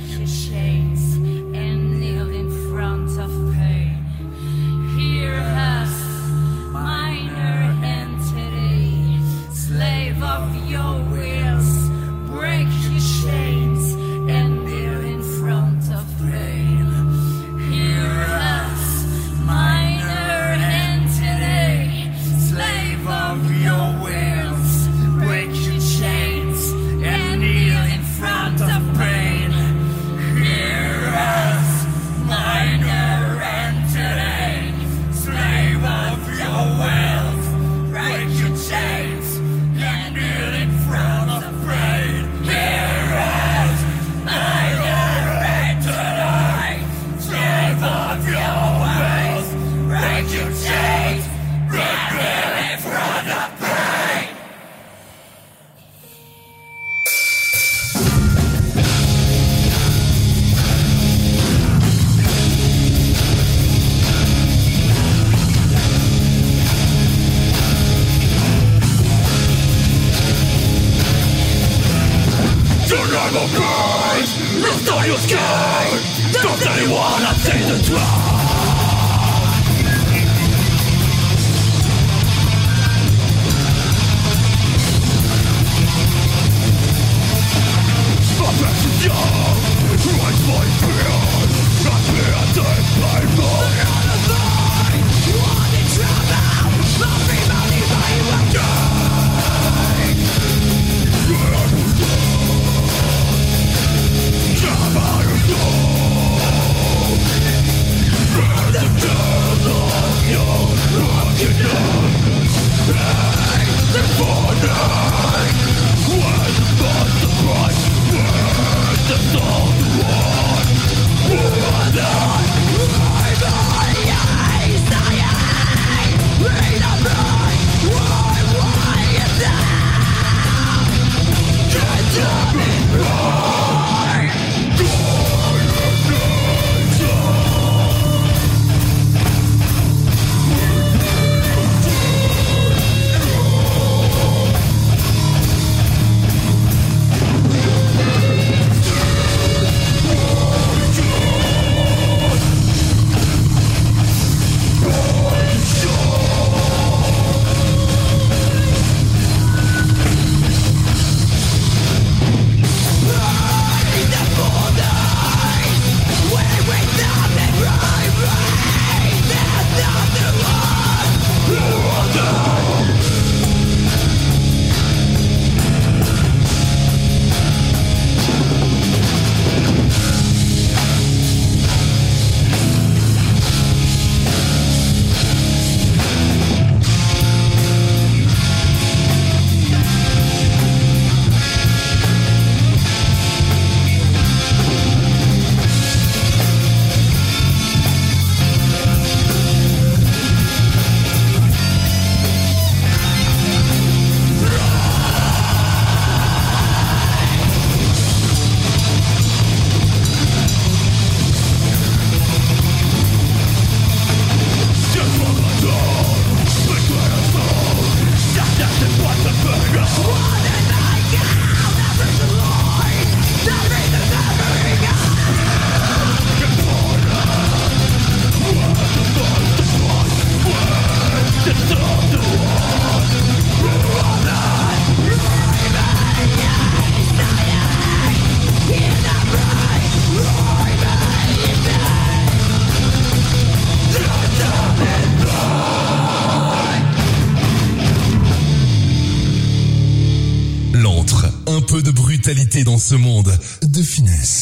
[252.64, 254.35] dans ce monde de finesse.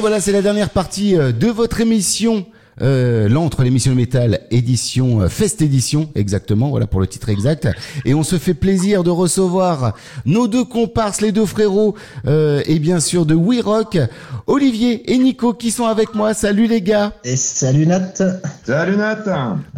[0.00, 2.46] Et voilà, c'est la dernière partie euh, de votre émission.
[2.80, 7.68] Euh, l'entre l'émission métal édition euh, Fest édition exactement voilà pour le titre exact
[8.06, 9.94] et on se fait plaisir de recevoir
[10.24, 11.94] nos deux comparses les deux frérots
[12.26, 13.98] et bien sûr de We Rock
[14.50, 18.14] Olivier et Nico qui sont avec moi salut les gars et salut Nat
[18.64, 19.22] salut Nat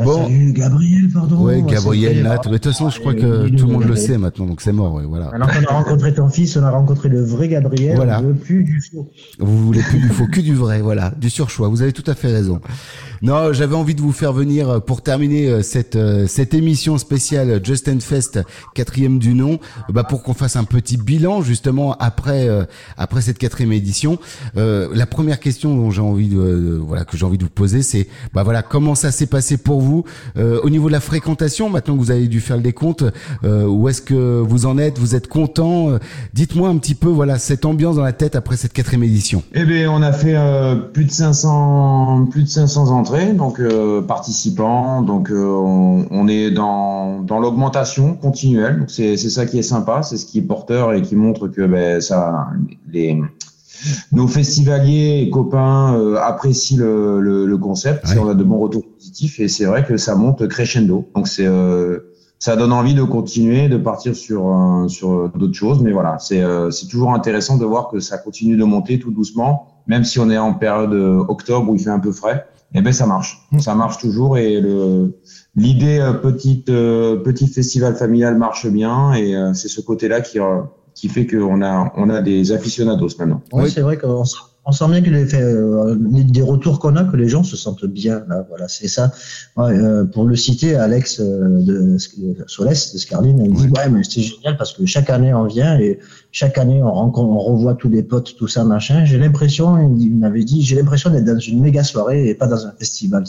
[0.03, 3.51] bon salut Gabriel pardon ouais Moi, Gabriel Nat mais de toute façon je crois que
[3.51, 6.15] tout le monde le sait maintenant donc c'est mort ouais, voilà Alors qu'on a rencontré
[6.15, 8.20] ton fils, on a rencontré le vrai Gabriel, Voilà.
[8.20, 9.11] on veut plus du faux.
[9.39, 11.69] Vous voulez plus du faux, que du vrai, voilà, du surchoix.
[11.69, 12.61] Vous avez tout à fait raison.
[13.20, 16.99] Non, j'avais envie de vous faire venir euh, pour terminer euh, cette euh, cette émission
[16.99, 18.40] spéciale Justin Fest
[18.74, 22.49] quatrième du nom, bah pour qu'on fasse un petit bilan justement après
[22.97, 24.19] après cette quatrième édition.
[24.62, 24.62] Euh,
[24.93, 28.07] la première question dont j'ai envie de voilà que j'ai envie de vous poser, c'est
[28.35, 30.05] bah voilà comment ça s'est passé pour vous
[30.37, 31.69] Euh, au niveau de la fréquentation.
[31.69, 33.05] Maintenant que vous avez dû faire le décompte,
[33.45, 35.99] euh, où est-ce que vous en êtes Vous êtes content Euh,
[36.35, 39.43] Dites-moi un petit peu voilà cette ambiance dans la tête après cette quatrième édition.
[39.55, 44.01] Eh bien, on a fait euh, plus de 500, plus de 500 entrées, donc euh,
[44.03, 45.03] participants.
[45.03, 45.45] Donc, euh,
[46.11, 48.85] on, est dans, dans l'augmentation continuelle.
[48.89, 51.67] C'est c'est ça qui est sympa, c'est ce qui est porteur et qui montre que
[51.67, 52.47] ben, ça,
[52.93, 53.21] les,
[54.13, 58.07] nos festivaliers et copains euh, apprécient le, le, le concept.
[58.09, 58.19] Ouais.
[58.19, 61.09] On a de bons retours positifs et c'est vrai que ça monte crescendo.
[61.15, 61.99] Donc, c'est euh,
[62.39, 65.81] ça donne envie de continuer, de partir sur sur d'autres choses.
[65.81, 69.13] Mais voilà, c'est euh, c'est toujours intéressant de voir que ça continue de monter tout
[69.13, 72.47] doucement, même si on est en période euh, octobre où il fait un peu frais.
[72.75, 75.19] Eh ben ça marche, ça marche toujours et le
[75.55, 80.63] l'idée petite euh, petit festival familial marche bien et euh, c'est ce côté-là qui euh,
[81.03, 83.43] qui fait qu'on a on a des aficionados maintenant.
[83.53, 84.24] Ouais, c'est vrai qu'on
[84.65, 87.57] on sent bien que les, fait, euh, des retours qu'on a, que les gens se
[87.57, 88.23] sentent bien.
[88.29, 89.13] Là, voilà, c'est ça.
[89.57, 93.89] Ouais, euh, pour le citer, Alex euh, de de Solès de Scarline, il dit ouais,
[93.91, 95.99] mais c'est génial parce que chaque année on vient et
[96.31, 99.05] chaque année on rencontre, on revoit tous les potes, tout ça, machin.
[99.05, 102.65] J'ai l'impression, il m'avait dit, j'ai l'impression d'être dans une méga soirée et pas dans
[102.67, 103.25] un festival.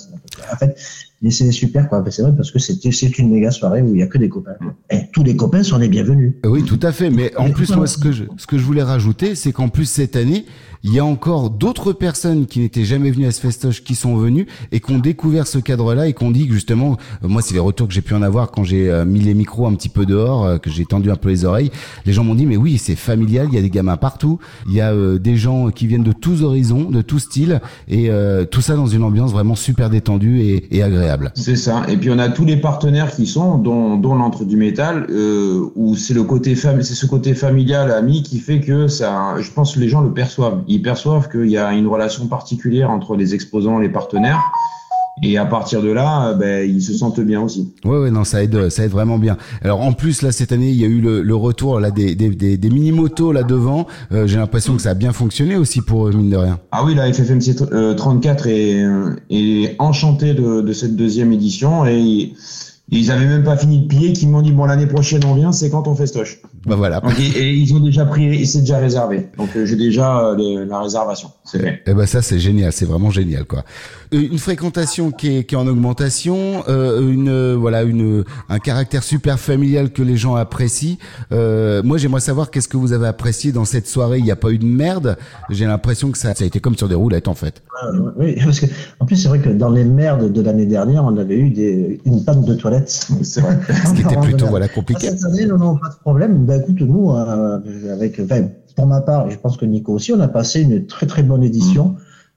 [0.51, 0.77] En fait,
[1.23, 2.03] et c'est super quoi.
[2.09, 4.27] C'est vrai parce que c'était c'est une méga soirée où il y a que des
[4.27, 4.55] copains.
[4.89, 6.33] Et tous les copains sont les bienvenus.
[6.45, 7.09] Oui, tout à fait.
[7.09, 9.85] Mais en plus, moi, ce que je, ce que je voulais rajouter, c'est qu'en plus,
[9.85, 10.45] cette année,
[10.83, 14.17] il y a encore d'autres personnes qui n'étaient jamais venues à ce festoche qui sont
[14.17, 17.41] venues et qui ont découvert ce cadre-là et qui ont dit que justement, euh, moi,
[17.41, 19.73] c'est les retours que j'ai pu en avoir quand j'ai euh, mis les micros un
[19.75, 21.71] petit peu dehors, euh, que j'ai tendu un peu les oreilles.
[22.05, 24.73] Les gens m'ont dit, mais oui, c'est familial, il y a des gamins partout, il
[24.73, 28.09] y a des gens qui viennent de tous horizons, de tous styles et
[28.51, 31.31] tout ça dans une ambiance vraiment super détendue et, agréable.
[31.35, 31.83] C'est ça.
[31.87, 35.07] Et puis on a tous les partenaires qui sont, dont, l'entre du métal,
[35.75, 39.75] où c'est le côté c'est ce côté familial, ami, qui fait que ça, je pense
[39.75, 40.61] que les gens le perçoivent.
[40.81, 44.41] Perçoivent qu'il y a une relation particulière entre les exposants et les partenaires.
[45.21, 47.71] Et à partir de là, euh, ben, ils se sentent bien aussi.
[47.85, 49.37] Ouais, ouais, non, ça aide, ça aide vraiment bien.
[49.61, 52.15] Alors en plus là cette année, il y a eu le, le retour là des,
[52.15, 53.85] des, des, des mini motos là devant.
[54.11, 56.59] Euh, J'ai l'impression que ça a bien fonctionné aussi pour eux, mine de rien.
[56.71, 61.85] Ah oui, la FFMC euh, 34 est, euh, est enchantée de, de cette deuxième édition
[61.85, 62.33] et
[62.89, 65.33] ils, ils avaient même pas fini de plier, qu'ils m'ont dit bon l'année prochaine on
[65.35, 66.39] vient, c'est quand on festoche.
[66.65, 66.99] Bah voilà.
[67.01, 69.27] Donc, et, et ils ont déjà pris, et c'est déjà réservé.
[69.37, 71.31] Donc euh, j'ai déjà euh, le- la réservation.
[71.43, 71.81] C'est fait.
[71.87, 73.63] Eh ben ça c'est génial, c'est vraiment génial quoi.
[74.13, 78.59] Euh, Une fréquentation qui est, qui est en augmentation, euh, une euh, voilà une un
[78.59, 80.97] caractère super familial que les gens apprécient.
[81.31, 84.19] Euh, moi j'aimerais savoir qu'est-ce que vous avez apprécié dans cette soirée.
[84.19, 85.17] Il n'y a pas eu de merde.
[85.49, 87.63] J'ai l'impression que ça, ça a été comme sur des roulettes en fait.
[87.85, 88.67] Euh, oui, parce que
[88.99, 92.01] en plus c'est vrai que dans les merdes de l'année dernière, on avait eu des,
[92.05, 92.89] une panne de toilettes.
[93.23, 93.39] Ce
[93.93, 95.07] qui était plutôt voilà compliqué.
[95.07, 96.45] Cette année, non, non, pas de problème.
[96.45, 100.19] Ben écoute, nous, avec, enfin, pour ma part, et je pense que Nico aussi, on
[100.19, 101.95] a passé une très très bonne édition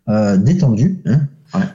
[0.09, 1.03] euh, détendue.
[1.07, 1.23] Hein.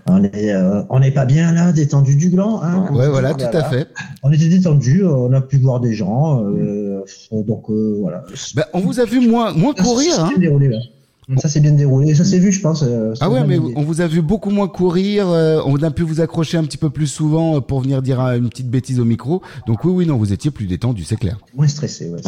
[0.06, 2.61] On est, euh, on n'est pas bien là, détendu du gland.
[2.61, 3.88] Hein, Ouais, voilà, tout à fait.
[4.23, 8.23] On était détendu, on a pu voir des gens, euh, donc euh, voilà.
[8.56, 10.14] Ben, on vous a vu moins moins courir.
[10.14, 10.30] Ça Hein.
[10.30, 10.69] s'est bien déroulé.
[10.69, 11.38] ouais.
[11.38, 12.84] Ça s'est bien déroulé, ça s'est vu, je pense.
[12.84, 13.73] euh, Ah ouais, mais idée.
[13.77, 15.30] on vous a vu beaucoup moins courir.
[15.30, 18.19] euh, on a pu vous accrocher un petit peu plus souvent euh, pour venir dire
[18.19, 19.41] euh, une petite bêtise au micro.
[19.65, 21.38] Donc oui, oui, non, vous étiez plus détendu, c'est clair.
[21.56, 22.19] Moins stressé, ouais,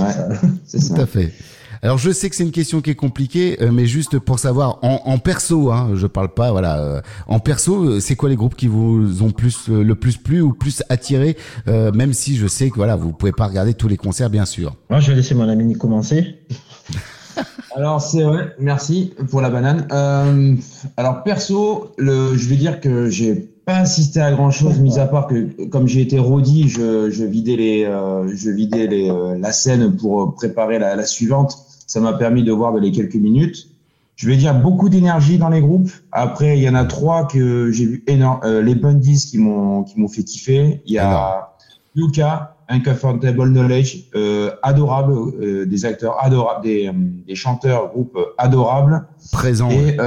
[0.65, 0.95] c'est ça.
[0.95, 1.33] Tout à fait.
[1.83, 4.79] Alors je sais que c'est une question qui est compliquée, euh, mais juste pour savoir
[4.83, 8.37] en, en perso, hein, je parle pas, voilà, euh, en perso, euh, c'est quoi les
[8.37, 11.35] groupes qui vous ont plus euh, le plus plu ou plus attiré,
[11.67, 14.45] euh, même si je sais que voilà, vous pouvez pas regarder tous les concerts, bien
[14.45, 14.73] sûr.
[14.89, 16.37] Moi, je vais laisser mon ami commencer.
[17.75, 19.87] Alors c'est vrai, merci pour la banane.
[19.91, 20.55] Euh,
[20.95, 23.33] alors perso, le, je vais dire que j'ai
[23.65, 27.23] pas assisté à grand chose, mis à part que comme j'ai été rôdi, je, je
[27.23, 31.57] vidais les, euh, je vidais les, euh, la scène pour préparer la, la suivante.
[31.87, 33.69] Ça m'a permis de voir les quelques minutes.
[34.15, 35.91] Je vais dire beaucoup d'énergie dans les groupes.
[36.11, 38.39] Après, il y en a trois que j'ai vu énorme.
[38.43, 40.81] Euh, les Bundies qui m'ont qui m'ont fait kiffer.
[40.85, 41.53] Il y a
[41.95, 46.91] Luca, Uncomfortable Knowledge, euh, adorable, euh, des acteurs adorables, des, euh,
[47.27, 49.07] des chanteurs, groupes adorables.
[49.31, 49.69] Présent.
[49.69, 49.97] Et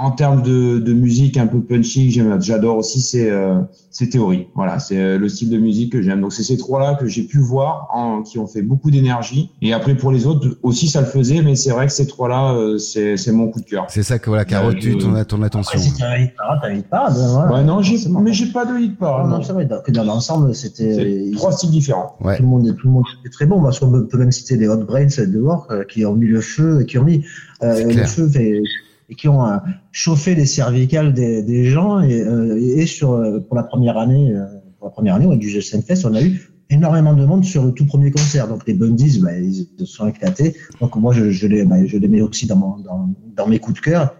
[0.00, 3.58] en termes de, de musique un peu punchy, j'aime- j'adore aussi, c'est euh,
[3.90, 4.46] c'est Théorie.
[4.54, 6.20] Voilà, c'est euh, le style de musique que j'aime.
[6.20, 9.50] Donc c'est ces trois-là que j'ai pu voir, en, qui ont fait beaucoup d'énergie.
[9.60, 12.54] Et après pour les autres aussi, ça le faisait, mais c'est vrai que ces trois-là,
[12.54, 13.86] euh, c'est c'est mon coup de cœur.
[13.88, 15.78] C'est ça que voilà, qui a Euh, retenu ton, ton attention.
[15.80, 17.16] Si t'as un hit parade, t'as un hit parade.
[17.18, 17.52] hein, voilà.
[17.54, 19.24] Ouais, non, j'ai, mais j'ai pas de hit parade.
[19.24, 19.38] Non, non.
[19.38, 20.94] non, c'est vrai, dans- que dans l'ensemble, c'était.
[20.94, 22.14] C'est ils- trois styles différents.
[22.20, 22.36] Ouais.
[22.36, 23.60] Tout le monde, tout le monde était très bon.
[23.60, 26.40] Parce qu'on peut- même citer les Hot Brains de Work euh, qui ont mis le
[26.40, 27.24] feu, et qui ont mis
[27.64, 28.62] euh, le feu et,
[29.08, 29.56] et qui ont euh,
[29.90, 32.00] chauffé les cervicales des, des gens.
[32.00, 34.34] Et, euh, et sur euh, pour la première année,
[34.78, 37.64] pour la première année ouais, du Justin Fest, on a eu énormément de monde sur
[37.64, 38.48] le tout premier concert.
[38.48, 40.54] Donc les Bundies, bah, ils se sont éclatés.
[40.80, 43.58] Donc moi, je, je les, bah, je les mets aussi dans, mon, dans, dans mes
[43.58, 44.14] coups de cœur.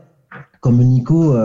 [0.60, 1.36] Comme Nico,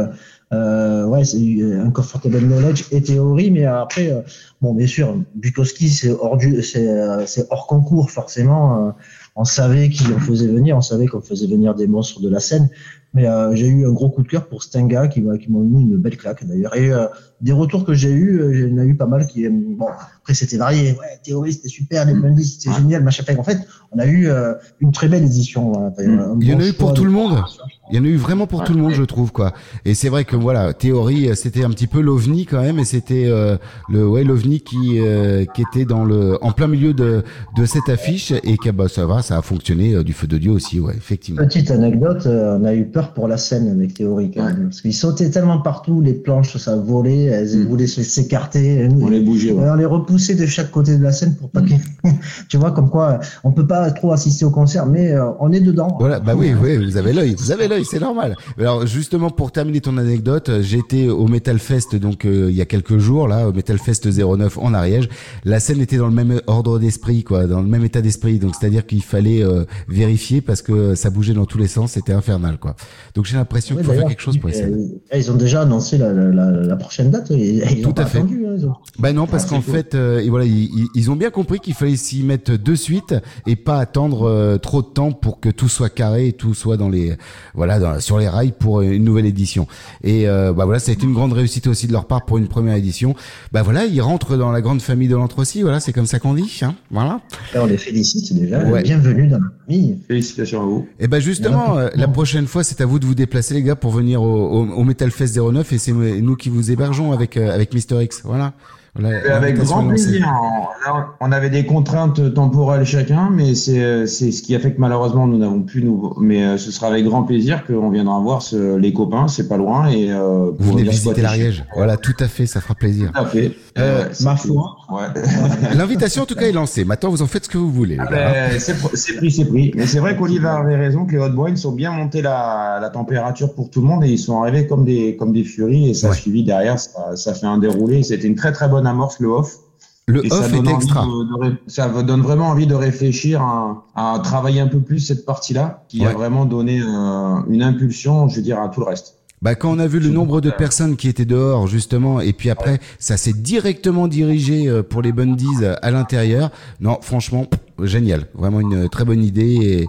[0.54, 4.22] euh, ouais, c'est un comfortable knowledge et théorie, mais après, euh,
[4.60, 6.88] bon, bien sûr, Bukowski, c'est hors du, c'est,
[7.28, 8.96] c'est hors concours, forcément.
[9.36, 12.40] on savait qui on faisait venir, on savait qu'on faisait venir des monstres de la
[12.40, 12.70] scène.
[13.14, 15.60] Mais euh, j'ai eu un gros coup de cœur pour Stenga qui m'a qui m'ont
[15.60, 16.76] mis une belle claque d'ailleurs.
[16.76, 17.06] Et euh,
[17.42, 19.76] des retours que j'ai eu, euh, j'en ai eu pas mal qui aiment.
[19.76, 19.86] Bon,
[20.22, 20.92] après c'était varié.
[20.94, 23.24] Ouais, théorie c'était super, les Bundy c'était génial, machin.
[23.38, 23.60] En fait,
[23.92, 25.72] on a eu euh, une très belle édition.
[25.72, 25.90] voilà.
[25.90, 27.44] Enfin, un Il y en a eu pour tout le monde.
[27.92, 29.54] Il y en a eu vraiment pour tout le monde, je trouve quoi.
[29.86, 32.86] Et c'est vrai que voilà, théorie, euh, c'était un petit peu l'ovni quand même, et
[32.86, 33.58] c'était euh,
[33.90, 37.24] le ouais l'ovni qui euh, qui était dans le en plein milieu de
[37.58, 40.38] de cette affiche et que bah ça va, ça a fonctionné euh, du feu de
[40.38, 41.44] Dieu aussi, ouais, effectivement.
[41.44, 44.82] Petite anecdote, euh, on a eu peur pour la scène avec Théorie quand même, parce
[44.82, 48.88] qu'ils sautaient tellement partout, les planches ça volait, elles voulaient se- s'écarter.
[49.02, 49.70] On les bougeait, ouais.
[49.70, 51.80] On les repoussait de chaque côté de la scène pour pas qu'ils...
[52.50, 55.60] tu vois, comme quoi on peut pas trop assister au concert, mais euh, on est
[55.62, 55.98] dedans.
[56.00, 57.86] Voilà, bah oui, oui, vous avez l'œil, vous avez l'œil.
[57.86, 58.36] c'est normal.
[58.60, 62.66] Alors justement, pour terminer ton anecdote, été au Metal Fest donc euh, il y a
[62.66, 65.10] quelques jours là, au Metal Fest 09 en Ariège.
[65.44, 68.40] La scène était dans le même ordre d'esprit, quoi, dans le même état d'esprit.
[68.40, 72.14] Donc c'est-à-dire qu'il fallait euh, vérifier parce que ça bougeait dans tous les sens, c'était
[72.14, 72.76] infernal, quoi.
[73.16, 74.66] Donc j'ai l'impression qu'il faut faire quelque chose pour essayer.
[74.66, 77.28] euh, Ils ont déjà annoncé la, la- la- la prochaine date.
[77.30, 78.18] Ils, ils Tout ont pas à fait.
[78.20, 78.46] attendu.
[78.48, 79.74] hein, ils ont- Bah non, parce Ah, qu'en cool.
[79.76, 83.16] fait, euh, et voilà, ils, ont bien compris qu'il fallait s'y mettre de suite
[83.48, 86.78] et pas attendre euh, trop de temps pour que tout soit carré et tout soit
[86.78, 87.16] dans les,
[87.54, 89.68] voilà, dans- sur les rails pour une nouvelle édition.
[90.04, 92.38] Et euh, bah voilà, ça a été une grande réussite aussi de leur part pour
[92.38, 93.16] une première édition.
[93.52, 95.62] Bah voilà, ils rentrent dans la grande famille de l'entre aussi.
[95.62, 96.60] Voilà, c'est comme ça qu'on dit.
[96.62, 97.22] Hein, voilà.
[97.54, 98.64] Là, on les félicite déjà.
[98.66, 98.84] Ouais.
[98.84, 99.98] Bienvenue dans la famille.
[100.08, 100.88] Félicitations à vous.
[101.00, 103.92] Et ben justement, la prochaine fois, c'est à vous de vous déplacer, les gars, pour
[103.92, 107.54] venir au, au, au Metal Fest 09 et c'est nous qui vous hébergeons avec euh,
[107.54, 108.22] avec Mister X.
[108.24, 108.54] Voilà.
[108.96, 110.28] Voilà, Euh, Avec grand plaisir.
[110.28, 114.74] On, là, on avait des contraintes temporelles chacun, mais c'est c'est ce qui a fait
[114.74, 116.14] que malheureusement nous n'avons pu nous.
[116.20, 119.58] Mais euh, ce sera avec grand plaisir qu'on viendra voir ce- les copains, c'est pas
[119.58, 121.66] loin et euh, Vous venez visiter l'Ariège.
[121.76, 123.12] Voilà, tout à fait, ça fera plaisir.
[123.14, 123.52] Tout à fait.
[123.80, 124.76] Euh, ma foi.
[125.76, 126.86] L'invitation, en tout cas, est lancée.
[126.86, 127.94] Maintenant, vous en faites ce que vous voulez.
[127.96, 128.08] les gars.
[128.12, 129.72] Ben, c'est pr- c'est pris, c'est pris.
[129.76, 132.90] Mais c'est vrai qu'Oliver avait raison, que les Hot Boys ont bien monté la, la
[132.92, 135.94] température pour tout le monde et ils sont arrivés comme des, comme des furies et
[135.96, 138.04] ça a suivi derrière, ça, ça fait un déroulé.
[138.04, 139.58] C'était une très très bonne amorce, le off.
[140.06, 141.06] Le Et ça off donne est extra.
[141.06, 145.00] de- de ça vous donne vraiment envie de réfléchir à, à travailler un peu plus
[145.00, 148.88] cette partie-là, qui a vraiment donné euh, une impulsion, je veux dire, à tout le
[148.88, 149.16] reste.
[149.42, 152.50] Bah, quand on a vu le nombre de personnes qui étaient dehors, justement, et puis
[152.50, 156.50] après, ça s'est directement dirigé euh, pour les bundies euh, à l'intérieur.
[156.82, 157.46] Non, franchement,
[157.82, 158.26] génial.
[158.36, 159.56] Vraiment une très bonne idée.
[159.62, 159.88] Et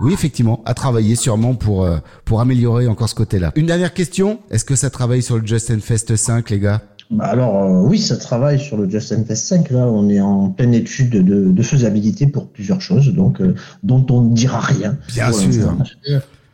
[0.00, 1.88] oui, effectivement, à travailler sûrement pour,
[2.24, 3.52] pour améliorer encore ce côté-là.
[3.56, 4.40] Une dernière question.
[4.50, 6.82] Est-ce que ça travaille sur le Justin Fest 5, les gars?
[7.10, 9.70] Bah alors euh, oui, ça travaille sur le Justin Fest 5.
[9.70, 13.54] Là, on est en pleine étude de, de faisabilité pour plusieurs choses, donc euh,
[13.84, 14.96] dont on ne dira rien.
[15.08, 15.76] Bien Voilà, sûr.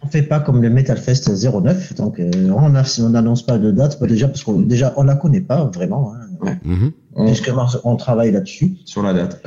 [0.04, 3.56] On fait pas comme le Metal Fest 09, donc euh, on a- on n'annonce pas
[3.58, 6.12] de date, bah, déjà parce qu'on déjà on la connaît pas vraiment.
[6.44, 6.56] Hein.
[6.64, 6.92] Mhm.
[7.28, 8.74] Justement, on travaille là-dessus.
[8.84, 9.40] Sur la date.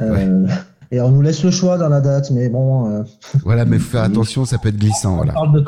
[0.00, 0.46] Euh,
[0.92, 2.90] Et on nous laisse le choix dans la date, mais bon.
[2.90, 3.02] euh,
[3.44, 5.32] Voilà, mais faut faire attention, ça peut être glissant, on voilà.
[5.34, 5.60] parle de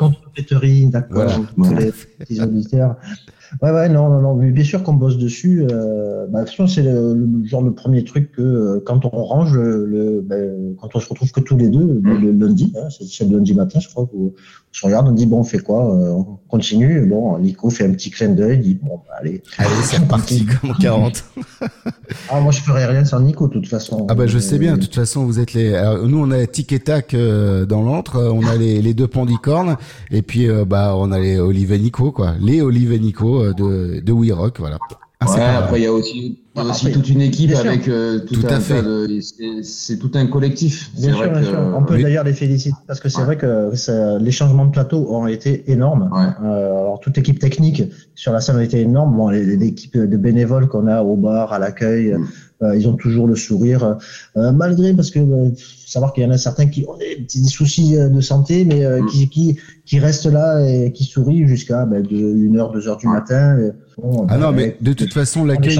[0.89, 1.39] d'accord, Voilà.
[1.55, 2.95] pour les petits auditeurs.
[3.61, 5.63] Ouais, ouais, non, non, non, mais bien sûr qu'on bosse dessus.
[5.71, 9.85] Euh, bah, c'est le, le- genre le premier truc que euh, quand on range, le,
[9.85, 13.37] le- ben, quand on se retrouve que tous les deux, le lundi, hein, c'est le
[13.37, 14.33] lundi matin, je crois, on
[14.71, 17.05] se regarde, on dit bon, on fait quoi Euh, On continue.
[17.05, 19.43] Bon, Nico fait un petit clin d'œil, dit bon, bah, allez.
[19.59, 21.23] Allez, c'est reparti comme en 40.
[22.31, 24.07] ah, moi, je ferais rien sans Nico, de toute façon.
[24.09, 25.75] Ah bah je sais bien, Euh, de toute façon vous êtes les.
[25.75, 28.95] alors, nous on a Tic et Tac euh, dans l'antre, euh, on a les, les
[28.95, 29.77] deux pandicornes
[30.09, 33.41] et puis euh, bah on a les Olive et Nico quoi, les Olive et Nico
[33.43, 34.77] euh, de de We Rock voilà.
[35.25, 37.55] Ah, Ouais, après il y a aussi, il y a Ah, aussi toute une équipe
[37.55, 40.91] avec euh, tout, Tout un c'est- tout un collectif.
[40.99, 41.47] Bien vrai sûr, bien que.
[41.47, 41.73] sûr.
[41.77, 42.03] On peut oui.
[42.03, 45.71] d'ailleurs les féliciter parce que c'est vrai que ça- les changements de plateau ont été
[45.71, 46.09] énormes.
[46.43, 47.83] Euh, alors toute l'équipe technique
[48.15, 49.15] sur la scène a été énorme.
[49.15, 52.25] Bon, les- l'équipe de bénévoles qu'on a au bar, à l'accueil, Mm.
[52.63, 53.97] euh, ils ont toujours le sourire,
[54.35, 55.51] euh, malgré parce que euh,
[55.93, 58.81] savoir qu'il y en a certains qui ont des petits soucis euh, de santé, mais
[58.81, 58.85] Mm.
[58.85, 63.07] euh, qui, qui qui restent là et qui sourient jusqu'à ben, de 1h, 2h du
[63.07, 63.57] matin.
[63.59, 63.71] Et,
[64.01, 65.77] bon, Ah ben, non mais de toute façon on l'accueil.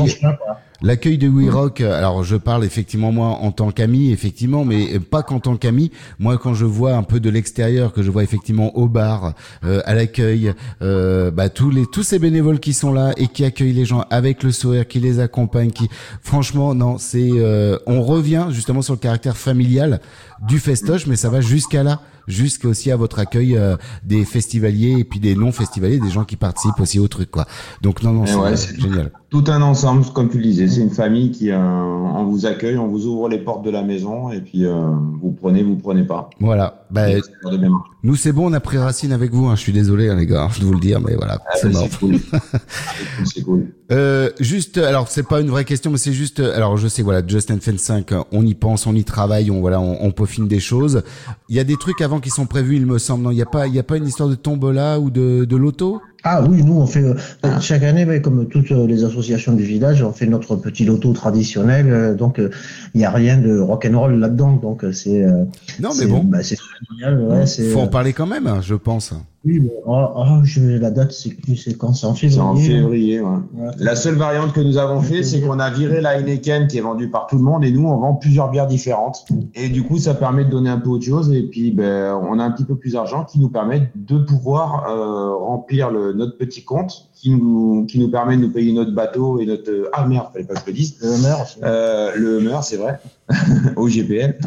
[0.86, 5.00] L'accueil de We Rock, euh, alors je parle effectivement moi en tant qu'ami, effectivement, mais
[5.00, 5.92] pas qu'en tant qu'ami.
[6.20, 9.34] Moi, quand je vois un peu de l'extérieur, que je vois effectivement au bar,
[9.64, 13.46] euh, à l'accueil, euh, bah tous les tous ces bénévoles qui sont là et qui
[13.46, 15.88] accueillent les gens avec le sourire, qui les accompagnent, qui,
[16.22, 20.02] franchement, non, c'est, euh, on revient justement sur le caractère familial
[20.48, 24.96] du festoche, mais ça va jusqu'à là, jusqu'à aussi à votre accueil euh, des festivaliers
[25.00, 27.46] et puis des non festivaliers, des gens qui participent aussi au truc, quoi.
[27.82, 29.12] Donc non, non, c'est ouais, génial.
[29.30, 32.78] Tout un ensemble, comme tu le disais, c'est une famille qui, euh, on vous accueille,
[32.78, 34.90] on vous ouvre les portes de la maison et puis euh,
[35.22, 36.30] vous prenez, vous prenez pas.
[36.40, 36.86] Voilà.
[36.92, 37.08] Bah.
[38.04, 39.48] Nous, c'est bon, on a pris racine avec vous.
[39.48, 39.56] Hein.
[39.56, 41.84] Je suis désolé, hein, les gars, de vous le dire, mais voilà, Ah, c'est mort.
[41.90, 42.20] c'est cool.
[43.26, 43.74] c'est cool.
[43.94, 47.22] Euh, juste, alors c'est pas une vraie question, mais c'est juste, alors je sais, voilà,
[47.26, 50.60] Justin Fan 5, on y pense, on y travaille, on voilà, on, on peaufine des
[50.60, 51.04] choses.
[51.48, 53.24] Il y a des trucs avant qui sont prévus, il me semble.
[53.24, 55.46] Non, il y a pas, il y a pas une histoire de tombola ou de,
[55.46, 56.02] de loto?
[56.26, 57.16] Ah oui, nous on fait euh,
[57.60, 61.88] chaque année, comme toutes euh, les associations du village, on fait notre petit loto traditionnel.
[61.90, 64.54] euh, donc il n'y a rien de rock and roll là-dedans.
[64.54, 65.26] Donc c'est
[65.82, 66.24] Non, mais bon.
[66.24, 66.58] bah, c'est
[66.98, 67.20] génial.
[67.22, 69.14] Ouais, Faut en parler quand même, hein, je pense.
[69.46, 72.36] oui, bon, oh, oh, je, la date, c'est quand c'est en février.
[72.38, 73.28] C'est en février, ouais.
[73.56, 73.72] Ouais.
[73.80, 76.82] La seule variante que nous avons fait, c'est qu'on a viré la Heineken qui est
[76.82, 79.26] vendue par tout le monde et nous, on vend plusieurs bières différentes.
[79.56, 82.40] Et du coup, ça permet de donner un peu autre chose et puis, ben, on
[82.40, 86.38] a un petit peu plus d'argent qui nous permet de pouvoir euh, remplir le notre
[86.38, 89.70] petit compte qui nous, qui nous permet de nous payer notre bateau et notre.
[89.72, 90.96] euh, Ah merde, fallait pas que je le dise.
[91.02, 91.58] Le Hummer aussi.
[91.64, 93.00] Euh, le Hummer, c'est vrai,
[93.78, 94.38] au GPL.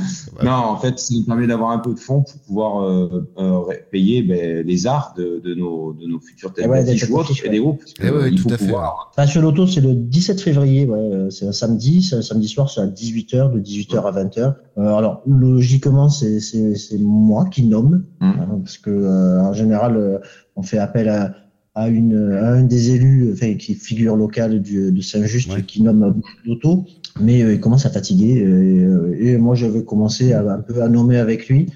[0.42, 3.60] Non, en fait, ça nous permet d'avoir un peu de fonds pour pouvoir euh, euh,
[3.90, 7.16] payer ben, les arts de, de, nos, de nos futurs têtes Eh ouais, des ou
[7.18, 7.82] autres têtes et des groupes.
[8.02, 8.64] Eh ouais, il tout faut à fait.
[8.66, 12.48] pouvoir- Enfin, sur l'auto, c'est le 17 février, ouais, c'est un samedi, c'est un samedi
[12.48, 14.54] soir, c'est à 18h, de 18h à 20h.
[14.78, 18.24] Euh, alors, logiquement, c'est c'est- c'est moi qui nomme, Mmh.
[18.26, 20.18] hein, parce que euh, en général, euh,
[20.56, 21.34] on fait appel à,
[21.76, 25.82] à, une, à un des élus, enfin, qui est figure locale du, de Saint-Just, qui
[25.82, 26.86] nomme l'auto,
[27.20, 30.82] mais euh, il commence à fatiguer, euh, et moi, je vais commencer à, un peu
[30.82, 31.66] à nommer avec lui.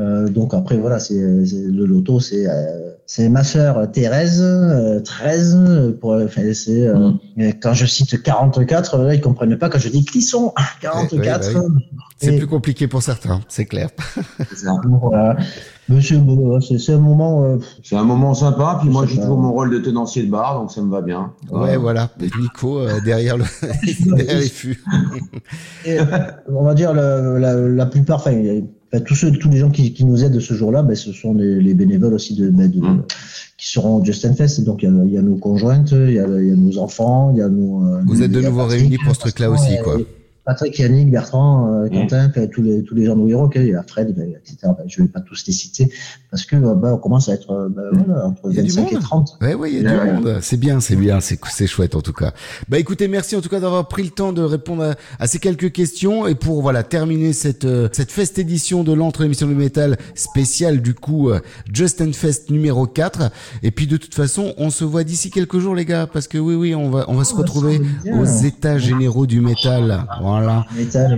[0.00, 5.96] Euh, donc après voilà, c'est le loto, c'est euh, c'est ma sœur Thérèse, euh, 13
[5.98, 7.10] pour enfin, c'est euh,
[7.62, 10.52] quand je cite 44, là, ils comprennent pas quand je dis qui sont
[10.82, 11.48] 44.
[11.48, 11.68] Ouais, ouais, ouais.
[12.20, 13.88] C'est plus compliqué pour certains, c'est clair.
[15.00, 15.36] Voilà.
[15.88, 17.44] C'est un moment.
[17.44, 20.60] euh, C'est un moment sympa, puis moi j'ai toujours mon rôle de tenancier de bar,
[20.60, 21.32] donc ça me va bien.
[21.50, 22.10] Ouais, voilà.
[22.20, 23.44] Et Nico euh, derrière, le...
[24.16, 24.84] derrière les fûts.
[25.86, 25.96] Et,
[26.52, 28.62] on va dire la, la, la plupart, enfin, il y a-
[28.92, 31.34] enfin, tous ceux, tous les gens qui, qui nous aident ce jour-là, ben, ce sont
[31.34, 32.80] les, les bénévoles aussi de, ben, de-
[33.56, 34.62] qui seront au Justin Fest.
[34.64, 37.42] Donc il y y a nos conjointes, il y y a nos enfants, il y
[37.42, 37.84] a nos.
[37.86, 39.96] euh, Vous êtes de nouveau réunis pour ce truc-là aussi, et- quoi.
[40.48, 43.66] Patrick, Yannick, Bertrand, euh, Quentin, enfin, tous les tous les gens de We Rock, il
[43.66, 44.56] y a Fred, ben, etc.
[44.62, 45.92] Ben, je vais pas tous les citer
[46.30, 48.62] parce que euh, ben, on commence à être euh, ben, voilà, entre Il y a
[48.62, 49.02] du 25 et monde.
[49.02, 49.38] 30.
[49.42, 50.38] Ouais, ouais, il y a du monde.
[50.40, 52.32] C'est bien, c'est bien, c'est c'est chouette en tout cas.
[52.70, 55.38] Bah écoutez, merci en tout cas d'avoir pris le temps de répondre à, à ces
[55.38, 59.54] quelques questions et pour voilà terminer cette euh, cette fest édition de l'entre émission du
[59.54, 63.30] métal spéciale du coup euh, Justin Fest numéro 4
[63.62, 66.38] et puis de toute façon, on se voit d'ici quelques jours les gars parce que
[66.38, 68.18] oui oui, on va on va se retrouver bien.
[68.18, 70.06] aux états généraux du métal.
[70.22, 70.37] Voilà.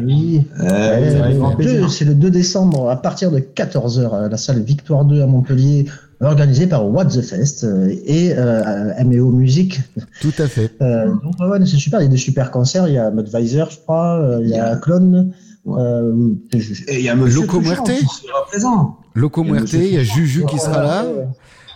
[0.04, 0.46] Oui.
[0.60, 1.90] Euh, Ouais, ça va le faire 2, plaisir.
[1.90, 5.86] c'est le 2 décembre à partir de 14h à la salle Victoire 2 à Montpellier,
[6.20, 9.80] organisé par What the Fest euh, et euh, MEO Music.
[10.20, 10.70] Tout à fait.
[10.82, 13.70] Euh, donc ouais, c'est super, il y a des super concerts, il y a Mudvisor,
[13.70, 15.32] je crois, euh, il y a Clone.
[15.66, 16.30] Euh,
[16.88, 17.90] Et il y a Monsieur Loco Muerte.
[17.90, 18.96] qui sera présent.
[19.14, 21.04] Loco Muerte, il y a Juju qui sera là.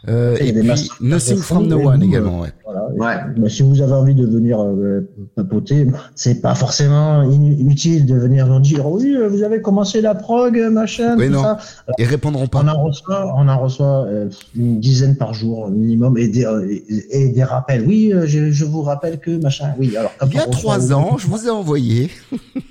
[0.09, 2.51] Euh, et des puis Nothing from No et One également, ouais.
[2.97, 3.27] Voilà.
[3.39, 8.47] Mais si vous avez envie de venir euh, papoter, c'est pas forcément inutile de venir
[8.47, 11.43] nous dire oui, euh, vous avez commencé la prog, machin, Oui, tout non.
[11.43, 11.59] ça.
[11.99, 12.63] Ils répondront pas.
[12.63, 16.67] On en reçoit, on en reçoit euh, une dizaine par jour minimum et des, euh,
[16.71, 17.85] et, et des rappels.
[17.87, 19.73] Oui, euh, je, je vous rappelle que machin.
[19.79, 22.11] Oui, alors Il y a trois ans, je vous ai envoyé.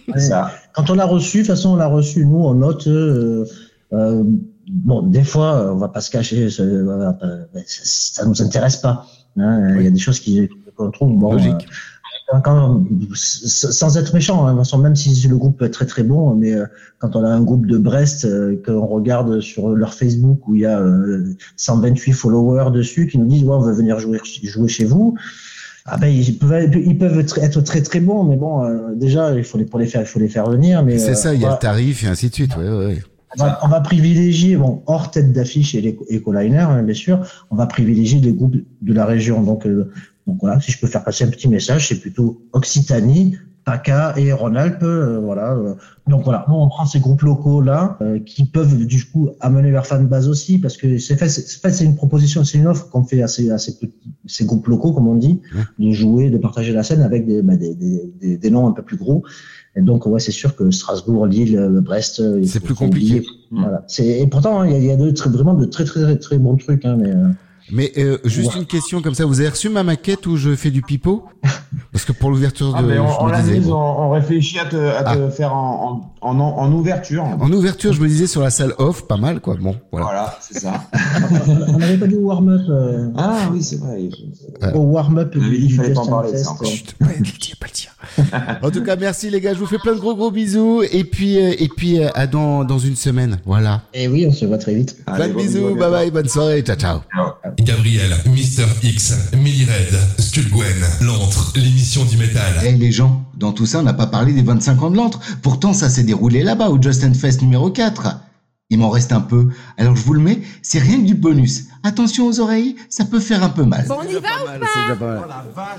[0.08, 0.14] Ouais.
[0.76, 2.88] Quand on l'a reçu, de toute façon, on l'a reçu, nous, on note.
[2.88, 3.46] euh,
[4.74, 7.12] bon, des fois, euh, on va pas se cacher, ça, euh,
[7.66, 7.82] ça,
[8.22, 9.06] ça nous intéresse pas.
[9.38, 9.76] hein.
[9.78, 11.34] Il y a des choses qui qu'on trouve bon.
[11.34, 11.68] Logique.
[12.34, 12.84] euh, quand-
[13.16, 16.66] sans être méchant, hein, même si le groupe est très très bon, mais euh,
[16.98, 20.62] quand on a un groupe de Brest, euh, qu'on regarde sur leur Facebook où il
[20.62, 24.68] y a euh, 128 followers dessus qui nous disent ouais, on veut venir jouer, jouer
[24.68, 25.16] chez vous.
[25.86, 28.64] Ah ben ils peuvent être, ils peuvent être être très très bons, mais bon
[28.96, 30.82] déjà il faut les pour les faire il faut les faire venir.
[30.82, 32.56] Mais C'est ça, il y a le tarif et ainsi de suite.
[32.56, 33.04] Ouais, ouais, ouais.
[33.40, 37.26] On va, on va privilégier, bon, hors tête d'affiche et les écoliner, hein, bien sûr,
[37.50, 39.42] on va privilégier les groupes de la région.
[39.44, 39.92] Donc, euh,
[40.28, 44.34] donc voilà, si je peux faire passer un petit message, c'est plutôt Occitanie, PACA et
[44.34, 44.84] Rhône-Alpes.
[44.84, 45.54] euh, voilà.
[45.54, 45.76] euh.
[46.08, 49.72] Donc voilà, nous on prend ces groupes locaux là euh, qui peuvent du coup amener
[49.72, 52.68] leur fan base aussi parce que c'est fait, c'est fait, c'est une proposition, c'est une
[52.68, 55.40] offre qu'on fait à ces, à ces, petits, ces groupes locaux comme on dit,
[55.80, 58.74] de jouer, de partager la scène avec des, bah, des, des, des, des noms un
[58.74, 59.24] peu plus gros.
[59.76, 63.20] Et donc ouais, c'est sûr que Strasbourg, Lille, euh, Brest, euh, C'est plus compliqué.
[63.20, 63.28] oublier.
[63.52, 63.84] Voilà.
[63.88, 65.84] C'est et pourtant hein, il y a, il y a de, très, vraiment de très
[65.84, 67.28] très très, très bons trucs hein, mais euh,
[67.72, 68.60] Mais euh, juste Ouais.
[68.62, 71.24] une question comme ça, vous avez reçu ma maquette où je fais du pipeau?
[71.92, 73.76] Parce que pour l'ouverture de, Ah, mais on, je on me l'a disais, mise, bon.
[73.76, 77.24] on, on réfléchit à te, à te faire en, en, en, en ouverture.
[77.24, 79.56] En ouverture, je me disais sur la salle off, pas mal quoi.
[79.60, 80.06] Bon, voilà.
[80.08, 80.84] Voilà, c'est ça.
[81.70, 82.62] on n'avait pas dit warm-up.
[82.70, 84.10] euh, Ah oui, c'est vrai.
[84.74, 86.52] Au warm-up du, du fallait pas en parler ça.
[86.64, 86.96] Chut.
[87.02, 88.60] Ouais, le dire, pas le dire.
[88.62, 91.04] En tout cas, merci les gars, je vous fais plein de gros gros bisous et
[91.06, 93.82] puis euh, et puis à dans dans une semaine, voilà.
[93.94, 94.98] Et oui, on se voit très vite.
[95.06, 97.00] Plein de bisous, bye bye, bonne soirée, ciao ciao.
[97.60, 102.54] Gabriel, Mister X, Millie Red, Skull Gwen, l'antre, l'émission du métal.
[102.66, 105.20] Eh les gens, dans tout ça, on n'a pas parlé des 25 ans de l'antre.
[105.42, 108.20] Pourtant, ça s'est déroulé là-bas, au Justin Fest numéro 4.
[108.70, 111.66] Il m'en reste un peu, alors je vous le mets, c'est rien que du bonus.
[111.84, 113.86] Attention aux oreilles, ça peut faire un peu mal.
[113.88, 115.78] Bon, on y va ou pas va la là,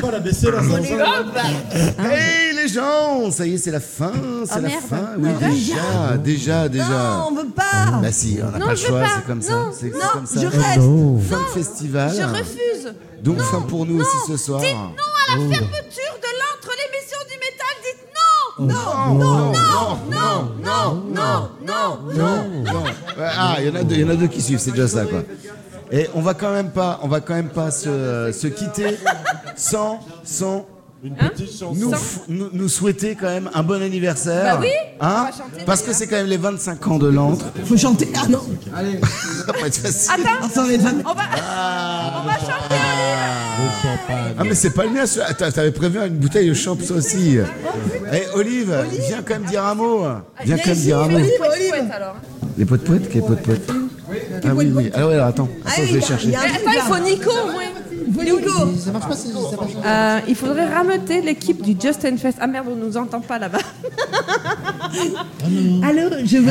[0.00, 0.78] voilà, mais c'est la fin.
[0.82, 4.12] Hey les gens, ça y est, c'est la fin,
[4.44, 5.10] c'est la fin.
[5.18, 6.84] Oui, déjà, déjà, déjà.
[6.88, 8.00] Non, on veut pas.
[8.02, 9.70] Bah si, on n'a pas le choix, c'est comme ça.
[9.78, 10.40] C'est comme ça.
[10.40, 11.28] Je reste.
[11.30, 12.12] Fin de festival.
[12.14, 12.94] Je refuse.
[13.22, 14.60] Donc fin pour nous aussi ce soir.
[14.60, 17.74] Dites non à la fermeture de l'entre l'émission du métal.
[17.82, 18.66] Dites non.
[18.66, 22.84] Non, non, non, non, non, non, non, non.
[23.18, 24.88] Ah, il y en a deux, il y en a deux qui suivent, c'est déjà
[24.88, 25.22] ça quoi.
[25.90, 28.98] Et on va quand même pas, on va quand même pas se, se quitter
[29.56, 30.66] sans, sans
[31.02, 31.74] Une Hein petite chanson.
[31.74, 31.92] nous,
[32.28, 34.54] nous, nous souhaiter quand même un bon anniversaire.
[34.56, 34.68] Bah oui,
[35.00, 37.44] on Hein va chanter Parce que c'est quand même les 25 ans de l'antre.
[37.64, 38.08] Faut chanter.
[38.16, 38.40] Ah non.
[38.74, 38.98] Allez.
[39.46, 41.14] Attends, on va.
[41.14, 42.93] Va, on va chanter
[44.38, 47.38] Ah mais c'est pas le mien, celui- Attends, t'avais prévu une bouteille de champ aussi.
[48.12, 48.74] Eh Olive,
[49.08, 50.04] viens quand même dire un mot.
[50.44, 51.18] Viens quand même dire un mot.
[51.18, 52.16] alors.
[52.56, 53.70] Les potes poètes, quels potes poètes
[54.44, 54.90] Ah oui, oui.
[54.94, 56.34] Alors, alors attends, attends, je vais chercher.
[56.34, 57.62] Attends, il faut Nico au moins.
[57.64, 57.73] Nico.
[58.78, 59.28] Ça marche pas, ça
[59.58, 60.16] marche pas.
[60.16, 62.38] Euh, il faudrait rameuter l'équipe du Justin Fest.
[62.40, 63.58] Ah merde, on nous entend pas là-bas.
[65.82, 66.50] Alors, je veux.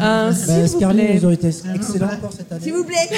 [0.00, 1.32] Euh, s'il Bah, vous Scarlett, plaît.
[1.34, 2.62] été excellents encore cette année.
[2.62, 3.08] S'il vous plaît.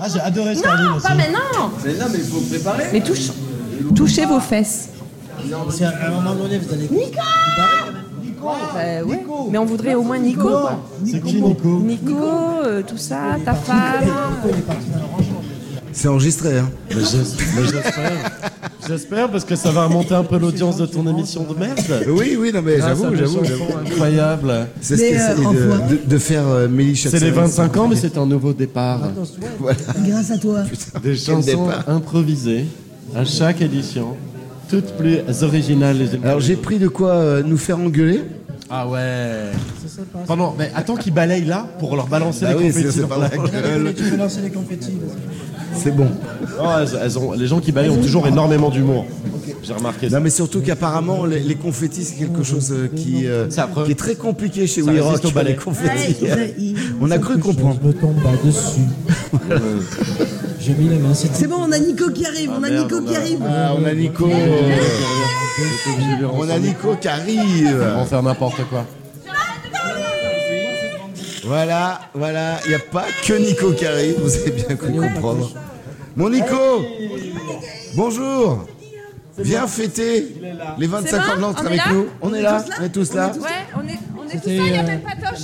[0.00, 1.06] Ah, j'ai adoré Non, Starling aussi.
[1.06, 1.70] pas maintenant.
[1.84, 2.84] Mais non, mais il faut préparer.
[2.92, 3.30] Mais touche,
[3.94, 4.88] touchez vos fesses.
[5.50, 6.88] Parce qu'à un moment donné, vous allez.
[6.90, 7.16] Nico
[8.74, 9.24] Bah ouais.
[9.50, 10.48] Mais on voudrait au moins Nico.
[10.48, 10.80] quoi.
[11.04, 12.16] C'est qui Nico Nico,
[12.64, 14.04] euh, tout ça, ta femme.
[17.00, 17.18] J'es-
[17.56, 18.32] mais j'espère.
[18.88, 21.78] J'espère parce que ça va remonter un peu l'audience de ton émission de merde.
[22.08, 23.64] Oui, oui, non mais Grâce j'avoue, j'avoue, j'avoue.
[23.86, 24.66] Incroyable.
[24.80, 28.16] C'est ce qu'essaye de, de, de faire euh, Mélie C'est les 25 ans, mais c'est
[28.18, 29.00] un nouveau départ.
[29.60, 29.76] Voilà.
[30.06, 30.60] Grâce à toi.
[31.02, 32.66] Des chansons improvisées
[33.14, 34.16] à chaque édition,
[34.68, 38.22] toutes plus originales Alors j'ai pris de quoi euh, nous faire engueuler.
[38.70, 39.50] Ah ouais.
[40.26, 43.00] Pendant, mais attends qu'ils balayent là pour leur balancer Bah les oui, confettis c'est- c'est
[43.02, 43.50] dans pas la drôle.
[43.50, 43.94] gueule.
[43.94, 44.96] Tu peux lancer les confettis.
[45.74, 46.08] C'est bon.
[46.78, 49.04] Elles- elles ont- les gens qui balayent ont toujours énormément d'humour.
[49.64, 50.16] J'ai remarqué ça.
[50.16, 53.46] Non mais surtout qu'apparemment les, les confettis c'est quelque chose euh, qui, euh,
[53.84, 56.16] qui est très compliqué chez We Rock, les confettis.
[56.24, 56.54] Ouais,
[57.00, 57.78] On a cru comprendre.
[57.82, 58.80] Je me tombe pas dessus.
[60.60, 61.14] J'ai mis les mains.
[61.14, 62.50] c'est- bon, on a Nico qui arrive.
[62.58, 63.38] On a merde, Nico on qui a- arrive.
[63.48, 64.26] Ah, on a Nico.
[64.30, 67.76] euh, on a Nico qui arrive.
[67.96, 68.84] On va faire n'importe quoi.
[71.44, 75.50] Voilà, voilà, il n'y a pas que Nico qui arrive, vous avez bien cru comprendre.
[76.14, 76.84] Mon Nico
[77.96, 78.66] Bonjour
[79.38, 80.36] Viens fêter
[80.78, 82.06] les 25 ans de l'entre avec nous.
[82.20, 83.32] On est là, on est tous là.
[83.40, 85.40] Ouais, on est, on est tous là, il n'y a euh, même pas Toche.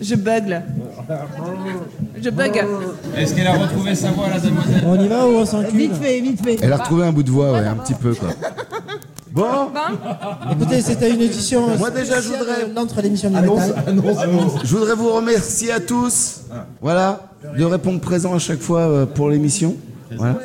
[0.00, 0.62] Je bug là.
[2.20, 2.64] Je bug.
[3.16, 5.96] Est-ce qu'elle a retrouvé sa voix, la demoiselle On y va ou on s'encule Vite
[5.96, 6.56] fait, vite fait.
[6.62, 8.30] Elle a retrouvé un bout de voix, ouais, un petit peu quoi.
[9.36, 9.70] Bon,
[10.52, 11.76] Écoutez, c'était une édition.
[11.76, 13.74] Moi, déjà, je voudrais- L'entre l'émission du métal.
[14.64, 16.40] je voudrais vous remercier à tous,
[16.80, 17.20] voilà,
[17.56, 19.76] de répondre présent à chaque fois euh, pour l'émission.
[20.16, 20.36] Voilà.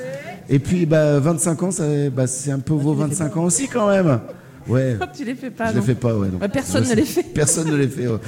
[0.49, 3.87] Et puis, bah, 25 ans, ça- bah, c'est un peu vos 25 ans aussi quand
[3.87, 4.19] même.
[4.67, 4.97] Ouais.
[5.15, 5.71] Tu les fais pas.
[5.71, 6.27] Je les fais pas, ouais.
[6.51, 7.23] personne ne les fait.
[7.23, 8.07] Personne ne les fait.
[8.07, 8.19] ouais.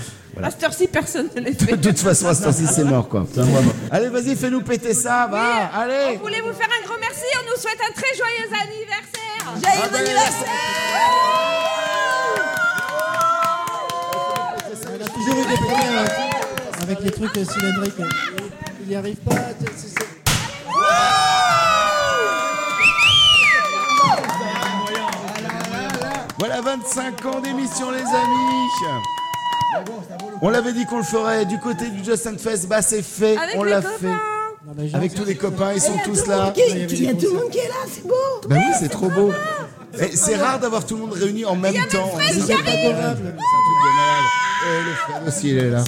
[0.42, 1.78] À cette heure-ci, personne ne les De fait.
[1.78, 3.28] toute façon, à ce temps-ci, c'est mort, quoi.
[3.92, 6.18] Allez, vas-y, fais-nous péter ça, va, allez.
[6.18, 7.26] On voulait vous faire un grand merci.
[7.40, 9.23] On nous souhaite un très joyeux anniversaire.
[9.44, 10.48] Joyeux anniversaire
[14.86, 16.06] On a toujours eu des problèmes
[16.82, 17.94] avec, les trucs cylindriques.
[18.82, 19.36] Il n'y arrive pas.
[26.40, 28.70] Voilà 25 ans d'émission, les amis.
[30.42, 33.56] On l'avait dit qu'on le ferait du côté du Justin Fest, bah c'est fait, Avec
[33.58, 33.98] on l'a copains.
[34.00, 34.33] fait.
[34.66, 36.54] Non, mais j'ai- Avec tous les copains, ils sont tous là.
[36.56, 38.14] Il y a tout le monde qui est là, c'est beau.
[38.48, 39.32] Bah oui, c'est trop beau.
[40.00, 42.12] Et C'est rare d'avoir tout le monde réuni en même temps.
[42.18, 42.54] C'est adorable.
[42.54, 44.24] C'est un truc de malade.
[44.66, 45.84] Et le Fred aussi, il est là.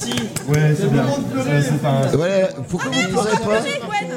[0.49, 1.05] Ouais, c'est bien.
[1.05, 3.61] Ouais, c'est pas- Voilà, pourquoi vous pleurez pas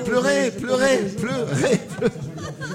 [0.05, 1.81] Pleurez, pleurez, pleurez, pleurez.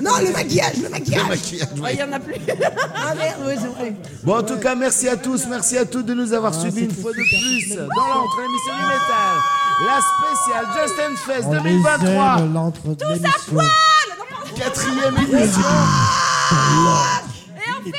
[0.01, 1.23] Non, le maquillage, le maquillage.
[1.23, 1.93] Le maquillage, Ouais, ouais.
[1.93, 2.35] Il y en a plus.
[3.05, 3.93] Ah merde, ouais, c'est vrai.
[4.23, 6.91] Bon, en tout cas, merci à tous, merci à toutes de nous avoir suivis une
[6.93, 9.35] fois de plus dans l'entre l'émission du métal,
[9.81, 13.57] la spéciale Justin Fest On les 2023, aime, l'entre de l'émission.
[14.55, 15.61] quatrième édition.
[17.55, 17.93] Et on fait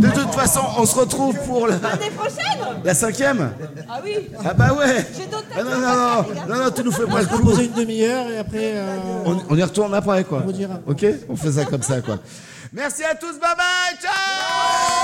[0.00, 2.58] De toute façon, on se retrouve pour la, l'année prochaine.
[2.84, 3.52] la cinquième.
[3.88, 4.28] Ah oui.
[4.44, 5.06] Ah bah ouais.
[5.16, 6.24] J'ai d'autres Ah non, non, non,
[6.56, 7.42] non, non, tu nous fais pas le On coup.
[7.44, 8.72] poser une demi-heure et après.
[8.74, 10.38] euh, On, on y retourne après, quoi.
[10.42, 10.74] On vous dira.
[10.86, 12.18] Ok On fait ça comme ça, quoi.
[12.72, 15.01] Merci à tous, bye bye, ciao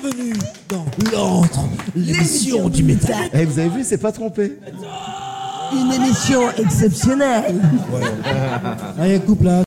[0.00, 0.32] Bienvenue
[0.68, 1.60] dans l'entre
[1.94, 3.28] l'émission du métal.
[3.34, 4.58] Eh, vous avez vu, c'est pas trompé.
[5.72, 7.60] Une émission exceptionnelle.
[8.98, 9.60] Allez, coupe là.